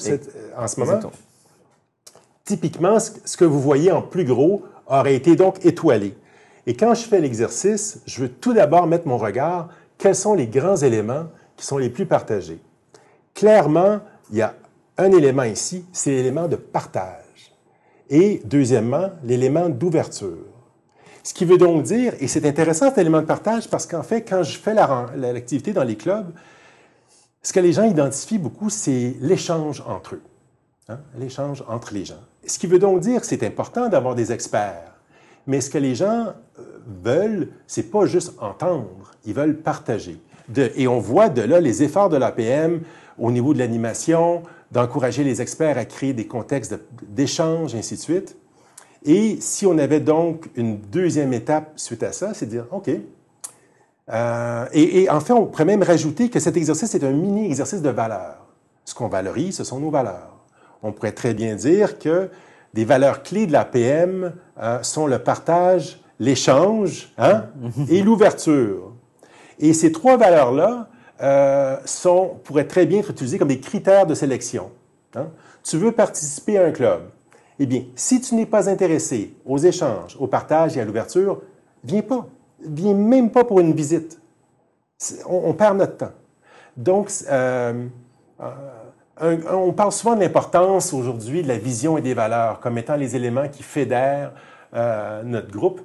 en 0.57 0.69
ce 0.69 0.81
moment? 0.81 1.01
Typiquement, 2.45 2.99
ce 3.01 3.37
que 3.37 3.45
vous 3.45 3.61
voyez 3.61 3.91
en 3.91 4.03
plus 4.03 4.25
gros 4.25 4.65
aurait 4.87 5.15
été 5.15 5.35
donc 5.35 5.65
étoilé. 5.65 6.15
Et 6.67 6.75
quand 6.75 6.95
je 6.95 7.03
fais 7.03 7.21
l'exercice, 7.21 8.01
je 8.07 8.23
veux 8.23 8.29
tout 8.29 8.53
d'abord 8.53 8.87
mettre 8.87 9.07
mon 9.07 9.19
regard, 9.19 9.69
quels 9.99 10.17
sont 10.17 10.35
les 10.35 10.47
grands 10.47 10.77
éléments 10.77 11.27
qui 11.57 11.67
sont 11.67 11.79
les 11.79 11.91
plus 11.91 12.07
partagés. 12.07 12.61
Clairement, 13.35 14.01
il 14.31 14.39
y 14.39 14.43
a 14.43 14.55
un 14.97 15.11
élément 15.13 15.43
ici, 15.43 15.85
c'est 15.93 16.11
l'élément 16.11 16.49
de 16.49 16.57
partage. 16.57 17.53
Et 18.09 18.41
deuxièmement, 18.45 19.11
l'élément 19.23 19.69
d'ouverture. 19.69 20.47
Ce 21.23 21.33
qui 21.33 21.45
veut 21.45 21.59
donc 21.59 21.85
dire, 21.85 22.15
et 22.21 22.29
c'est 22.29 22.47
intéressant 22.47 22.91
cet 22.91 22.99
élément 22.99 23.21
de 23.21 23.27
partage 23.27 23.69
parce 23.69 23.87
qu'en 23.87 24.03
fait, 24.03 24.23
quand 24.23 24.43
je 24.43 24.59
fais 24.59 24.75
l'activité 24.75 25.73
dans 25.73 25.83
les 25.83 25.97
clubs, 25.97 26.33
ce 27.43 27.53
que 27.53 27.61
les 27.61 27.73
gens 27.73 27.85
identifient 27.85 28.39
beaucoup, 28.39 28.71
c'est 28.71 29.17
l'échange 29.21 29.83
entre 29.87 30.17
eux, 30.17 30.23
hein, 30.89 30.99
l'échange 31.19 31.65
entre 31.69 31.93
les 31.95 32.05
gens. 32.05 32.21
Ce 32.47 32.59
qui 32.59 32.67
veut 32.67 32.79
donc 32.79 33.01
dire 33.01 33.21
que 33.21 33.27
c'est 33.27 33.43
important 33.43 33.89
d'avoir 33.89 34.15
des 34.15 34.33
experts, 34.33 34.94
mais 35.47 35.61
ce 35.61 35.71
que 35.71 35.79
les 35.79 35.95
gens 35.95 36.33
euh, 36.59 36.63
veulent, 37.03 37.49
c'est 37.67 37.91
pas 37.91 38.07
juste 38.07 38.35
entendre, 38.41 39.13
ils 39.25 39.35
veulent 39.35 39.59
partager. 39.59 40.21
Et 40.77 40.87
on 40.89 40.99
voit 40.99 41.29
de 41.31 41.43
là 41.43 41.61
les 41.61 41.83
efforts 41.83 42.11
de 42.11 42.17
l'APM 42.17 42.83
au 43.19 43.31
niveau 43.31 43.55
de 43.55 43.59
l'animation, 43.59 44.43
d'encourager 44.73 45.25
les 45.25 45.41
experts 45.41 45.79
à 45.79 45.85
créer 45.85 46.13
des 46.13 46.27
contextes 46.27 46.79
d'échange, 47.09 47.75
ainsi 47.75 47.95
de 47.95 48.01
suite. 48.01 48.37
Et 49.05 49.39
si 49.41 49.67
on 49.67 49.79
avait 49.79 50.01
donc 50.01 50.51
une 50.57 50.79
deuxième 50.79 51.33
étape 51.33 51.73
suite 51.77 52.03
à 52.03 52.13
ça, 52.13 52.35
c'est 52.35 52.47
de 52.47 52.51
dire, 52.51 52.67
OK. 52.73 52.91
Euh, 54.13 54.67
et, 54.73 55.09
en 55.09 55.21
fait, 55.21 55.33
on 55.33 55.47
pourrait 55.47 55.65
même 55.65 55.83
rajouter 55.83 56.29
que 56.29 56.41
cet 56.41 56.57
exercice 56.57 56.95
est 56.95 57.05
un 57.05 57.13
mini-exercice 57.13 57.83
de 57.83 57.91
valeur. 57.91 58.37
Ce 58.85 58.95
qu'on 58.95 59.09
valorise, 59.09 59.57
ce 59.57 59.65
sont 59.65 59.81
nos 59.81 59.91
valeurs. 59.91 60.35
On 60.83 60.93
pourrait 60.93 61.13
très 61.13 61.33
bien 61.33 61.55
dire 61.55 61.99
que 61.99 62.29
des 62.75 62.85
valeurs 62.85 63.23
clés 63.23 63.47
de 63.47 63.53
la 63.53 63.65
PM 63.65 64.33
euh, 64.61 64.83
sont 64.83 65.07
le 65.07 65.21
partage, 65.21 66.01
l'échange 66.19 67.13
hein, 67.17 67.45
et 67.89 68.03
l'ouverture. 68.03 68.93
Et 69.61 69.73
ces 69.73 69.93
trois 69.93 70.17
valeurs-là 70.17 70.89
euh, 71.23 71.77
sont, 71.85 72.41
pourraient 72.43 72.67
très 72.67 72.85
bien 72.85 72.99
être 72.99 73.11
utilisées 73.11 73.39
comme 73.39 73.49
des 73.49 73.61
critères 73.61 74.07
de 74.07 74.15
sélection. 74.15 74.73
Hein. 75.15 75.29
Tu 75.63 75.77
veux 75.79 75.93
participer 75.93 76.59
à 76.59 76.65
un 76.65 76.73
club. 76.73 77.03
Eh 77.61 77.67
bien, 77.67 77.85
si 77.95 78.21
tu 78.21 78.35
n'es 78.35 78.47
pas 78.47 78.69
intéressé 78.69 79.37
aux 79.47 79.59
échanges, 79.59 80.17
au 80.19 80.27
partage 80.27 80.77
et 80.77 80.81
à 80.81 80.85
l'ouverture, 80.85 81.43
viens 81.85 82.03
pas. 82.03 82.27
Viens 82.67 82.95
même 82.95 83.31
pas 83.31 83.45
pour 83.45 83.61
une 83.61 83.73
visite. 83.73 84.21
On, 85.27 85.53
perd 85.53 85.79
notre 85.79 85.97
temps. 85.99 86.13
Donc, 86.77 87.11
euh, 87.31 87.87
euh, 89.23 89.39
on 89.51 89.73
parle 89.73 89.93
souvent 89.93 90.15
de 90.15 90.21
l'importance 90.21 90.93
aujourd'hui 90.93 91.43
de 91.43 91.49
la 91.49 91.59
vision 91.59 91.99
et 91.99 92.03
des 92.03 92.15
valeurs 92.15 92.61
comme 92.61 92.79
étant 92.79 92.97
les 92.97 93.17
éléments 93.17 93.49
qui 93.49 93.63
fédèrent 93.63 94.33
euh, 94.75 95.23
notre 95.23 95.51
groupe. 95.51 95.81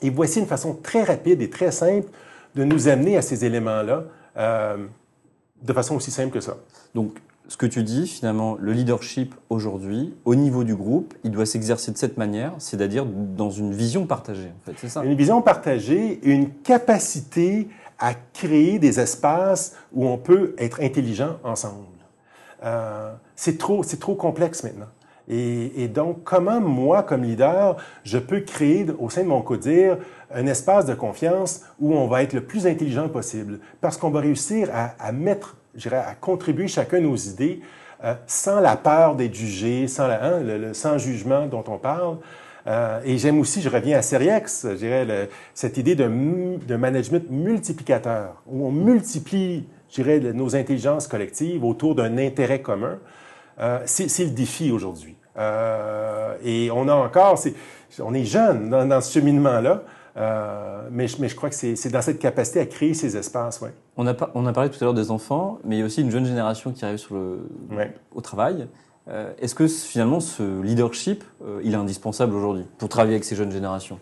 Et 0.00 0.10
voici 0.10 0.40
une 0.40 0.46
façon 0.46 0.74
très 0.74 1.02
rapide 1.02 1.42
et 1.42 1.50
très 1.50 1.70
simple 1.70 2.08
de 2.54 2.64
nous 2.64 2.88
amener 2.88 3.16
à 3.16 3.22
ces 3.22 3.44
éléments-là 3.44 4.04
de 5.62 5.72
façon 5.72 5.96
aussi 5.96 6.10
simple 6.10 6.30
que 6.30 6.40
ça. 6.40 6.56
Donc, 6.94 7.18
ce 7.48 7.56
que 7.56 7.66
tu 7.66 7.82
dis, 7.82 8.06
finalement, 8.06 8.56
le 8.58 8.72
leadership 8.72 9.34
aujourd'hui, 9.50 10.14
au 10.24 10.34
niveau 10.34 10.64
du 10.64 10.74
groupe, 10.74 11.14
il 11.24 11.30
doit 11.30 11.46
s'exercer 11.46 11.92
de 11.92 11.98
cette 11.98 12.16
manière, 12.16 12.52
c'est-à-dire 12.58 13.04
dans 13.04 13.50
une 13.50 13.74
vision 13.74 14.06
partagée, 14.06 14.48
en 14.48 14.64
fait, 14.64 14.76
c'est 14.78 14.88
ça? 14.88 15.04
Une 15.04 15.14
vision 15.14 15.42
partagée, 15.42 16.20
une 16.22 16.50
capacité 16.50 17.68
à 17.98 18.14
créer 18.14 18.78
des 18.78 18.98
espaces 18.98 19.76
où 19.92 20.06
on 20.06 20.18
peut 20.18 20.54
être 20.58 20.80
intelligent 20.80 21.36
ensemble. 21.44 21.84
Euh, 22.64 23.12
c'est 23.36 23.58
trop, 23.58 23.82
c'est 23.82 23.98
trop 23.98 24.14
complexe 24.14 24.62
maintenant. 24.64 24.88
Et, 25.28 25.88
donc, 25.88 26.24
comment 26.24 26.60
moi, 26.60 27.04
comme 27.04 27.22
leader, 27.22 27.76
je 28.02 28.18
peux 28.18 28.40
créer 28.40 28.86
au 28.98 29.08
sein 29.08 29.22
de 29.22 29.28
mon 29.28 29.40
codir 29.40 29.96
un 30.34 30.46
espace 30.46 30.84
de 30.84 30.94
confiance 30.94 31.62
où 31.80 31.94
on 31.94 32.06
va 32.08 32.22
être 32.22 32.32
le 32.32 32.42
plus 32.42 32.66
intelligent 32.66 33.08
possible, 33.08 33.60
parce 33.80 33.96
qu'on 33.96 34.10
va 34.10 34.20
réussir 34.20 34.68
à, 34.72 35.12
mettre 35.12 35.56
je 35.74 35.88
à 35.88 36.14
contribuer 36.20 36.68
chacun 36.68 37.00
nos 37.00 37.16
idées 37.16 37.60
euh, 38.04 38.14
sans 38.26 38.60
la 38.60 38.76
peur 38.76 39.14
d'être 39.14 39.34
jugé, 39.34 39.86
sans, 39.86 40.04
hein, 40.04 40.40
le, 40.40 40.74
sans 40.74 40.98
jugement 40.98 41.46
dont 41.46 41.64
on 41.68 41.78
parle. 41.78 42.18
Euh, 42.66 43.00
et 43.04 43.16
j'aime 43.16 43.38
aussi, 43.38 43.62
je 43.62 43.68
reviens 43.68 43.98
à 43.98 44.02
Seriex, 44.02 44.66
je 44.76 45.26
cette 45.54 45.78
idée 45.78 45.94
d'un 45.94 46.78
management 46.78 47.30
multiplicateur, 47.30 48.42
où 48.46 48.66
on 48.66 48.72
multiplie, 48.72 49.66
je 49.92 50.02
dirais, 50.02 50.20
nos 50.32 50.56
intelligences 50.56 51.06
collectives 51.06 51.62
autour 51.64 51.94
d'un 51.94 52.16
intérêt 52.16 52.62
commun. 52.62 52.98
Euh, 53.60 53.80
c'est 53.84 54.24
le 54.24 54.30
défi 54.30 54.72
aujourd'hui. 54.72 55.16
Euh, 55.36 56.34
et 56.42 56.70
on 56.70 56.88
a 56.88 56.94
encore, 56.94 57.38
on 58.00 58.14
est 58.14 58.24
jeune 58.24 58.70
dans, 58.70 58.86
dans 58.86 59.00
ce 59.02 59.12
cheminement-là. 59.12 59.82
Euh, 60.16 60.88
mais, 60.90 61.06
mais, 61.18 61.28
je 61.28 61.36
crois 61.36 61.48
que 61.50 61.54
c'est 61.54 61.90
dans 61.90 62.02
cette 62.02 62.18
capacité 62.18 62.60
à 62.60 62.66
créer 62.66 62.94
ces 62.94 63.16
espaces. 63.16 63.60
Ouais. 63.60 63.72
On, 63.96 64.06
a, 64.06 64.14
on 64.34 64.46
a 64.46 64.52
parlé 64.52 64.70
tout 64.70 64.78
à 64.80 64.84
l'heure 64.84 64.94
des 64.94 65.10
enfants, 65.10 65.58
mais 65.64 65.76
il 65.76 65.78
y 65.80 65.82
a 65.82 65.86
aussi 65.86 66.00
une 66.00 66.10
jeune 66.10 66.26
génération 66.26 66.72
qui 66.72 66.84
arrive 66.84 66.98
sur 66.98 67.14
le, 67.14 67.40
au 68.14 68.20
travail. 68.20 68.68
Euh, 69.08 69.32
Est-ce 69.38 69.54
que 69.54 69.66
finalement 69.66 70.20
ce 70.20 70.62
leadership, 70.62 71.24
il 71.62 71.72
est 71.72 71.76
indispensable 71.76 72.34
aujourd'hui 72.34 72.64
pour 72.78 72.88
travailler 72.88 73.14
avec 73.14 73.24
ces 73.24 73.36
jeunes 73.36 73.52
générations? 73.52 73.98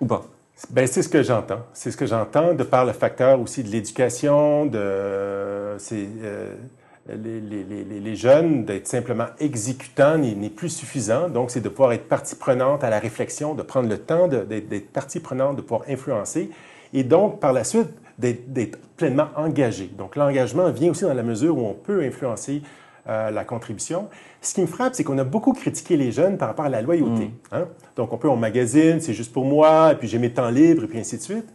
Ou 0.00 0.06
pas? 0.06 0.22
Ben, 0.68 0.86
c'est 0.86 1.02
ce 1.02 1.08
que 1.08 1.22
j'entends. 1.22 1.60
C'est 1.72 1.90
ce 1.90 1.96
que 1.96 2.06
j'entends 2.06 2.52
de 2.52 2.62
par 2.62 2.84
le 2.84 2.92
facteur 2.92 3.40
aussi 3.40 3.62
de 3.62 3.68
l'éducation, 3.68 4.66
de 4.66 4.78
euh, 4.78 5.78
les, 7.08 7.40
les, 7.40 8.00
les, 8.00 8.16
jeunes, 8.16 8.64
d'être 8.64 8.86
simplement 8.86 9.26
exécutants 9.38 10.18
n'est 10.18 10.50
plus 10.50 10.68
suffisant. 10.68 11.28
Donc, 11.28 11.50
c'est 11.50 11.60
de 11.62 11.68
pouvoir 11.68 11.92
être 11.92 12.08
partie 12.08 12.36
prenante 12.36 12.84
à 12.84 12.90
la 12.90 12.98
réflexion, 12.98 13.54
de 13.54 13.62
prendre 13.62 13.88
le 13.88 13.98
temps 13.98 14.28
d'être 14.28 14.92
partie 14.92 15.20
prenante, 15.20 15.56
de 15.56 15.62
pouvoir 15.62 15.88
influencer 15.88 16.50
et 16.92 17.04
donc, 17.04 17.40
par 17.40 17.52
la 17.52 17.64
suite, 17.64 17.88
d'être 18.18 18.78
pleinement 18.96 19.28
engagé. 19.36 19.86
Donc, 19.86 20.16
l'engagement 20.16 20.70
vient 20.70 20.90
aussi 20.90 21.04
dans 21.04 21.14
la 21.14 21.22
mesure 21.22 21.56
où 21.56 21.66
on 21.66 21.74
peut 21.74 22.02
influencer 22.02 22.62
euh, 23.08 23.30
la 23.30 23.44
contribution. 23.44 24.08
Ce 24.42 24.54
qui 24.54 24.60
me 24.60 24.66
frappe, 24.66 24.94
c'est 24.94 25.04
qu'on 25.04 25.18
a 25.18 25.24
beaucoup 25.24 25.52
critiqué 25.52 25.96
les 25.96 26.12
jeunes 26.12 26.36
par 26.38 26.48
rapport 26.48 26.66
à 26.66 26.68
la 26.68 26.82
loyauté. 26.82 27.26
Mm. 27.26 27.32
Hein? 27.52 27.68
Donc, 27.96 28.12
on 28.12 28.18
peut, 28.18 28.28
on 28.28 28.36
magazine, 28.36 29.00
c'est 29.00 29.14
juste 29.14 29.32
pour 29.32 29.44
moi, 29.44 29.92
et 29.92 29.96
puis 29.96 30.08
j'ai 30.08 30.18
mes 30.18 30.30
temps 30.30 30.50
libres, 30.50 30.84
et 30.84 30.86
puis 30.86 30.98
ainsi 30.98 31.16
de 31.16 31.22
suite. 31.22 31.48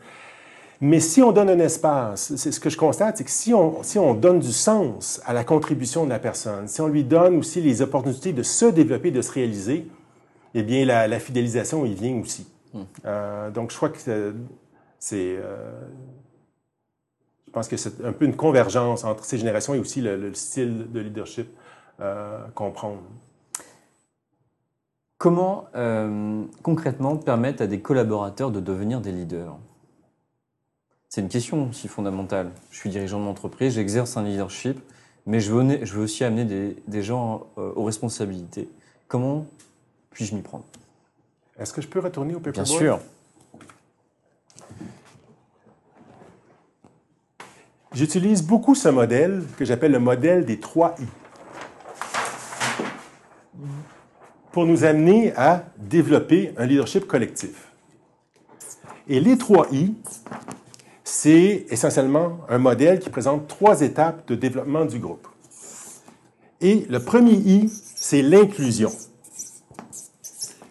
Mais 0.81 0.99
si 0.99 1.21
on 1.21 1.31
donne 1.31 1.49
un 1.49 1.59
espace, 1.59 2.35
c'est 2.35 2.51
ce 2.51 2.59
que 2.59 2.69
je 2.69 2.77
constate, 2.77 3.17
c'est 3.17 3.23
que 3.23 3.31
si 3.31 3.53
on, 3.53 3.81
si 3.83 3.97
on 3.97 4.13
donne 4.13 4.39
du 4.39 4.51
sens 4.51 5.21
à 5.25 5.33
la 5.33 5.43
contribution 5.43 6.03
de 6.03 6.09
la 6.09 6.19
personne, 6.19 6.67
si 6.67 6.81
on 6.81 6.87
lui 6.87 7.03
donne 7.03 7.37
aussi 7.37 7.61
les 7.61 7.81
opportunités 7.81 8.33
de 8.33 8.43
se 8.43 8.65
développer, 8.65 9.11
de 9.11 9.21
se 9.21 9.31
réaliser, 9.31 9.87
eh 10.53 10.63
bien, 10.63 10.85
la, 10.85 11.19
fidélisation, 11.19 11.85
il 11.85 11.95
vient 11.95 12.19
aussi. 12.19 12.47
Hmm. 12.73 12.81
Euh, 13.05 13.49
donc, 13.51 13.71
je 13.71 13.77
crois 13.77 13.89
que 13.89 13.99
c'est... 14.99 15.13
Euh, 15.13 15.71
je 16.23 16.24
pense 17.55 17.69
que 17.69 17.77
c'est 17.77 18.03
un 18.03 18.11
peu 18.11 18.25
une 18.25 18.35
convergence 18.35 19.05
entre 19.05 19.23
ces 19.23 19.37
générations 19.37 19.73
et 19.73 19.79
aussi 19.79 20.01
le, 20.01 20.33
style 20.33 20.91
de 20.91 20.99
leadership 20.99 21.47
euh, 22.01 22.45
qu'on 22.53 22.71
prend. 22.71 22.97
Comment 25.17 25.69
concrètement 26.61 27.15
permettre 27.15 27.63
à 27.63 27.67
des 27.67 27.79
collaborateurs 27.79 28.51
de 28.51 28.59
devenir 28.59 28.99
des 28.99 29.13
leaders? 29.13 29.57
C'est 31.07 31.21
une 31.21 31.29
question 31.29 31.69
aussi 31.69 31.87
fondamentale. 31.87 32.51
Je 32.71 32.77
suis 32.77 32.89
dirigeant 32.89 33.21
de 33.21 33.25
l'entreprise, 33.25 33.75
j'exerce 33.75 34.17
un 34.17 34.23
leadership, 34.23 34.77
mais 35.25 35.39
je 35.39 35.53
veux, 35.53 35.85
je 35.85 35.93
veux 35.93 36.03
aussi 36.03 36.25
amener 36.25 36.75
des, 36.85 37.01
gens 37.01 37.47
euh, 37.57 37.71
aux 37.77 37.85
responsabilités. 37.85 38.67
Comment 39.07 39.45
puis-je 40.11 40.35
m'y 40.35 40.41
prendre? 40.41 40.65
Est-ce 41.57 41.71
que 41.71 41.81
je 41.81 41.87
peux 41.87 41.99
retourner 42.01 42.35
au 42.35 42.39
paperboard 42.39 42.67
Bien 42.67 42.77
sûr. 42.77 42.99
J'utilise 47.95 48.43
beaucoup 48.43 48.75
ce 48.75 48.89
modèle 48.89 49.41
que 49.57 49.63
j'appelle 49.63 49.93
le 49.93 49.99
modèle 49.99 50.43
des 50.43 50.59
trois 50.59 50.95
I 50.99 51.05
pour 54.51 54.65
nous 54.65 54.83
amener 54.83 55.33
à 55.37 55.63
développer 55.77 56.53
un 56.57 56.65
leadership 56.65 57.07
collectif. 57.07 57.71
Et 59.07 59.21
les 59.21 59.37
trois 59.37 59.67
I, 59.71 59.93
c'est 61.05 61.67
essentiellement 61.69 62.39
un 62.49 62.57
modèle 62.57 62.99
qui 62.99 63.09
présente 63.09 63.47
trois 63.47 63.79
étapes 63.81 64.27
de 64.27 64.35
développement 64.35 64.83
du 64.83 64.99
groupe. 64.99 65.27
Et 66.59 66.85
le 66.89 66.99
premier 66.99 67.35
I, 67.35 67.69
c'est 67.95 68.21
l'inclusion. 68.21 68.91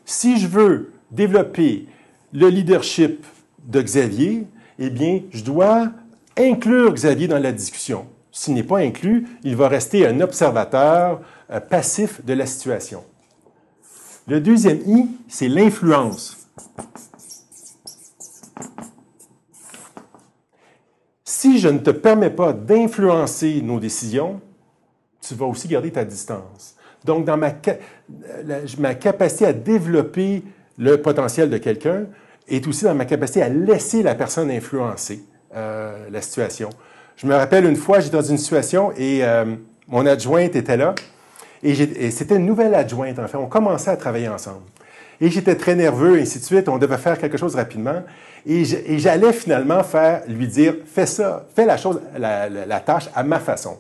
Si 0.05 0.39
je 0.39 0.47
veux 0.47 0.93
développer 1.11 1.87
le 2.35 2.49
leadership 2.49 3.25
de 3.67 3.81
Xavier, 3.81 4.47
eh 4.79 4.91
bien, 4.91 5.23
je 5.31 5.43
dois 5.43 5.91
inclure 6.39 6.93
Xavier 6.93 7.29
dans 7.29 7.39
la 7.39 7.53
discussion. 7.53 8.07
S'il 8.33 8.55
n'est 8.55 8.63
pas 8.63 8.79
inclus, 8.79 9.27
il 9.45 9.57
va 9.57 9.69
rester 9.69 10.07
un 10.07 10.21
observateur 10.21 11.21
euh, 11.51 11.61
passif 11.61 12.25
de 12.25 12.33
la 12.33 12.47
situation. 12.47 13.05
Le 14.27 14.41
deuxième 14.41 14.81
I, 14.87 15.09
c'est 15.29 15.49
l'influence. 15.49 16.45
si 21.45 21.59
je 21.59 21.69
ne 21.69 21.79
te 21.79 21.91
permets 21.91 22.31
pas 22.31 22.55
d'influencer 22.55 23.61
nos 23.61 23.79
décisions, 23.79 24.41
tu 25.21 25.35
vas 25.35 25.45
aussi 25.45 25.69
garder 25.69 25.91
ta 25.91 26.03
distance. 26.03 26.75
Donc, 27.05 27.27
dans 27.27 27.37
ma, 27.37 27.53
ma 28.79 28.95
capacité 28.95 29.45
à 29.45 29.53
développer 29.53 30.43
le 30.79 31.03
potentiel 31.03 31.51
de 31.51 31.59
quelqu'un 31.59 32.07
est 32.49 32.67
aussi 32.67 32.85
dans 32.85 32.95
ma 32.95 33.05
capacité 33.05 33.43
à 33.43 33.51
laisser 33.51 34.03
la 34.03 34.15
personne 34.15 34.51
influencer 34.51 35.23
euh, 35.55 36.09
la 36.11 36.21
situation. 36.21 36.71
Je 37.17 37.27
me 37.27 37.35
rappelle 37.35 37.65
une 37.65 37.77
fois, 37.77 38.01
j'étais 38.01 38.17
dans 38.17 38.23
une 38.23 38.39
situation 38.39 38.93
et 38.97 39.25
euh, 39.25 39.45
mon 39.89 40.05
adjointe 40.07 40.57
était 40.57 40.77
là 40.77 40.95
et, 41.65 42.11
c'était 42.11 42.37
une 42.37 42.45
nouvelle 42.45 42.75
adjointe, 42.75 43.19
en 43.19 43.27
fait. 43.27 43.39
On 43.39 43.47
commençait 43.47 43.91
à 43.91 43.97
travailler 43.97 44.29
ensemble. 44.29 44.61
Et 45.21 45.31
j'étais 45.31 45.55
très 45.55 45.75
nerveux, 45.75 46.19
et 46.19 46.23
ainsi 46.23 46.39
de 46.39 46.45
suite. 46.45 46.69
On 46.69 46.77
devait 46.77 46.99
faire 46.99 47.19
quelque 47.19 47.39
chose 47.39 47.55
rapidement. 47.55 48.03
Et 48.45 48.65
j'allais 48.99 49.33
finalement 49.33 49.83
faire, 49.83 50.23
lui 50.29 50.47
dire, 50.47 50.75
fais 50.85 51.07
ça, 51.07 51.47
fais 51.55 51.65
la 51.65 51.79
chose, 51.79 52.03
la, 52.19 52.81
tâche 52.81 53.09
à 53.15 53.23
ma 53.23 53.39
façon. 53.39 53.79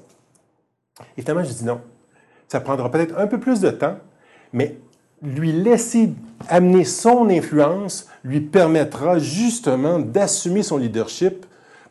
Et 1.19 1.21
finalement, 1.21 1.45
je 1.45 1.53
dis 1.53 1.65
non. 1.65 1.83
Ça 2.49 2.61
prendra 2.61 2.91
peut-être 2.91 3.19
un 3.19 3.27
peu 3.27 3.39
plus 3.39 3.61
de 3.61 3.71
temps, 3.71 3.99
mais 4.53 4.79
lui 5.23 5.53
laisser 5.53 6.11
amener 6.49 6.85
son 6.85 7.29
influence 7.29 8.09
lui 8.23 8.41
permettra 8.41 9.19
justement 9.19 9.99
d'assumer 9.99 10.63
son 10.63 10.79
leadership 10.79 11.45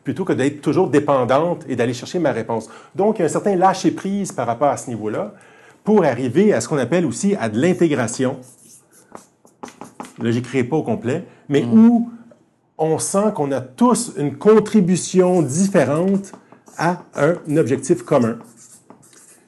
plutôt 0.04 0.24
que 0.24 0.34
d'être 0.34 0.60
toujours 0.60 0.88
dépendante 0.88 1.64
et 1.68 1.74
d'aller 1.74 1.94
chercher 1.94 2.18
ma 2.18 2.30
réponse. 2.30 2.68
Donc, 2.94 3.18
il 3.18 3.20
y 3.20 3.22
a 3.22 3.24
un 3.24 3.28
certain 3.28 3.56
lâcher-prise 3.56 4.30
par 4.32 4.46
rapport 4.46 4.68
à 4.68 4.76
ce 4.76 4.90
niveau-là 4.90 5.34
pour 5.82 6.04
arriver 6.04 6.52
à 6.52 6.60
ce 6.60 6.68
qu'on 6.68 6.78
appelle 6.78 7.06
aussi 7.06 7.34
à 7.40 7.48
de 7.48 7.58
l'intégration. 7.58 8.38
Là, 10.22 10.30
j'écris 10.30 10.62
pas 10.62 10.76
au 10.76 10.82
complet, 10.82 11.24
mais 11.48 11.62
mm. 11.62 11.78
où 11.78 12.10
on 12.78 12.98
sent 12.98 13.32
qu'on 13.34 13.50
a 13.50 13.60
tous 13.60 14.12
une 14.16 14.36
contribution 14.36 15.42
différente 15.42 16.32
à 16.76 17.02
un 17.14 17.56
objectif 17.56 18.02
commun. 18.02 18.38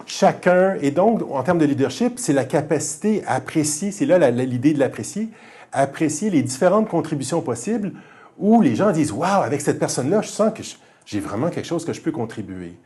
Chacun, 0.07 0.77
et 0.81 0.91
donc, 0.93 1.23
en 1.31 1.43
termes 1.43 1.59
de 1.59 1.65
leadership, 1.65 2.15
c'est 2.17 2.33
la 2.33 2.45
capacité 2.45 3.25
à 3.27 3.35
apprécier, 3.35 3.91
c'est 3.91 4.07
là 4.07 4.31
l'idée 4.31 4.73
de 4.73 4.79
l'apprécier, 4.79 5.29
apprécier 5.73 6.31
les 6.31 6.43
différentes 6.43 6.89
contributions 6.89 7.43
possibles 7.43 7.93
où 8.39 8.61
les 8.63 8.77
gens 8.77 8.93
disent 8.93 9.13
Waouh, 9.13 9.43
avec 9.43 9.61
cette 9.61 9.79
personne-là, 9.79 10.23
je 10.23 10.29
sens 10.29 10.53
que 10.53 10.63
j'ai 11.05 11.21
vraiment 11.21 11.51
quelque 11.51 11.67
chose 11.67 11.85
que 11.85 11.93
je 11.93 12.01
peux 12.01 12.13
contribuer. 12.13 12.77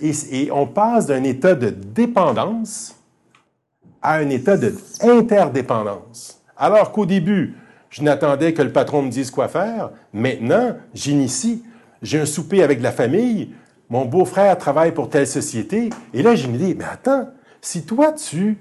Et, 0.00 0.12
et 0.30 0.52
on 0.52 0.66
passe 0.66 1.06
d'un 1.06 1.24
état 1.24 1.54
de 1.54 1.70
dépendance 1.70 2.96
à 4.02 4.14
un 4.14 4.30
état 4.30 4.56
d'interdépendance. 4.56 6.42
Alors 6.56 6.92
qu'au 6.92 7.06
début, 7.06 7.56
je 7.90 8.02
n'attendais 8.02 8.52
que 8.52 8.62
le 8.62 8.72
patron 8.72 9.02
me 9.02 9.10
dise 9.10 9.30
quoi 9.30 9.48
faire. 9.48 9.90
Maintenant, 10.12 10.76
j'initie. 10.94 11.64
J'ai 12.02 12.20
un 12.20 12.26
souper 12.26 12.62
avec 12.62 12.80
la 12.80 12.92
famille. 12.92 13.54
Mon 13.88 14.04
beau-frère 14.04 14.56
travaille 14.58 14.92
pour 14.92 15.08
telle 15.08 15.26
société. 15.26 15.90
Et 16.12 16.22
là, 16.22 16.34
je 16.34 16.46
me 16.46 16.58
dis, 16.58 16.74
mais 16.74 16.84
attends, 16.84 17.28
si 17.60 17.84
toi, 17.84 18.12
tu 18.12 18.58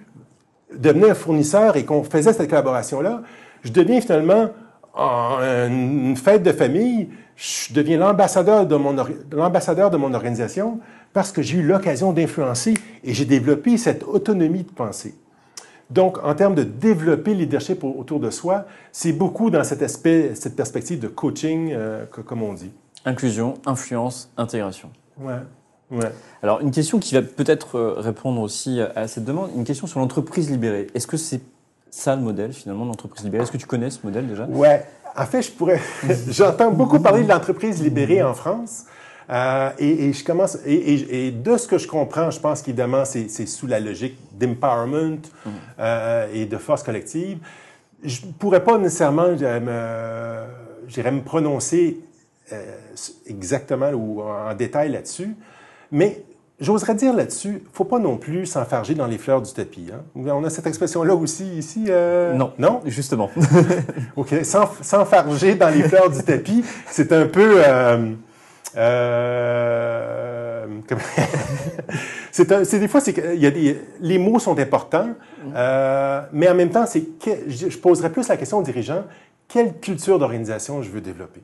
devenais 0.73 1.11
un 1.11 1.15
fournisseur 1.15 1.75
et 1.75 1.85
qu'on 1.85 2.03
faisait 2.03 2.33
cette 2.33 2.49
collaboration-là, 2.49 3.21
je 3.63 3.71
deviens 3.71 4.01
finalement 4.01 4.49
une 4.97 6.15
fête 6.15 6.43
de 6.43 6.51
famille, 6.51 7.09
je 7.35 7.73
deviens 7.73 7.97
l'ambassadeur 7.97 8.65
de 8.65 8.75
mon, 8.75 8.95
l'ambassadeur 9.31 9.91
de 9.91 9.97
mon 9.97 10.13
organisation 10.13 10.79
parce 11.13 11.31
que 11.31 11.41
j'ai 11.41 11.59
eu 11.59 11.63
l'occasion 11.63 12.13
d'influencer 12.13 12.73
et 13.03 13.13
j'ai 13.13 13.25
développé 13.25 13.77
cette 13.77 14.03
autonomie 14.03 14.63
de 14.63 14.71
pensée. 14.71 15.15
Donc, 15.89 16.17
en 16.23 16.35
termes 16.35 16.55
de 16.55 16.63
développer 16.63 17.33
le 17.33 17.39
leadership 17.39 17.83
autour 17.83 18.19
de 18.19 18.29
soi, 18.29 18.65
c'est 18.91 19.13
beaucoup 19.13 19.49
dans 19.49 19.63
cet 19.63 19.81
aspect, 19.81 20.35
cette 20.35 20.55
perspective 20.55 20.99
de 20.99 21.07
coaching, 21.07 21.71
euh, 21.71 22.05
comme 22.25 22.43
on 22.43 22.53
dit. 22.53 22.71
Inclusion, 23.05 23.53
influence, 23.65 24.29
intégration. 24.35 24.89
Ouais. 25.17 25.39
Ouais. 25.89 26.11
Alors, 26.43 26.59
une 26.59 26.71
question 26.71 26.99
qui 26.99 27.13
va 27.13 27.21
peut-être 27.21 27.77
euh, 27.77 27.93
répondre 27.97 28.41
aussi 28.41 28.81
à 28.81 29.07
cette 29.07 29.23
demande, 29.23 29.51
une 29.55 29.63
question 29.63 29.87
sur 29.87 30.01
l'entreprise 30.01 30.51
libérée. 30.51 30.87
Est-ce 30.93 31.07
que 31.07 31.15
c'est 31.15 31.41
ça 31.97 32.15
le 32.15 32.21
modèle 32.21 32.53
finalement 32.53 32.83
de 32.83 32.89
l'entreprise 32.89 33.23
libérée 33.23 33.43
Est-ce 33.43 33.51
que 33.51 33.57
tu 33.57 33.65
connais 33.65 33.89
ce 33.89 33.99
modèle 34.03 34.27
déjà? 34.27 34.45
Ouais. 34.45 34.85
En 35.15 35.25
fait, 35.25 35.41
je 35.41 35.51
pourrais. 35.51 35.81
J'entends 36.29 36.71
beaucoup 36.71 36.99
parler 36.99 37.23
de 37.23 37.29
l'entreprise 37.29 37.81
libérée 37.81 38.21
en 38.21 38.33
France. 38.33 38.85
Euh, 39.29 39.71
et, 39.77 40.13
je 40.13 40.23
commence, 40.23 40.57
et, 40.65 41.31
de 41.31 41.57
ce 41.57 41.67
que 41.67 41.77
je 41.77 41.87
comprends, 41.87 42.31
je 42.31 42.39
pense 42.39 42.61
qu'évidemment, 42.61 43.03
c'est 43.03 43.27
sous 43.45 43.67
la 43.67 43.79
logique 43.79 44.17
d'empowerment 44.31 45.17
mm. 45.45 45.49
euh, 45.79 46.27
et 46.33 46.45
de 46.45 46.57
force 46.57 46.83
collective. 46.83 47.39
Je 48.03 48.25
ne 48.25 48.31
pourrais 48.31 48.63
pas 48.63 48.77
nécessairement, 48.77 49.27
me, 49.27 51.11
me 51.11 51.21
prononcer 51.21 51.99
euh, 52.53 52.77
exactement 53.25 53.89
ou 53.89 54.21
en 54.21 54.53
détail 54.53 54.91
là-dessus, 54.91 55.35
mais 55.91 56.23
J'oserais 56.59 56.95
dire 56.95 57.13
là-dessus, 57.13 57.61
faut 57.71 57.83
pas 57.83 57.99
non 57.99 58.17
plus 58.17 58.47
s'enfarger 58.47 58.95
dans 58.95 59.05
les 59.05 59.19
fleurs 59.19 59.41
du 59.43 59.53
tapis. 59.53 59.89
Hein? 59.93 60.01
On 60.15 60.43
a 60.43 60.49
cette 60.49 60.65
expression-là 60.65 61.13
aussi 61.13 61.45
ici. 61.45 61.85
Non. 62.33 62.53
Non, 62.57 62.81
justement. 62.85 63.29
ok, 64.15 64.33
s'enfarger 64.43 65.53
dans 65.55 65.69
les 65.69 65.83
fleurs 65.83 66.09
du 66.09 66.23
tapis, 66.23 66.63
c'est 66.87 67.11
un 67.11 67.27
peu. 67.27 67.61
Euh, 67.63 68.13
c'est 72.31 72.79
des 72.79 72.87
fois, 72.87 73.01
c'est 73.01 73.17
y 73.35 73.45
a 73.45 73.51
des, 73.51 73.79
les 74.01 74.17
mots 74.17 74.39
sont 74.39 74.57
importants, 74.57 75.09
euh, 75.55 76.21
mais 76.31 76.49
en 76.49 76.55
même 76.55 76.69
temps, 76.69 76.85
c'est 76.85 77.03
je 77.47 77.77
poserais 77.77 78.11
plus 78.11 78.27
la 78.27 78.37
question 78.37 78.57
aux 78.59 78.63
dirigeants 78.63 79.03
quelle 79.47 79.79
culture 79.79 80.19
d'organisation 80.19 80.81
je 80.81 80.89
veux 80.89 81.01
développer? 81.01 81.41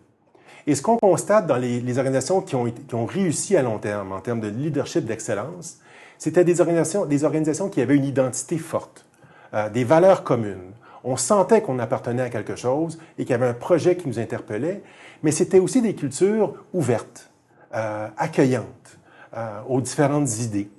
Et 0.65 0.75
ce 0.75 0.81
qu'on 0.81 0.97
constate 0.97 1.45
dans 1.45 1.57
les, 1.57 1.97
organisations 1.97 2.41
qui 2.41 2.55
ont, 2.55 2.65
qui 2.65 2.95
ont, 2.95 3.05
réussi 3.05 3.57
à 3.57 3.61
long 3.61 3.79
terme 3.79 4.11
en 4.11 4.21
termes 4.21 4.39
de 4.39 4.47
leadership 4.47 5.05
d'excellence, 5.05 5.79
c'était 6.17 6.45
des 6.45 6.61
organisations, 6.61 7.05
des 7.05 7.25
organisations 7.25 7.69
qui 7.69 7.81
avaient 7.81 7.97
une 7.97 8.05
identité 8.05 8.57
forte, 8.57 9.05
euh, 9.53 9.69
des 9.69 9.83
valeurs 9.83 10.23
communes. 10.23 10.71
On 11.03 11.17
sentait 11.17 11.61
qu'on 11.61 11.79
appartenait 11.79 12.21
à 12.21 12.29
quelque 12.29 12.55
chose 12.55 12.97
et 13.17 13.23
qu'il 13.23 13.31
y 13.31 13.33
avait 13.33 13.47
un 13.47 13.53
projet 13.53 13.97
qui 13.97 14.07
nous 14.07 14.19
interpellait, 14.19 14.81
mais 15.21 15.31
c'était 15.31 15.59
aussi 15.59 15.81
des 15.81 15.95
cultures 15.95 16.55
ouvertes, 16.73 17.29
euh, 17.75 18.07
accueillantes 18.17 18.97
euh, 19.35 19.59
aux 19.67 19.81
différentes 19.81 20.39
idées. 20.39 20.69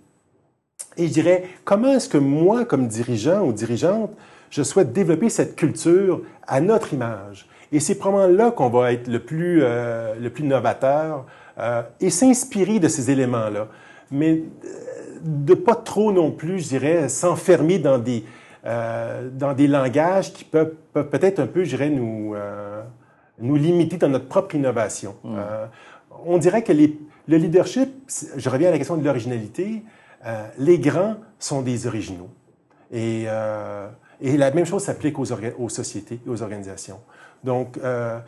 Et 0.96 1.08
je 1.08 1.12
dirais, 1.12 1.44
comment 1.64 1.92
est-ce 1.92 2.08
que 2.08 2.18
moi, 2.18 2.64
comme 2.64 2.88
dirigeant 2.88 3.44
ou 3.44 3.52
dirigeante, 3.52 4.12
je 4.48 4.62
souhaite 4.62 4.92
développer 4.92 5.28
cette 5.28 5.56
culture 5.56 6.22
à 6.46 6.60
notre 6.60 6.94
image? 6.94 7.46
Et 7.74 7.80
c'est 7.80 7.96
probablement 7.96 8.44
là 8.44 8.52
qu'on 8.52 8.68
va 8.68 8.92
être 8.92 9.08
le 9.08 9.18
plus, 9.18 9.58
euh, 9.62 10.14
le 10.14 10.30
plus 10.30 10.44
novateur 10.44 11.26
euh, 11.58 11.82
et 12.00 12.08
s'inspirer 12.08 12.78
de 12.78 12.86
ces 12.86 13.10
éléments-là. 13.10 13.66
Mais 14.12 14.42
euh, 14.64 15.18
de 15.20 15.54
pas 15.54 15.74
trop 15.74 16.12
non 16.12 16.30
plus, 16.30 16.60
je 16.60 16.68
dirais, 16.68 17.08
s'enfermer 17.08 17.80
dans 17.80 17.98
des, 17.98 18.24
euh, 18.64 19.28
dans 19.28 19.54
des 19.54 19.66
langages 19.66 20.32
qui 20.32 20.44
peuvent, 20.44 20.74
peuvent 20.92 21.08
peut-être 21.08 21.40
un 21.40 21.48
peu, 21.48 21.64
je 21.64 21.70
dirais, 21.70 21.90
nous, 21.90 22.36
nous 23.40 23.56
limiter 23.56 23.96
dans 23.96 24.08
notre 24.08 24.28
propre 24.28 24.54
innovation. 24.54 25.16
Mm. 25.24 25.34
Euh, 25.36 25.66
on 26.26 26.38
dirait 26.38 26.62
que 26.62 26.72
les, 26.72 26.96
le 27.26 27.36
leadership, 27.38 27.90
je 28.36 28.48
reviens 28.48 28.68
à 28.68 28.70
la 28.70 28.78
question 28.78 28.96
de 28.96 29.04
l'originalité, 29.04 29.82
les 30.58 30.78
grands 30.78 31.16
sont 31.38 31.60
des 31.60 31.86
originaux. 31.86 32.30
Et, 32.90 33.26
et 34.22 34.36
la 34.38 34.50
même 34.52 34.64
chose 34.64 34.84
s'applique 34.84 35.18
aux, 35.18 35.26
aux 35.58 35.68
sociétés, 35.68 36.20
aux 36.26 36.40
organisations. 36.40 37.00
Donc, 37.44 37.78
euh, 37.78 38.18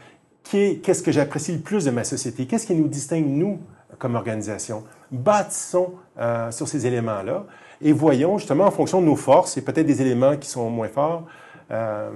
qu'est-ce 0.45 1.03
que 1.03 1.11
j'apprécie 1.11 1.53
le 1.53 1.61
plus 1.61 1.85
de 1.85 1.91
ma 1.91 2.05
société? 2.05 2.47
Qu'est-ce 2.47 2.67
qui 2.67 2.75
nous 2.75 2.89
distingue, 2.89 3.27
nous, 3.27 3.59
comme 3.99 4.15
organisation? 4.15 4.85
Bâtissons 5.11 5.95
euh, 6.19 6.51
sur 6.51 6.69
ces 6.69 6.87
éléments-là 6.87 7.47
et 7.81 7.93
voyons 7.93 8.39
justement 8.39 8.65
en 8.65 8.71
fonction 8.71 9.01
de 9.01 9.07
nos 9.07 9.17
forces 9.17 9.57
et 9.57 9.63
peut-être 9.63 9.87
des 9.87 10.03
éléments 10.03 10.37
qui 10.37 10.49
sont 10.49 10.71
moins 10.71 10.89
forts 10.89 11.27
euh, 11.71 12.11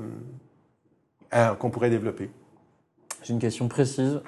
qu'on 1.58 1.70
pourrait 1.70 1.90
développer. 1.90 2.30
J'ai 3.22 3.32
une 3.32 3.40
question 3.40 3.68
précise. 3.68 4.20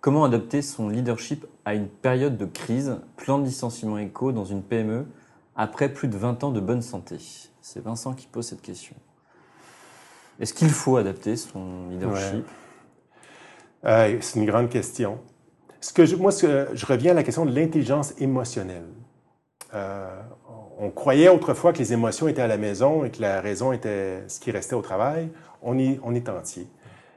comment 0.00 0.24
adapter 0.24 0.62
son 0.62 0.88
leadership 0.88 1.46
à 1.64 1.74
une 1.74 1.88
période 1.88 2.36
de 2.36 2.44
crise, 2.44 2.98
plan 3.16 3.38
de 3.38 3.44
licenciement 3.44 3.98
éco 3.98 4.32
dans 4.32 4.44
une 4.44 4.62
PME, 4.62 5.06
après 5.56 5.88
plus 5.88 6.08
de 6.08 6.16
20 6.16 6.44
ans 6.44 6.50
de 6.50 6.60
bonne 6.60 6.82
santé 6.82 7.16
C'est 7.60 7.82
Vincent 7.82 8.14
qui 8.14 8.26
pose 8.26 8.46
cette 8.46 8.62
question. 8.62 8.94
Est-ce 10.40 10.52
qu'il 10.52 10.70
faut 10.70 10.96
adapter 10.96 11.36
son 11.36 11.88
leadership? 11.90 12.44
Euh, 13.84 14.18
C'est 14.20 14.38
une 14.38 14.46
grande 14.46 14.68
question. 14.68 15.18
Moi, 16.18 16.30
je 16.32 16.86
reviens 16.86 17.12
à 17.12 17.14
la 17.14 17.22
question 17.22 17.44
de 17.44 17.54
l'intelligence 17.54 18.14
émotionnelle. 18.18 18.86
Euh, 19.74 20.08
on 20.78 20.90
croyait 20.90 21.28
autrefois 21.28 21.72
que 21.72 21.78
les 21.78 21.92
émotions 21.92 22.26
étaient 22.26 22.42
à 22.42 22.46
la 22.46 22.56
maison 22.56 23.04
et 23.04 23.10
que 23.10 23.20
la 23.20 23.40
raison 23.40 23.72
était 23.72 24.22
ce 24.28 24.40
qui 24.40 24.50
restait 24.50 24.74
au 24.74 24.82
travail. 24.82 25.28
On 25.62 25.76
on 26.02 26.14
est 26.14 26.28
entier. 26.28 26.66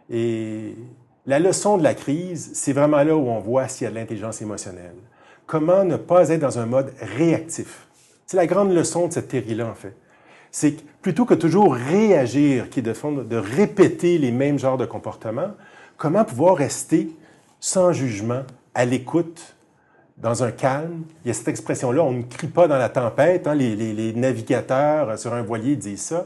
Et 0.10 0.76
la 1.26 1.40
leçon 1.40 1.78
de 1.78 1.84
la 1.84 1.94
crise, 1.94 2.52
c'est 2.54 2.74
vraiment 2.74 3.04
là 3.04 3.16
où 3.16 3.28
on 3.28 3.40
voit 3.40 3.68
s'il 3.68 3.86
y 3.86 3.88
a 3.88 3.92
de 3.92 3.96
l'intelligence 3.96 4.42
émotionnelle. 4.42 4.96
Comment 5.46 5.84
ne 5.84 5.98
pas 5.98 6.30
être 6.30 6.42
dans 6.42 6.60
un 6.60 6.66
mode 6.66 6.94
réactif? 7.02 7.88
C'est 8.26 8.38
la 8.38 8.48
grande 8.48 8.74
leçon 8.74 9.08
de 9.08 9.14
cette 9.14 9.30
théorie-là, 9.30 9.68
en 9.68 9.74
fait 9.74 9.96
c'est 10.60 10.84
plutôt 11.04 11.26
que 11.26 11.36
toujours 11.36 11.76
réagir, 11.76 12.72
qui 12.72 12.80
est 12.80 12.82
de, 12.82 12.94
fond, 12.94 13.12
de 13.12 13.36
répéter 13.36 14.18
les 14.18 14.32
mêmes 14.32 14.58
genres 14.58 14.80
de 14.80 14.88
comportements, 14.88 15.52
comment 15.98 16.26
pouvoir 16.26 16.58
rester 16.58 17.12
sans 17.60 17.94
jugement, 17.94 18.42
à 18.74 18.84
l'écoute, 18.84 19.56
dans 20.18 20.44
un 20.44 20.50
calme? 20.50 21.04
Il 21.24 21.28
y 21.28 21.32
a 21.32 21.36
cette 21.36 21.50
expression-là, 21.50 22.02
on 22.02 22.12
ne 22.12 22.24
crie 22.24 22.48
pas 22.48 22.68
dans 22.68 22.80
la 22.80 22.90
tempête. 22.90 23.46
Hein, 23.46 23.54
les, 23.54 24.14
navigateurs 24.14 25.20
sur 25.20 25.32
un 25.36 25.44
voilier 25.44 25.76
disent 25.76 26.02
ça. 26.02 26.26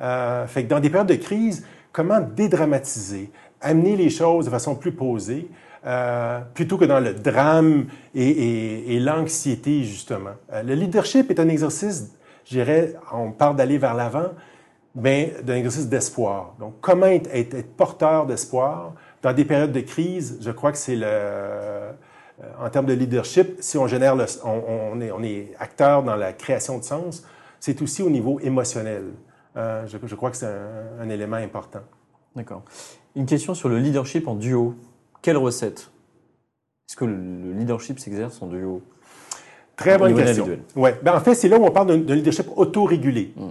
Euh, 0.00 0.46
fait 0.46 0.64
que 0.64 0.68
dans 0.70 0.80
des 0.80 0.88
périodes 0.88 1.08
de 1.08 1.16
crise, 1.16 1.66
comment 1.92 2.20
dédramatiser, 2.20 3.30
amener 3.60 3.94
les 3.94 4.08
choses 4.08 4.46
de 4.46 4.50
façon 4.50 4.74
plus 4.74 4.92
posée, 4.92 5.50
euh, 5.84 6.40
plutôt 6.54 6.78
que 6.78 6.86
dans 6.86 6.98
le 6.98 7.12
drame 7.12 7.88
et 8.14 8.98
l'anxiété, 9.00 9.84
justement? 9.84 10.30
Euh, 10.50 10.62
le 10.62 10.72
leadership 10.72 11.30
est 11.30 11.38
un 11.38 11.48
exercice 11.50 12.15
je 12.48 12.94
on 13.12 13.32
parle 13.32 13.56
d'aller 13.56 13.78
vers 13.78 13.94
l'avant, 13.94 14.30
mais 14.94 15.34
d'un 15.42 15.56
exercice 15.56 15.88
d'espoir. 15.88 16.54
Donc, 16.58 16.74
comment 16.80 17.06
être, 17.06 17.66
porteur 17.76 18.26
d'espoir 18.26 18.94
dans 19.22 19.32
des 19.32 19.44
périodes 19.44 19.72
de 19.72 19.80
crise, 19.80 20.38
je 20.40 20.50
crois 20.50 20.72
que 20.72 20.78
c'est 20.78 20.96
le, 20.96 21.06
euh, 22.42 22.52
en 22.60 22.68
termes 22.70 22.86
de 22.86 22.92
leadership, 22.92 23.56
si 23.60 23.78
on 23.78 23.86
génère, 23.86 24.16
on, 24.44 25.22
est, 25.22 25.54
acteur 25.58 26.02
dans 26.02 26.16
la 26.16 26.32
création 26.32 26.78
de 26.78 26.84
sens, 26.84 27.24
c'est 27.60 27.80
aussi 27.82 28.02
au 28.02 28.10
niveau 28.10 28.40
émotionnel. 28.40 29.04
Euh, 29.56 29.86
je, 29.86 30.14
crois 30.14 30.30
que 30.30 30.36
c'est 30.36 30.46
un, 31.00 31.08
élément 31.08 31.36
important. 31.36 31.80
D'accord. 32.34 32.62
Une 33.14 33.24
question 33.24 33.54
sur 33.54 33.70
le 33.70 33.78
leadership 33.78 34.28
en 34.28 34.34
duo. 34.34 34.74
Quelle 35.22 35.38
recette? 35.38 35.90
Est-ce 36.88 36.96
que 36.96 37.06
le 37.06 37.52
leadership 37.52 37.98
s'exerce 37.98 38.40
en 38.42 38.48
duo? 38.48 38.82
Très 39.76 39.98
bonne 39.98 40.14
question. 40.14 40.48
Ouais. 40.74 40.98
Ben, 41.02 41.14
en 41.14 41.20
fait, 41.20 41.34
c'est 41.34 41.48
là 41.48 41.58
où 41.58 41.64
on 41.64 41.70
parle 41.70 42.04
d'un 42.04 42.14
leadership 42.14 42.46
autorégulé. 42.56 43.32
Mm. 43.36 43.50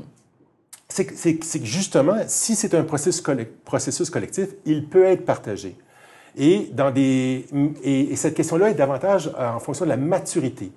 C'est 0.90 1.06
que- 1.06 1.66
justement, 1.66 2.16
si 2.28 2.56
c'est 2.56 2.74
un 2.74 2.84
processus, 2.84 3.22
colle- 3.22 3.46
processus 3.66 4.10
collectif, 4.10 4.48
il 4.66 4.86
peut 4.88 5.04
être 5.04 5.26
partagé. 5.26 5.76
Et, 6.38 6.70
dans 6.74 6.92
des, 6.92 7.46
et, 7.84 8.12
et 8.12 8.16
cette 8.16 8.34
question-là 8.34 8.70
est 8.70 8.76
davantage 8.76 9.32
euh, 9.40 9.50
en 9.50 9.60
fonction 9.60 9.86
de 9.86 9.90
la 9.90 9.98
maturité. 9.98 10.72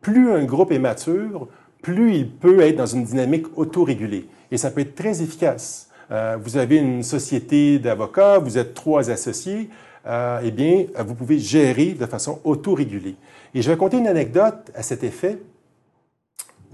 Plus 0.00 0.32
un 0.32 0.44
groupe 0.44 0.72
est 0.72 0.78
mature, 0.78 1.48
plus 1.82 2.14
il 2.14 2.30
peut 2.30 2.60
être 2.60 2.76
dans 2.76 2.86
une 2.86 3.04
dynamique 3.04 3.46
autorégulée. 3.56 4.26
Et 4.50 4.56
ça 4.56 4.70
peut 4.70 4.80
être 4.80 4.94
très 4.94 5.22
efficace. 5.22 5.88
Euh, 6.10 6.36
vous 6.42 6.56
avez 6.56 6.76
une 6.76 7.02
société 7.02 7.78
d'avocats, 7.78 8.38
vous 8.38 8.58
êtes 8.58 8.74
trois 8.74 9.10
associés, 9.10 9.70
euh, 10.06 10.40
eh 10.44 10.50
bien, 10.50 10.86
euh, 10.98 11.02
vous 11.02 11.14
pouvez 11.14 11.38
gérer 11.38 11.92
de 11.92 12.06
façon 12.06 12.40
autorégulée. 12.44 13.16
Et 13.54 13.62
je 13.62 13.70
vais 13.70 13.76
conter 13.76 13.98
une 13.98 14.06
anecdote 14.08 14.70
à 14.74 14.82
cet 14.82 15.04
effet. 15.04 15.38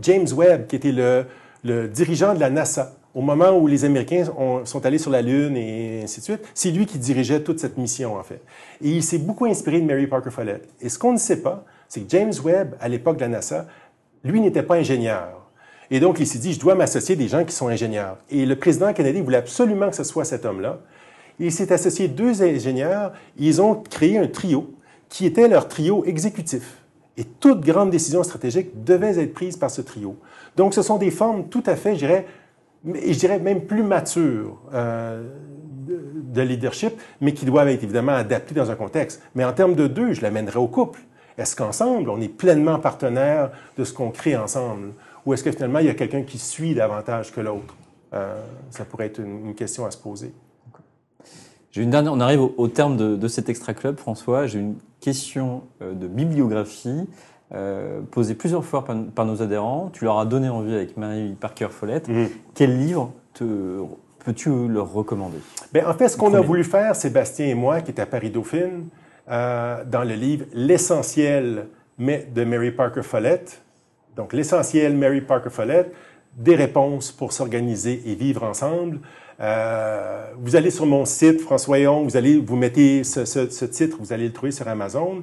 James 0.01 0.27
Webb, 0.35 0.67
qui 0.67 0.77
était 0.77 0.93
le, 0.93 1.89
dirigeant 1.89 2.35
de 2.35 2.41
la 2.41 2.51
NASA, 2.51 2.95
au 3.15 3.21
moment 3.21 3.51
où 3.59 3.67
les 3.67 3.85
Américains 3.85 4.27
ont- 4.39 4.65
sont 4.65 4.85
allés 4.87 4.99
sur 4.99 5.11
la 5.11 5.23
Lune 5.23 5.57
et 5.57 6.03
ainsi 6.05 6.21
de 6.21 6.25
suite, 6.25 6.41
c'est 6.55 6.71
lui 6.71 6.87
qui 6.87 6.99
dirigeait 6.99 7.41
toute 7.43 7.59
cette 7.59 7.77
mission, 7.77 8.17
en 8.17 8.23
fait. 8.23 8.41
Et 8.83 8.91
il 8.91 9.03
s'est 9.03 9.19
beaucoup 9.19 9.47
inspiré 9.47 9.81
de 9.81 9.87
Mary 9.87 10.07
Parker 10.07 10.31
Follett. 10.31 10.69
Et 10.81 10.89
ce 10.89 10.99
qu'on 10.99 11.13
ne 11.13 11.19
sait 11.19 11.43
pas, 11.43 11.65
c'est 11.89 12.01
que 12.03 12.11
James 12.11 12.33
Webb, 12.45 12.77
à 12.81 12.89
l'époque 12.89 13.17
de 13.17 13.23
la 13.23 13.29
NASA, 13.29 13.67
lui 14.23 14.41
n'était 14.41 14.63
pas 14.63 14.77
ingénieur. 14.77 15.49
Et 15.91 16.01
donc, 16.01 16.21
il 16.21 16.27
s'est 16.27 16.39
dit, 16.39 16.53
je 16.53 16.61
dois 16.61 16.75
m'associer 16.75 17.17
des 17.17 17.29
gens 17.29 17.45
qui 17.45 17.53
sont 17.55 17.69
ingénieurs. 17.69 18.19
Et 18.31 18.45
le 18.47 18.57
président 18.57 18.93
canadien 18.93 19.23
voulait 19.23 19.39
absolument 19.39 19.89
que 19.89 19.97
ce 19.97 20.05
soit 20.05 20.25
cet 20.25 20.45
homme-là. 20.45 20.79
Il 21.39 21.53
s'est 21.53 21.73
associé 21.73 22.09
deux 22.09 22.43
ingénieurs. 22.43 23.13
Ils 23.37 23.63
ont 23.63 23.75
créé 23.75 24.19
un 24.19 24.27
trio 24.27 24.75
qui 25.09 25.27
était 25.27 25.49
leur 25.49 25.69
trio 25.69 26.05
exécutif. 26.05 26.83
Et 27.17 27.25
toute 27.25 27.61
grande 27.61 27.91
décision 27.91 28.23
stratégique 28.23 28.85
devait 28.85 29.19
être 29.19 29.35
prise 29.35 29.57
par 29.57 29.71
ce 29.71 29.81
trio. 29.81 30.17
Donc, 30.57 30.75
ce 30.75 30.83
sont 30.83 30.99
des 30.99 31.11
formes 31.11 31.49
tout 31.49 31.63
à 31.67 31.75
fait, 31.75 31.97
je 31.97 33.19
dirais, 33.19 33.39
même 33.41 33.63
plus 33.63 33.83
matures 33.83 34.61
euh, 34.73 35.29
de, 35.87 36.01
de 36.33 36.43
leadership, 36.43 36.95
mais 37.21 37.33
qui 37.33 37.45
doivent 37.45 37.69
être 37.69 37.83
évidemment 37.83 38.13
adaptées 38.13 38.55
dans 38.55 38.71
un 38.71 38.77
contexte. 38.77 39.23
Mais 39.35 39.45
en 39.45 39.53
termes 39.53 39.75
de 39.75 39.87
deux, 39.87 40.13
je 40.13 40.23
l'amènerais 40.23 40.59
au 40.59 40.69
couple. 40.69 41.01
Est-ce 41.37 41.57
qu'ensemble, 41.57 42.11
on 42.11 42.21
est 42.21 42.29
pleinement 42.29 42.79
partenaire 42.79 43.51
de 43.77 43.85
ce 43.85 43.93
qu'on 43.93 44.11
crée 44.11 44.37
ensemble? 44.37 44.93
Ou 45.27 45.35
est-ce 45.35 45.43
que 45.43 45.53
finalement, 45.53 45.79
il 45.81 45.87
y 45.87 45.91
a 45.91 45.95
quelqu'un 45.95 46.23
qui 46.23 46.39
suit 46.39 46.75
davantage 46.75 47.33
que 47.33 47.41
l'autre? 47.41 47.77
Euh, 48.15 48.41
ça 48.71 48.85
pourrait 48.85 49.07
être 49.07 49.21
une 49.21 49.55
question 49.55 49.87
à 49.87 49.91
se 49.91 49.99
poser. 49.99 50.33
Une 51.77 51.91
dernière, 51.91 52.13
on 52.13 52.21
arrive 52.21 52.41
au, 52.41 52.55
au 52.57 52.69
terme 52.69 52.97
de, 52.97 53.17
de 53.17 53.29
cet 53.29 53.49
extra 53.49 53.75
club, 53.75 53.99
François. 53.99 54.47
J'ai 54.47 54.59
une 54.59 54.77
question 55.01 55.63
euh, 55.81 55.95
de 55.95 56.09
bibliographie 56.09 57.09
euh, 57.55 58.01
posée 58.11 58.35
plusieurs 58.35 58.65
fois 58.65 58.85
par, 58.85 58.97
par 59.15 59.27
nos 59.27 59.43
adhérents. 59.43 59.91
Tu 59.93 60.05
leur 60.05 60.19
as 60.19 60.27
donné 60.27 60.49
envie 60.49 60.75
avec 60.75 60.97
Marie 60.97 61.37
Parker 61.39 61.69
Follett. 61.71 62.09
Mhm. 62.09 62.29
Quel 62.55 62.79
livre 62.79 63.13
te, 63.35 63.45
peux-tu 64.25 64.69
leur 64.69 64.93
recommander? 64.93 65.39
Bien, 65.73 65.89
en 65.89 65.95
fait, 65.95 66.09
ce 66.09 66.17
qu'on 66.17 66.35
a 66.35 66.41
voulu 66.41 66.65
faire, 66.65 66.97
Sébastien 66.97 67.47
et 67.47 67.55
moi, 67.55 67.81
qui 67.81 67.93
est 67.93 68.01
à 68.01 68.07
Paris-Dauphine, 68.07 68.89
euh, 69.31 69.85
dans 69.85 70.05
le 70.05 70.15
livre 70.15 70.47
L'essentiel 70.53 71.69
de 71.99 72.45
Mary 72.45 72.71
Parker 72.71 73.03
Follett, 73.03 73.63
donc 74.17 74.33
L'essentiel 74.33 74.97
Mary 74.97 75.21
Parker 75.21 75.51
Follett, 75.51 75.93
des 76.39 76.55
réponses 76.55 77.13
pour 77.13 77.33
s'organiser 77.33 78.03
et 78.07 78.15
vivre 78.15 78.45
ensemble. 78.45 79.01
Euh, 79.41 80.25
vous 80.41 80.57
allez 80.57 80.71
sur 80.71 80.87
mon 80.87 81.05
site, 81.05 81.41
François 81.41 81.79
Héon, 81.79 82.03
vous 82.05 82.17
allez, 82.17 82.39
vous 82.41 82.57
mettez 82.57 83.05
ce, 83.05 83.25
ce- 83.25 83.51
ce 83.51 83.65
titre, 83.65 83.99
vous 84.01 84.13
allez 84.13 84.27
le 84.27 84.33
trouver 84.33 84.53
sur 84.53 84.67
Amazon. 84.67 85.23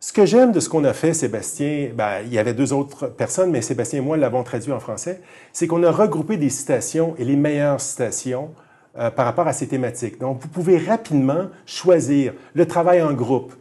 Ce 0.00 0.12
que 0.12 0.26
j'aime 0.26 0.52
de 0.52 0.60
ce 0.60 0.68
qu'on 0.68 0.84
a 0.84 0.92
fait, 0.92 1.14
Sébastien, 1.14 1.90
ben, 1.94 2.20
il 2.24 2.32
y 2.32 2.38
avait 2.38 2.54
deux 2.54 2.72
autres 2.72 3.06
personnes, 3.06 3.50
mais 3.50 3.62
Sébastien 3.62 4.00
et 4.00 4.02
moi 4.02 4.16
l'avons 4.16 4.42
traduit 4.42 4.72
en 4.72 4.80
français, 4.80 5.20
c'est 5.52 5.66
qu'on 5.66 5.82
a 5.82 5.90
regroupé 5.90 6.36
des 6.36 6.50
citations 6.50 7.14
et 7.18 7.24
les 7.24 7.36
meilleures 7.36 7.80
citations 7.80 8.50
euh, 8.98 9.10
par 9.10 9.26
rapport 9.26 9.46
à 9.46 9.52
ces 9.52 9.66
thématiques. 9.68 10.18
Donc, 10.18 10.40
vous 10.40 10.48
pouvez 10.48 10.78
rapidement 10.78 11.46
choisir 11.66 12.34
le 12.54 12.66
travail 12.66 13.02
en 13.02 13.12
groupe. 13.12 13.54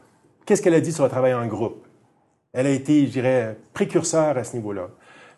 Qu'est-ce 0.46 0.62
qu'elle 0.62 0.76
a 0.76 0.82
dit 0.82 0.92
sur 0.92 1.04
le 1.04 1.10
travail 1.10 1.34
en 1.34 1.48
groupe? 1.48 1.86
Elle 2.54 2.68
a 2.68 2.72
été, 2.72 3.06
je 3.06 3.12
dirais, 3.12 3.58
précurseur 3.74 4.38
à 4.38 4.44
ce 4.44 4.56
niveau-là. 4.56 4.90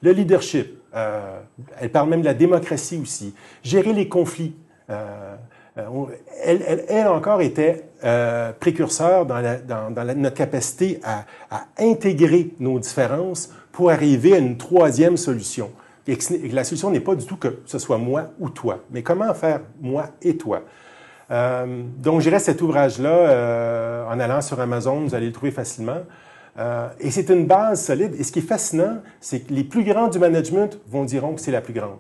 Le 0.02 0.12
leadership, 0.12 0.78
euh, 0.98 1.40
elle 1.80 1.92
parle 1.92 2.10
même 2.10 2.22
de 2.22 2.26
la 2.26 2.34
démocratie 2.34 3.00
aussi. 3.02 3.34
Gérer 3.64 3.94
les 3.94 4.08
conflits. 4.08 4.56
Euh, 4.90 5.36
euh, 5.78 6.06
elle, 6.44 6.86
elle, 6.90 7.08
encore 7.08 7.42
était 7.42 7.84
précurseur 8.60 9.26
dans, 9.26 9.94
notre 10.16 10.36
capacité 10.36 11.00
à, 11.04 11.26
intégrer 11.78 12.50
nos 12.60 12.80
différences 12.80 13.52
pour 13.72 13.92
arriver 13.92 14.34
à 14.34 14.38
une 14.40 14.58
troisième 14.58 15.18
solution. 15.18 15.72
Et 16.08 16.18
la 16.52 16.64
solution 16.64 16.90
n'est 16.90 17.02
pas 17.02 17.16
du 17.16 17.26
tout 17.26 17.36
que 17.36 17.60
ce 17.66 17.78
soit 17.80 17.98
moi 17.98 18.32
ou 18.40 18.50
toi, 18.50 18.80
mais 18.92 19.04
comment 19.04 19.32
faire 19.34 19.62
moi 19.82 20.10
et 20.22 20.38
toi. 20.38 20.62
Donc, 21.30 22.22
j'irai 22.22 22.40
cet 22.40 22.62
ouvrage-là 22.62 24.08
en 24.10 24.20
allant 24.20 24.42
sur 24.42 24.60
Amazon, 24.60 25.02
vous 25.02 25.14
allez 25.14 25.28
le 25.28 25.34
trouver 25.34 25.52
facilement. 25.52 26.02
Euh, 26.58 26.90
et 27.00 27.12
c'est 27.12 27.30
une 27.30 27.46
base 27.46 27.86
solide. 27.86 28.16
Et 28.20 28.24
ce 28.24 28.32
qui 28.32 28.40
est 28.40 28.44
fascinant, 28.44 28.98
c'est 29.20 29.42
que 29.42 29.54
les 29.54 29.64
plus 29.64 29.84
grands 29.84 30.08
du 30.08 30.20
management 30.20 30.80
vont 30.88 31.06
diront 31.06 31.34
que 31.34 31.42
c'est 31.42 31.52
la 31.52 31.62
plus 31.62 31.74
grande. 31.74 31.98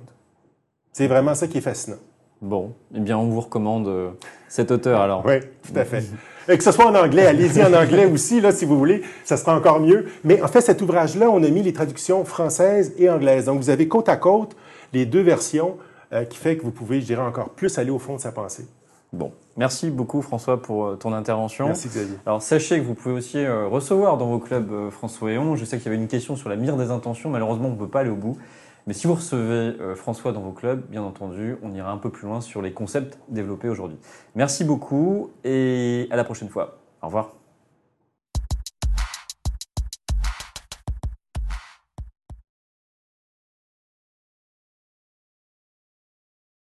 C'est 0.93 1.07
vraiment 1.07 1.35
ça 1.35 1.47
qui 1.47 1.59
est 1.59 1.61
fascinant. 1.61 1.97
Bon, 2.41 2.73
eh 2.93 2.99
bien, 2.99 3.17
on 3.17 3.29
vous 3.29 3.41
recommande 3.41 3.87
euh, 3.87 4.09
cet 4.47 4.71
auteur 4.71 5.01
alors. 5.01 5.23
Oui, 5.25 5.39
tout 5.39 5.77
à 5.79 5.85
fait. 5.85 6.03
Et 6.49 6.57
que 6.57 6.63
ce 6.63 6.71
soit 6.71 6.85
en 6.85 6.95
anglais, 6.95 7.25
allez-y 7.25 7.63
en 7.63 7.73
anglais 7.73 8.05
aussi, 8.05 8.39
là, 8.39 8.51
si 8.51 8.65
vous 8.65 8.77
voulez, 8.77 9.01
ça 9.25 9.37
sera 9.37 9.55
encore 9.55 9.79
mieux. 9.79 10.05
Mais 10.23 10.41
en 10.41 10.47
fait, 10.47 10.61
cet 10.61 10.81
ouvrage-là, 10.81 11.29
on 11.29 11.43
a 11.43 11.49
mis 11.49 11.61
les 11.61 11.73
traductions 11.73 12.23
françaises 12.25 12.93
et 12.97 13.09
anglaises. 13.09 13.45
Donc, 13.45 13.59
vous 13.59 13.69
avez 13.69 13.87
côte 13.87 14.07
à 14.07 14.17
côte 14.17 14.55
les 14.93 15.05
deux 15.05 15.21
versions 15.21 15.77
euh, 16.13 16.23
qui 16.25 16.37
fait 16.37 16.55
que 16.55 16.63
vous 16.63 16.71
pouvez, 16.71 17.01
je 17.01 17.05
dirais, 17.05 17.23
encore 17.23 17.49
plus 17.49 17.77
aller 17.77 17.91
au 17.91 17.99
fond 17.99 18.15
de 18.15 18.21
sa 18.21 18.31
pensée. 18.31 18.65
Bon, 19.11 19.31
merci 19.57 19.89
beaucoup 19.89 20.21
François 20.21 20.61
pour 20.61 20.85
euh, 20.85 20.95
ton 20.95 21.13
intervention. 21.13 21.65
Merci, 21.65 21.89
Xavier. 21.89 22.17
Alors 22.25 22.41
sachez 22.41 22.79
que 22.79 22.85
vous 22.85 22.93
pouvez 22.93 23.15
aussi 23.15 23.37
euh, 23.37 23.67
recevoir 23.67 24.17
dans 24.17 24.27
vos 24.27 24.39
clubs 24.39 24.71
euh, 24.71 24.89
François 24.89 25.31
Héon. 25.31 25.55
Je 25.55 25.65
sais 25.65 25.77
qu'il 25.77 25.85
y 25.85 25.89
avait 25.89 26.01
une 26.01 26.07
question 26.07 26.35
sur 26.35 26.49
la 26.49 26.55
mire 26.55 26.77
des 26.77 26.91
intentions. 26.91 27.29
Malheureusement, 27.29 27.69
on 27.69 27.73
ne 27.73 27.77
peut 27.77 27.89
pas 27.89 28.01
aller 28.01 28.09
au 28.09 28.15
bout. 28.15 28.37
Mais 28.85 28.93
si 28.93 29.05
vous 29.05 29.15
recevez 29.15 29.75
François 29.95 30.31
dans 30.31 30.39
vos 30.39 30.53
clubs, 30.53 30.81
bien 30.89 31.03
entendu, 31.03 31.57
on 31.61 31.73
ira 31.73 31.91
un 31.91 31.97
peu 31.97 32.09
plus 32.09 32.25
loin 32.25 32.39
sur 32.39 32.61
les 32.61 32.71
concepts 32.71 33.19
développés 33.27 33.67
aujourd'hui. 33.67 33.97
Merci 34.33 34.63
beaucoup 34.63 35.31
et 35.43 36.07
à 36.09 36.15
la 36.15 36.23
prochaine 36.23 36.47
fois. 36.47 36.77
Au 37.01 37.07
revoir. 37.07 37.33